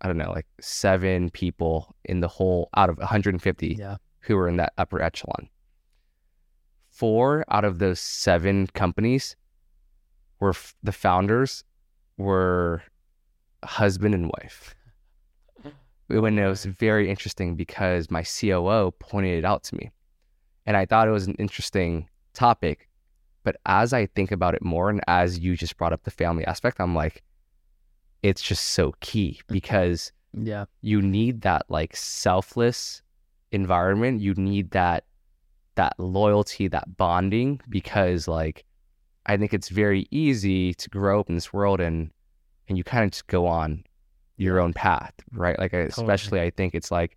[0.00, 3.96] I don't know, like seven people in the whole out of 150 Yeah.
[4.20, 5.48] who were in that upper echelon.
[6.90, 9.36] Four out of those seven companies
[10.40, 11.64] were f- the founders
[12.16, 12.82] were
[13.64, 14.74] husband and wife.
[16.08, 19.92] When it was very interesting because my COO pointed it out to me.
[20.66, 22.88] And I thought it was an interesting topic.
[23.44, 26.44] But as I think about it more, and as you just brought up the family
[26.44, 27.22] aspect, I'm like,
[28.22, 30.66] it's just so key because Yeah.
[30.82, 33.02] you need that like selfless
[33.52, 34.20] environment.
[34.20, 35.04] You need that
[35.76, 38.64] that loyalty that bonding because like
[39.26, 42.10] i think it's very easy to grow up in this world and
[42.68, 43.82] and you kind of just go on
[44.36, 45.58] your own path right?
[45.58, 47.16] Like I- especially i think it's like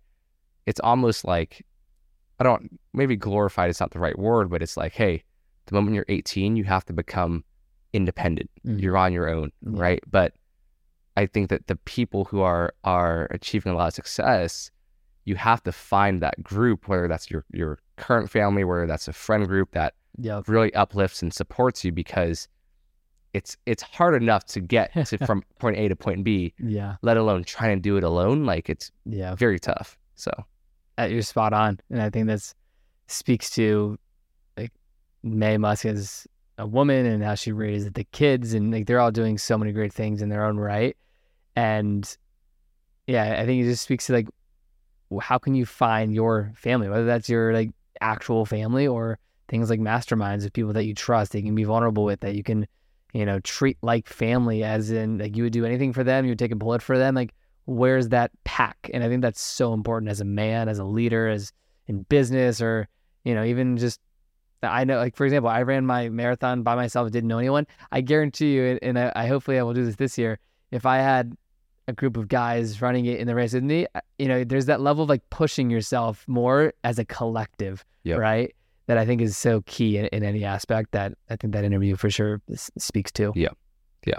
[0.66, 1.66] it's almost like
[2.38, 5.22] i don't maybe glorified is not the right word but it's like hey
[5.66, 7.44] the moment you're 18 you have to become
[7.92, 8.50] independent.
[8.66, 8.80] Mhm.
[8.80, 9.70] you're on your own Yeah.
[9.80, 10.02] right?
[10.10, 10.32] But
[11.16, 14.70] I think that the people who are are achieving a lot of success,
[15.24, 19.12] you have to find that group, whether that's your your current family, whether that's a
[19.12, 20.42] friend group that Yeah.
[20.46, 22.48] really uplifts and supports you, because
[23.32, 26.96] it's it's hard enough to get to from point A to point B, Yeah.
[27.02, 28.44] let alone trying to do it alone.
[28.44, 29.34] Like it's Yeah.
[29.34, 29.96] very tough.
[30.16, 30.30] So
[30.98, 31.80] Uh, You're spot on.
[31.90, 32.54] And I think that's
[33.08, 33.98] speaks to
[34.56, 34.72] like
[35.22, 36.26] Maye Musk as
[36.58, 39.72] a woman and how she raised the kids and like they're all doing so many
[39.72, 40.96] great things in their own right.
[41.56, 42.16] And
[43.06, 44.28] yeah, I think it just speaks to like
[45.20, 47.70] how can you find your family, whether that's your like
[48.00, 49.18] actual family or
[49.48, 52.34] things like masterminds of people that you trust, that you can be vulnerable with, that
[52.34, 52.66] you can,
[53.12, 56.30] you know, treat like family as in like you would do anything for them, you
[56.30, 57.14] would take a bullet for them.
[57.14, 57.34] Like
[57.66, 58.90] where's that pack?
[58.92, 61.52] And I think that's so important as a man, as a leader, as
[61.86, 62.88] in business, or
[63.24, 64.00] you know, even just
[64.62, 67.66] I know, like for example, I ran my marathon by myself, didn't know anyone.
[67.92, 70.38] I guarantee you, and I, I hopefully I will do this this year.
[70.70, 71.36] If I had
[71.88, 74.66] a group of guys running it in the race with me, uh, you know, there's
[74.66, 78.18] that level of like pushing yourself more as a collective, Yep.
[78.18, 78.54] right?
[78.86, 80.92] That I think is so key in, in any aspect.
[80.92, 83.32] That I think that interview for sure speaks to.
[83.34, 83.48] Yeah.
[84.06, 84.18] Yeah.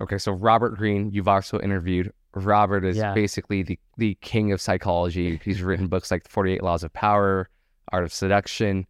[0.00, 2.12] Okay, so Robert Greene, you've also interviewed.
[2.34, 3.14] Robert is Yeah.
[3.14, 5.40] basically the the king of psychology.
[5.44, 7.48] He's written books like The Forty Eight Laws of Power,
[7.92, 8.86] Art of Seduction.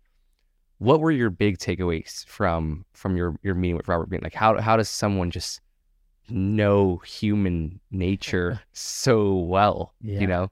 [0.79, 4.21] What were your big takeaways from from your your meeting with Robert Greene?
[4.23, 5.61] Like how how does someone just
[6.31, 9.95] know human nature so well?
[10.01, 10.21] Yeah.
[10.21, 10.51] You know?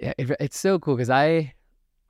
[0.00, 1.52] yeah, it, it's so cool because I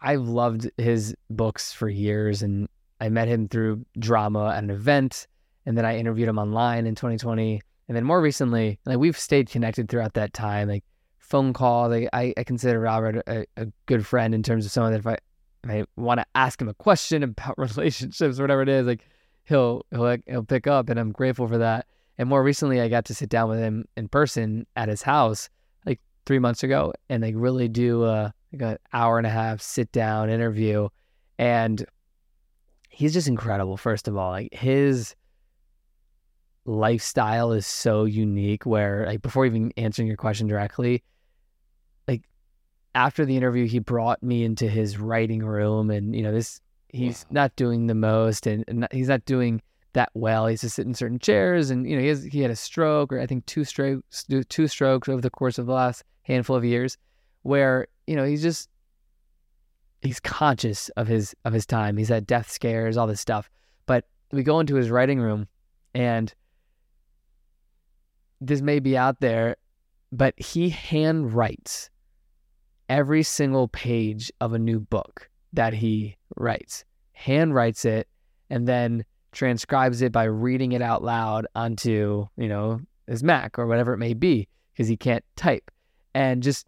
[0.00, 2.68] I've loved his books for years, and
[3.00, 5.26] I met him through drama at an event,
[5.66, 9.50] and then I interviewed him online in 2020, and then more recently, like we've stayed
[9.50, 10.84] connected throughout that time, like
[11.18, 11.88] phone call.
[11.88, 15.06] Like I, I consider Robert a, a good friend in terms of someone that if
[15.06, 15.18] I
[15.64, 19.04] if I want to ask him a question about relationships or whatever it is, like
[19.44, 21.86] he'll he'll like, he'll pick up, and I'm grateful for that.
[22.20, 25.48] And more recently, I got to sit down with him in person at his house
[25.86, 29.30] like three months ago, and like really do uh, a like an hour and a
[29.30, 30.90] half sit down interview,
[31.38, 31.82] and
[32.90, 33.78] he's just incredible.
[33.78, 35.16] First of all, like his
[36.66, 38.66] lifestyle is so unique.
[38.66, 41.02] Where like before even answering your question directly,
[42.06, 42.24] like
[42.94, 46.60] after the interview, he brought me into his writing room, and you know this
[46.90, 47.34] he's Wow.
[47.34, 49.62] not doing the most, and, and he's not doing
[49.92, 50.46] that well.
[50.46, 53.12] He's just sitting in certain chairs, and you know he has he had a stroke,
[53.12, 56.64] or I think two strokes, two strokes over the course of the last handful of
[56.64, 56.96] years,
[57.42, 58.68] where you know he's just
[60.02, 61.96] he's conscious of his of his time.
[61.96, 63.50] He's had death scares, all this stuff.
[63.86, 65.48] But we go into his writing room,
[65.94, 66.32] and
[68.40, 69.56] this may be out there,
[70.12, 71.90] but he hand writes
[72.88, 76.84] every single page of a new book that he writes.
[77.12, 78.08] Hand writes it,
[78.48, 83.66] and then transcribes it by reading it out loud onto you know his Mac or
[83.66, 85.70] whatever it may be because he can't type,
[86.14, 86.66] and just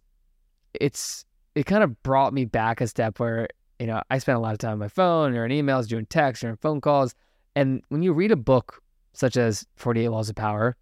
[0.73, 1.25] it's
[1.55, 3.47] it kind of brought me back a step where
[3.79, 6.05] you know I spent a lot of time on my phone or in emails, doing
[6.05, 7.15] texts or in phone calls,
[7.55, 8.81] and when you read a book
[9.13, 10.75] such as Forty Eight Laws of Power,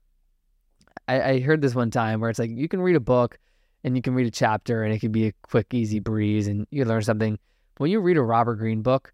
[1.08, 3.38] I, I heard this one time where it's like you can read a book
[3.84, 6.68] and you can read a chapter and it can be a quick, easy breeze and
[6.72, 7.38] you learn something.
[7.76, 9.14] But when you read a Robert Greene book,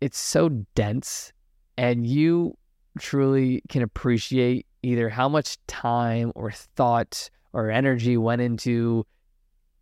[0.00, 1.32] it's so dense
[1.78, 2.58] and you
[2.98, 9.06] truly can appreciate either how much time or thought or energy went into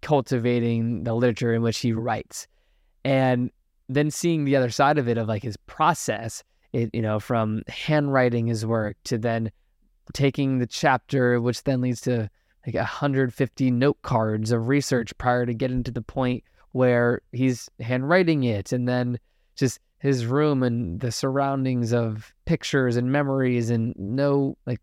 [0.02, 2.46] cultivating the literature in which he writes.
[3.02, 3.50] And
[3.88, 7.62] then seeing the other side of it of like his process, it you know from
[7.66, 9.50] handwriting his work to then
[10.12, 12.28] taking the chapter, which then leads to
[12.66, 18.44] like 150 note cards of research prior to getting to the point where he's handwriting
[18.44, 19.18] it, and then
[19.54, 24.80] just his room and the surroundings of pictures and memories and no like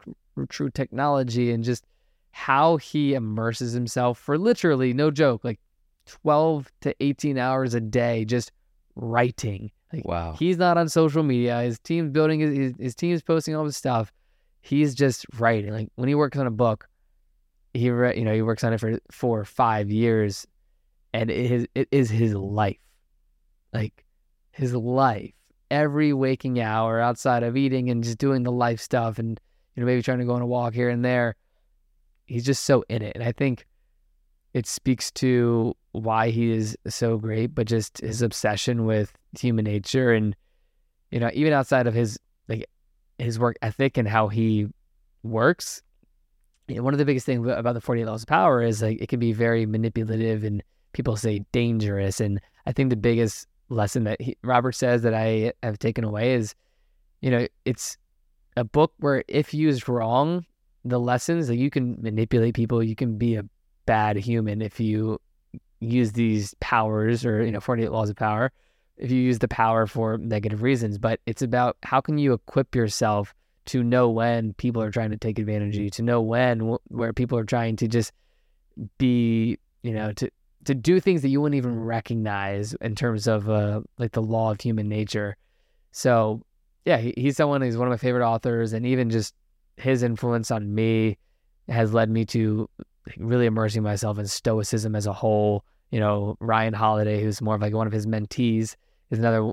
[0.50, 1.86] true technology and just
[2.32, 5.60] how he immerses himself for literally no joke like
[6.06, 8.52] 12 to 18 hours a day just
[8.96, 9.72] writing.
[9.92, 10.36] Like Wow.
[10.38, 11.62] he's not on social media.
[11.62, 14.12] His team's building his, his, his team's posting all this stuff.
[14.62, 15.72] He's just writing.
[15.72, 16.88] Like when he works on a book
[17.76, 20.46] he re- you know he works on it for four or five years
[21.14, 22.78] and it is it is his life.
[23.74, 24.03] Like
[24.54, 25.34] his life
[25.70, 29.40] every waking hour outside of eating and just doing the life stuff and
[29.76, 31.36] you know maybe trying to go on a walk here and there
[32.26, 33.14] he's just so in it.
[33.16, 33.66] And i think
[34.54, 40.12] it speaks to why he is so great but just his obsession with human nature
[40.12, 40.36] and
[41.10, 42.70] you know even outside of his like
[43.18, 44.68] his work ethic and how he
[45.24, 45.82] works
[46.68, 49.02] you know, one of the biggest things about the 48 laws of power is like
[49.02, 50.64] it can be very manipulative and
[50.94, 52.20] people say dangerous.
[52.20, 56.34] And i think the biggest lesson that he, robert says that i have taken away
[56.34, 56.54] is
[57.22, 57.98] you know it's
[58.58, 60.46] a book where if used wrong
[60.86, 63.46] the lessons that you can manipulate people you can be a
[63.86, 65.20] bad human if you
[65.80, 68.52] use these powers or you know 48 laws of power
[68.98, 70.98] if you use the power for negative reasons.
[70.98, 73.34] But it's about how can you equip yourself
[73.66, 77.14] to know when people are trying to take advantage of you to know when where
[77.14, 78.12] people are trying to just
[78.98, 80.30] be you know to
[80.66, 84.52] to do things that you wouldn't even recognize in terms of uh, like the law
[84.52, 85.36] of human nature
[85.92, 86.42] so
[86.86, 89.34] yeah he, he's someone who's one of my favorite authors and even just
[89.78, 91.18] his influence on me
[91.68, 92.70] has led me to
[93.18, 97.62] really immersing myself in stoicism as a whole you know ryan holiday who's more of
[97.62, 98.76] like one of his mentees
[99.12, 99.52] is another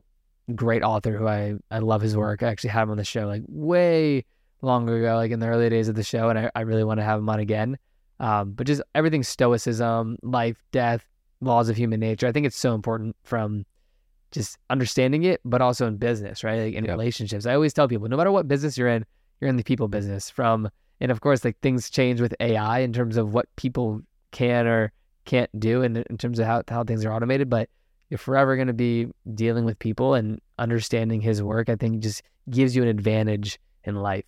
[0.55, 2.43] great author who I, I love his work.
[2.43, 4.25] I actually had him on the show like way
[4.63, 6.99] longer ago, like in the early days of the show, and I, I really want
[6.99, 7.79] to have him on again.
[8.21, 11.05] Um, but just everything stoicism, life, death,
[11.41, 12.27] laws of human nature.
[12.29, 13.65] I think it's so important from
[14.31, 16.61] just understanding it, but also in business, right?
[16.67, 16.93] Like in Yep.
[16.93, 17.47] relationships.
[17.47, 19.05] I always tell people, no matter what business you're in,
[19.41, 20.31] you're in the people business.
[20.31, 20.69] From
[21.01, 24.03] and of course, like things change with AI in terms of what people
[24.33, 24.93] can or
[25.25, 27.49] can't do, and in terms of how how things are automated.
[27.49, 27.71] But
[28.11, 31.71] you're forever going to be dealing with people and understanding his work.
[31.71, 34.27] I think just gives you an advantage in life.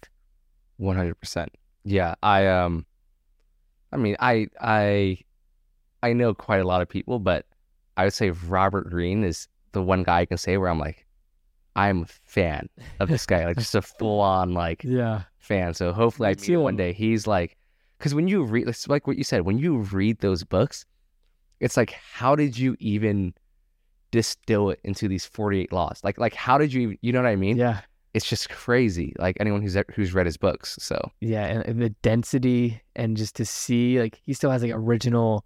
[0.78, 1.50] One hundred percent.
[1.84, 2.86] Yeah, I um,
[3.92, 5.18] I mean, I I
[6.02, 7.46] I know quite a lot of people, but
[7.96, 11.06] I would say Robert Greene is the one guy I can say where I'm like,
[11.76, 12.68] I'm a fan
[13.00, 15.22] of this guy, like just a full on like Yeah.
[15.38, 15.74] fan.
[15.74, 16.92] So hopefully I meet him one day.
[16.92, 17.56] He's like,
[17.98, 20.84] because when you read, it's like what you said, when you read those books,
[21.60, 23.34] it's like, how did you even
[24.10, 26.00] distill it into these 48 laws?
[26.02, 27.56] Like, like how did you, you know what I mean?
[27.56, 27.80] Yeah.
[28.14, 29.14] It's just crazy.
[29.18, 30.76] Like anyone who's who's read his books.
[30.80, 31.46] So Yeah.
[31.46, 35.44] And, and the density and just to see, like, he still has like original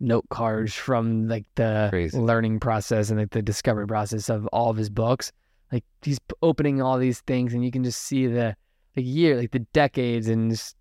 [0.00, 2.18] note cards from like the Crazy.
[2.18, 5.32] learning process and like the discovery process of all of his books.
[5.72, 8.56] Like, he's opening all these things, and you can just see the,
[8.94, 10.76] the year, like the decades and just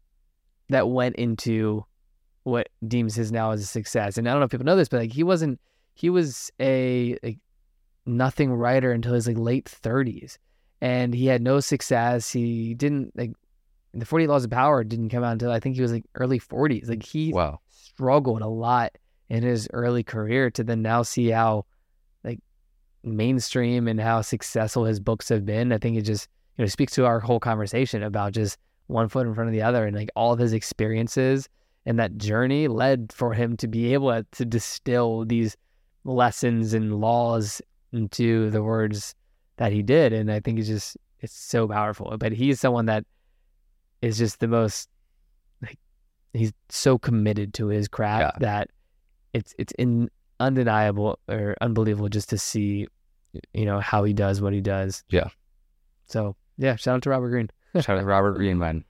[0.70, 1.86] that went into
[2.44, 4.18] what deems his now as a success.
[4.18, 5.60] And I don't know if people know this, but like he wasn't
[5.96, 7.40] he was a like
[8.06, 10.38] nothing writer until his like late thirties.
[10.82, 12.32] And he had no success.
[12.32, 13.32] He didn't like
[13.94, 16.40] the Forty Laws of Power didn't come out until I think he was like early
[16.40, 16.90] forties.
[16.90, 18.92] Like he wow, struggled a lot
[19.30, 21.66] in his early career to then now see how
[22.24, 22.40] like
[23.04, 25.72] mainstream and how successful his books have been.
[25.72, 26.28] I think it just
[26.58, 28.58] you know speaks to our whole conversation about just
[28.88, 31.50] one foot in front of the other and like all of his experiences
[31.86, 35.56] and that journey led for him to be able to distill these
[36.04, 37.62] lessons and laws
[37.94, 39.16] into the words
[39.58, 43.06] that he did and i think it's just it's so powerful but he's someone that
[44.02, 44.90] is just the most
[45.62, 45.80] like
[46.34, 48.70] he's so committed to his craft that
[49.34, 50.10] it's it's in
[50.40, 52.88] undeniable or unbelievable just to see
[53.54, 55.30] you know how he does what he does Yeah.
[56.08, 57.50] so yeah shout out to robert Greene.
[57.76, 58.86] shout out to Robert Greene, man.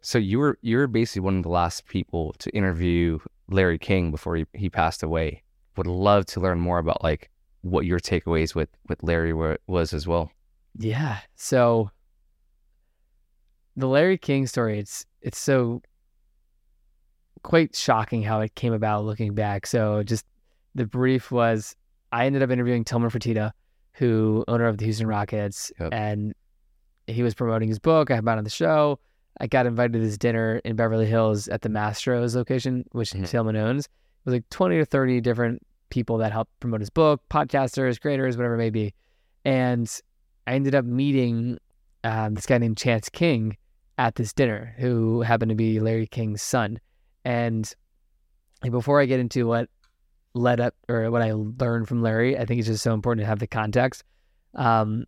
[0.00, 3.18] So you were you were basically one of the last people to interview
[3.48, 5.42] Larry King before he, he passed away.
[5.76, 7.30] Would love to learn more about like
[7.70, 10.30] what your takeaways with with Larry were, was as well.
[10.78, 11.18] Yeah.
[11.36, 11.90] So
[13.76, 15.82] the Larry King story, it's it's so
[17.42, 19.66] quite shocking how it came about looking back.
[19.66, 20.24] So just
[20.74, 21.76] the brief was
[22.12, 23.52] I ended up interviewing Tillman Fertitta,
[23.92, 25.90] who owner of the Houston Rockets, Yep.
[25.92, 26.34] and
[27.06, 28.10] he was promoting his book.
[28.10, 28.98] I had him on the show.
[29.40, 33.26] I got invited to this dinner in Beverly Hills at the Mastro's location, which Mhm.
[33.28, 33.84] Tillman owns.
[33.86, 33.90] It
[34.24, 38.54] was like 20 or 30 different people that help promote his book, podcasters, creators, whatever
[38.54, 38.94] it may be.
[39.44, 39.90] And
[40.46, 41.58] I ended up meeting
[42.04, 43.56] um, this guy named Chance King
[43.98, 46.78] at this dinner, who happened to be Larry King's son.
[47.24, 47.72] And
[48.62, 49.68] before I get into what
[50.34, 53.28] led up or what I learned from Larry, I think it's just so important to
[53.28, 54.04] have the context.
[54.54, 55.04] Um,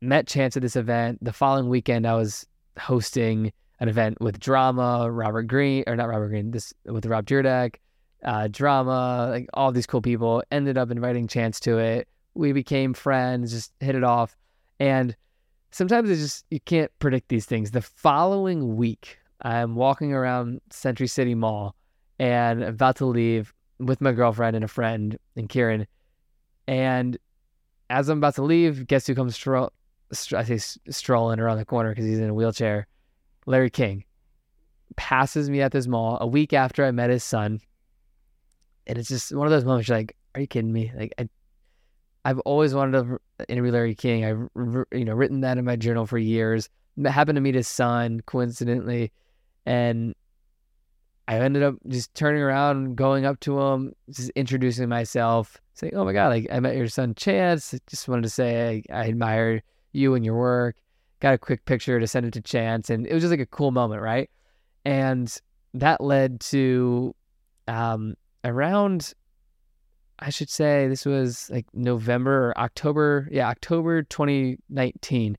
[0.00, 1.18] met Chance at this event.
[1.22, 2.46] The following weekend, I was
[2.78, 7.76] hosting an event with Drama, Robert Greene, or not Robert Greene, this with Rob Dyrdek,
[8.24, 10.42] uh, Drama, like all these cool people.
[10.50, 12.08] Ended up inviting Chance to it.
[12.34, 14.36] We became friends, just hit it off.
[14.78, 15.16] And
[15.70, 17.72] sometimes it's just, you can't predict these things.
[17.72, 21.74] The following week, I'm walking around Century City Mall
[22.18, 25.86] and about to leave with my girlfriend and a friend and Kieran.
[26.66, 27.18] And
[27.90, 29.72] as I'm about to leave, guess who comes stroll?
[30.10, 30.58] I say
[30.90, 32.86] strolling around the corner because he's in a wheelchair.
[33.46, 34.04] Larry King
[34.96, 37.60] passes me at this mall a week after I met his son,
[38.88, 39.88] and it's just one of those moments.
[39.88, 40.90] You're like, are you kidding me?
[40.96, 41.28] Like, I,
[42.24, 44.24] I've always wanted to interview Larry King.
[44.24, 44.48] I've
[44.92, 46.68] you know written that in my journal for years.
[47.04, 49.12] Happened to meet his son coincidentally,
[49.64, 50.14] and
[51.28, 56.04] I ended up just turning around, going up to him, just introducing myself, saying, "Oh
[56.04, 57.74] my God, like I met your son Chance.
[57.86, 59.62] Just wanted to say I, I admire
[59.92, 60.76] you and your work."
[61.20, 63.46] Got a quick picture to send it to Chance, and it was just like a
[63.46, 64.28] cool moment, right?
[64.84, 65.32] And
[65.74, 67.14] that led to
[67.68, 69.14] um, around,
[70.18, 75.36] I should say, this was like November or October, yeah, October 2019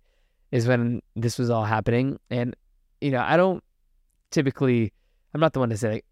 [0.51, 2.55] is when this was all happening, and
[3.01, 3.63] you know, I don't
[4.31, 4.91] typically
[5.33, 6.05] I'm not the one to say like,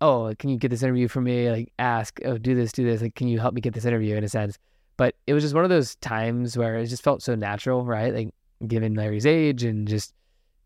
[0.00, 1.50] oh, can you get this interview for me?
[1.50, 3.02] Like ask, oh, do this, do this.
[3.02, 4.58] Like, can you help me get this interview in a sense?
[4.96, 8.14] But it was just one of those times where it just felt so natural, right?
[8.14, 8.34] Like
[8.66, 10.14] given Larry's age and just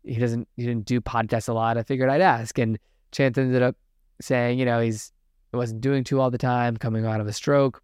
[0.03, 1.77] he doesn't he didn't do podcasts a lot.
[1.77, 2.79] I figured I'd ask, and
[3.11, 3.75] Chance ended up
[4.21, 5.11] saying, you know, he's
[5.57, 7.81] wasn't doing too all the time, coming out of a stroke.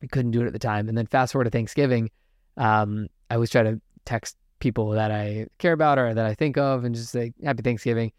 [0.00, 0.88] He couldn't do it at the time.
[0.88, 2.10] And then fast forward to Thanksgiving,
[2.56, 6.56] um, I always try to text people that I care about or that I think
[6.56, 8.12] of and just say happy Thanksgiving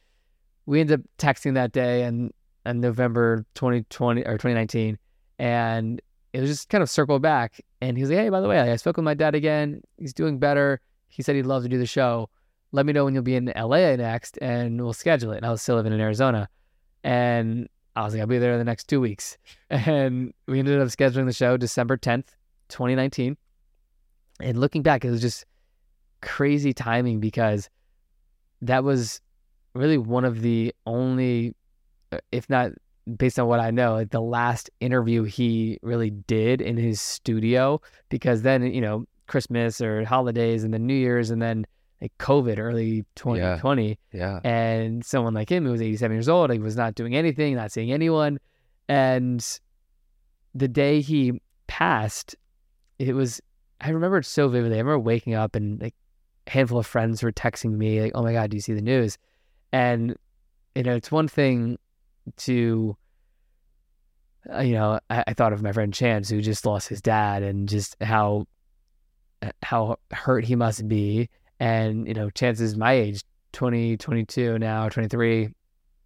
[0.69, 2.31] we ended up texting that day and
[2.63, 4.99] in November 2020 or 2019,
[5.39, 5.99] and
[6.31, 7.59] it was just kind of circled back.
[7.81, 9.81] And he was like, "Hey, by the way, I spoke with my dad again.
[9.97, 10.79] He's doing better.
[11.07, 12.29] He said he'd love to do the show.
[12.71, 15.49] Let me know when you'll be in LA next, and we'll schedule it." And I
[15.49, 16.47] was still living in Arizona,
[17.03, 17.67] and
[17.99, 19.37] I was like, "I'll be there in the next two weeks."
[19.69, 22.29] And we ended up scheduling the show December 10th,
[22.69, 23.37] 2019.
[24.39, 25.45] And looking back, it was just
[26.21, 27.69] crazy timing because
[28.61, 29.21] that was
[29.73, 31.55] really one of the only,
[32.11, 32.71] uh, if not
[33.17, 37.81] based on what I know, like the last interview he really did in his studio
[38.09, 41.65] because then, you know, Christmas or holidays and then New Year's and then
[42.01, 43.97] like COVID early 2020.
[44.11, 44.39] Yeah.
[44.43, 44.49] yeah.
[44.49, 47.71] And someone like him who was 87 years old, he was not doing anything, not
[47.71, 48.39] seeing anyone.
[48.87, 49.45] And
[50.55, 52.35] the day he passed,
[52.97, 53.41] it was,
[53.81, 54.77] I remember it so vividly.
[54.77, 55.95] I remember waking up and like
[56.47, 58.81] a handful of friends were texting me, like, oh my God, do you see the
[58.81, 59.17] news?
[59.71, 60.15] And,
[60.75, 61.77] you know, it's one thing
[62.37, 62.95] to,
[64.51, 67.43] uh, you know, I, I, thought of my friend Chance who just lost his dad
[67.43, 68.45] and just how,
[69.41, 71.29] uh, how hurt he must be.
[71.59, 73.23] And, you know, Chance's my age,
[73.53, 75.49] 20, 22 now, 23.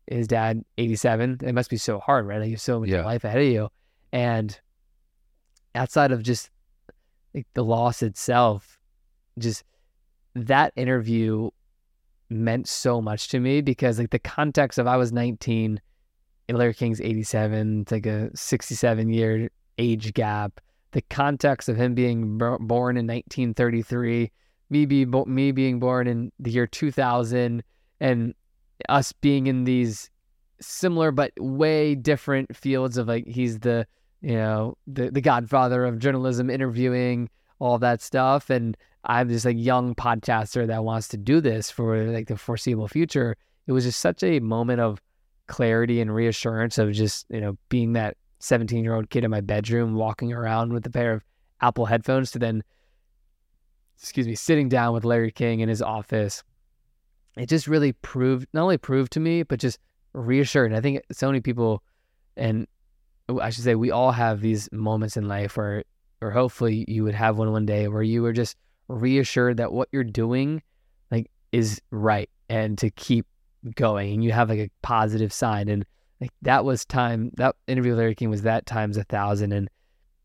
[0.08, 1.40] His dad, 87.
[1.44, 2.40] It must be so hard, right?
[2.40, 3.06] Like you have so much yeah.
[3.06, 3.70] life ahead of you.
[4.12, 4.60] And
[5.76, 6.50] outside of just
[7.34, 8.78] like the loss itself,
[9.40, 9.64] just
[10.36, 11.50] that interview
[12.30, 15.80] meant so much to me because like the context of I was 19
[16.50, 20.60] and Larry King's 87, it's like a 67 year age gap.
[20.92, 24.32] The context of him being born in 1933,
[24.74, 27.64] me be me being born in the year 2000,
[28.00, 28.34] and
[28.90, 30.10] us being in these
[30.60, 33.86] similar but way different fields of like he's the
[34.22, 37.30] you know the the godfather of journalism, interviewing
[37.60, 38.76] all that stuff, and
[39.06, 43.36] I'm just a young podcaster that wants to do this for like the foreseeable future.
[43.68, 45.02] It was just such a moment of
[45.48, 49.42] clarity and reassurance of just, you know, being that 17 year old kid in my
[49.42, 51.24] bedroom, walking around with a pair of
[51.62, 52.64] Apple headphones to then,
[54.04, 56.44] excuse me, sitting down with Larry King in his office.
[57.38, 59.80] It just really proved, not only proved to me, but just
[60.12, 60.72] reassured.
[60.72, 61.82] And I think so many people,
[62.36, 62.68] and
[63.42, 65.86] I should say, we all have these moments in life where,
[66.22, 68.58] or hopefully you would have one one day where you were just
[68.90, 70.62] reassured that what you're doing
[71.10, 73.26] like is right and to keep
[73.76, 75.86] going and you have like a positive sign and
[76.20, 79.70] like that was time that interview with Larry King was that times a thousand and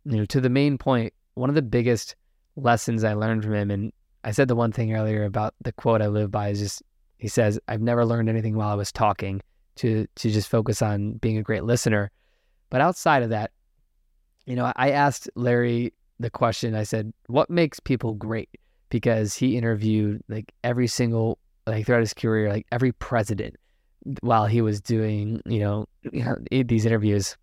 [0.04, 2.16] you know to the main point one of the biggest
[2.62, 3.92] lessons I learned from him and
[4.24, 6.82] I said the one thing earlier about the quote I live by is just
[7.18, 9.40] he says I've never learned anything while I was talking
[9.76, 12.10] to to just focus on being a great listener
[12.70, 13.52] but outside of that
[14.48, 16.74] you know, I asked Larry the question.
[16.74, 18.48] I said, "What makes people great?"
[18.88, 23.56] Because he interviewed like every single like throughout his career, like every president
[24.22, 25.86] while he was doing, you know,
[26.50, 27.36] these interviews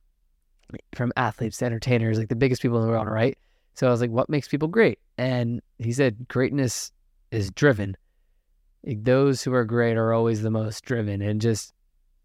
[0.96, 3.38] from athletes to entertainers, like the biggest people in the world, right?
[3.76, 5.00] So I was like, what makes people great?
[5.18, 6.92] And he said, greatness
[7.32, 7.96] is driven.
[8.86, 11.22] Like, those who are great are always the most driven.
[11.22, 11.74] And just,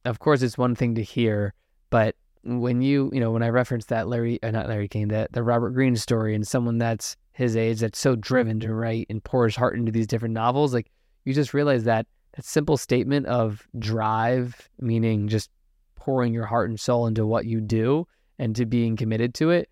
[0.05, 1.55] of course, it's one thing to hear,
[1.91, 5.33] but when you, you know, when I referenced that Larry, uh, not Larry King, that
[5.33, 9.23] the Robert Greene story and someone that's his age that's so driven to write and
[9.23, 10.91] pour his heart into these different novels, like
[11.25, 12.07] you just realize that
[12.37, 15.51] that simple statement of drive, meaning just
[15.97, 18.07] pouring your heart and soul into what you do
[18.39, 19.69] and to being committed to it,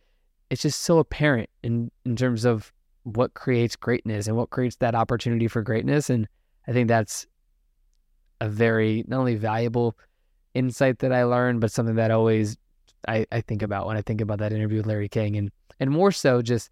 [0.50, 2.72] it's just so apparent in, in terms of
[3.02, 6.10] what creates greatness and what creates that opportunity for greatness.
[6.10, 6.28] And
[6.66, 7.26] I think that's
[8.40, 9.96] a very not only valuable
[10.54, 12.56] insight that I learned, but something that always
[13.06, 15.50] I, I think about when I think about that interview with Larry King and
[15.80, 16.70] and more so just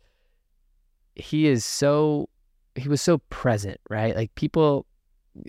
[1.15, 2.29] he is so
[2.75, 4.15] he was so present, right?
[4.15, 4.87] Like people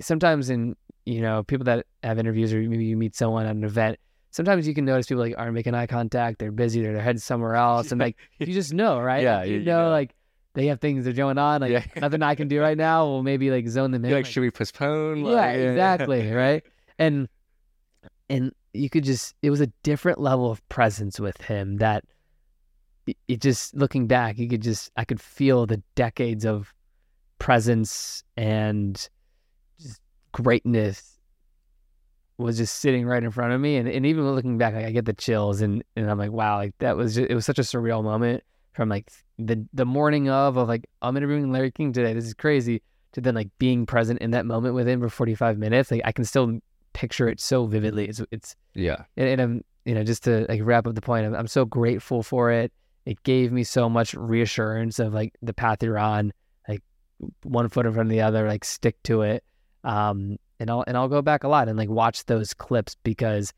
[0.01, 0.75] sometimes in
[1.05, 3.99] you know people that have interviews or maybe you meet someone at an event
[4.31, 7.23] sometimes you can notice people like aren't making eye contact they're busy they're their head's
[7.23, 9.89] somewhere else and like you just know right yeah you, you know, know.
[9.89, 10.13] like
[10.53, 11.83] they have things that are going on like Yeah.
[12.01, 14.41] nothing i can do right now will maybe like zone them in like, like, should
[14.41, 15.19] we postpone?
[15.25, 16.63] yeah Like, exactly right
[16.99, 17.27] and
[18.29, 22.03] and you could just it was a different level of presence with him that
[23.27, 26.73] it just looking back you could just i could feel the decades of
[27.39, 29.09] presence and
[29.79, 30.01] just
[30.33, 31.16] greatness
[32.37, 34.91] was just sitting right in front of me and, and even looking back like, i
[34.91, 37.59] get the chills and, and i'm like wow like that was just, it was such
[37.59, 38.43] a surreal moment
[38.73, 42.33] from like the the morning of of like i'm interviewing larry king today this is
[42.33, 42.81] crazy
[43.13, 46.11] to then like being present in that moment with him for 45 minutes like i
[46.11, 46.59] can still
[46.97, 48.05] picture it so vividly.
[48.09, 49.03] It's it's Yeah.
[49.15, 51.63] and, and I'm you know just to like wrap up the point I'm, I'm so
[51.63, 52.73] grateful for it.
[53.05, 56.33] It gave me so much reassurance of like the path you're on
[56.67, 56.81] like
[57.43, 59.43] one foot in front of the other like stick to it.
[59.83, 63.53] Um and I'll and I'll go back a lot and like watch those clips because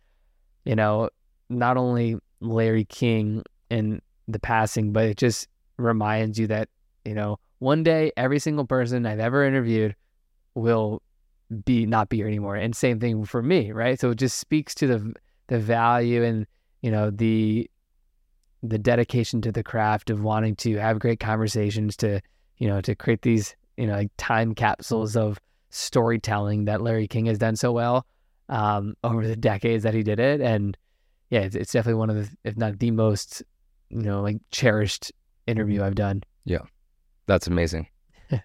[0.66, 1.10] you know
[1.50, 5.48] not only Larry King and the passing but it just
[5.78, 6.70] reminds you that
[7.06, 9.96] you know one day every single person I've ever interviewed
[10.56, 11.02] will
[11.66, 12.56] be not be here anymore.
[12.56, 14.00] And same thing for me right?
[14.00, 15.14] So it just speaks to the
[15.48, 16.46] the value and
[16.82, 17.70] you know the
[18.62, 22.22] the dedication to the craft of wanting to have great conversations to
[22.58, 25.40] you know to create these you know like time capsules of
[25.70, 28.06] storytelling that Larry King has done so well
[28.50, 30.78] um, over the decades that he did it and
[31.30, 33.44] yeah it's, it's definitely one of the if not the most
[33.90, 35.12] you know like cherished
[35.48, 36.60] interview I've done Yeah.
[37.28, 37.88] That's amazing.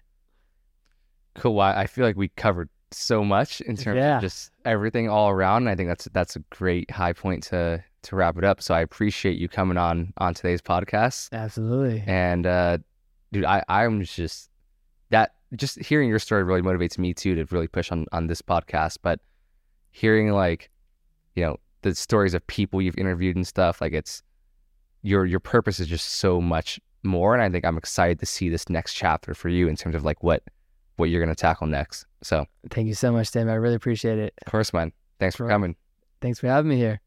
[1.35, 1.55] cool.
[1.55, 4.17] Well, I feel like we covered so much in terms Yeah.
[4.17, 5.63] of just everything all around.
[5.63, 8.61] And I think that's that's a great high point to to wrap it up.
[8.61, 11.29] So I appreciate you coming on on today's podcast.
[11.31, 12.77] absolutely And uh
[13.31, 14.49] dude, I I'm just
[15.55, 18.97] just hearing your story really motivates me too to really push on on this podcast.
[19.01, 19.19] But
[19.91, 20.69] hearing like,
[21.35, 24.23] you know, the stories of people you've interviewed and stuff, like it's
[25.01, 27.33] your your purpose is just so much more.
[27.33, 30.03] And I think I'm excited to see this next chapter for you in terms of
[30.03, 30.43] like what
[30.97, 32.05] what you're gonna tackle next.
[32.23, 34.91] So thank you so much Tim I really appreciate it of course, man.
[35.19, 35.75] Thanks for coming.
[36.21, 37.01] thanks for having me here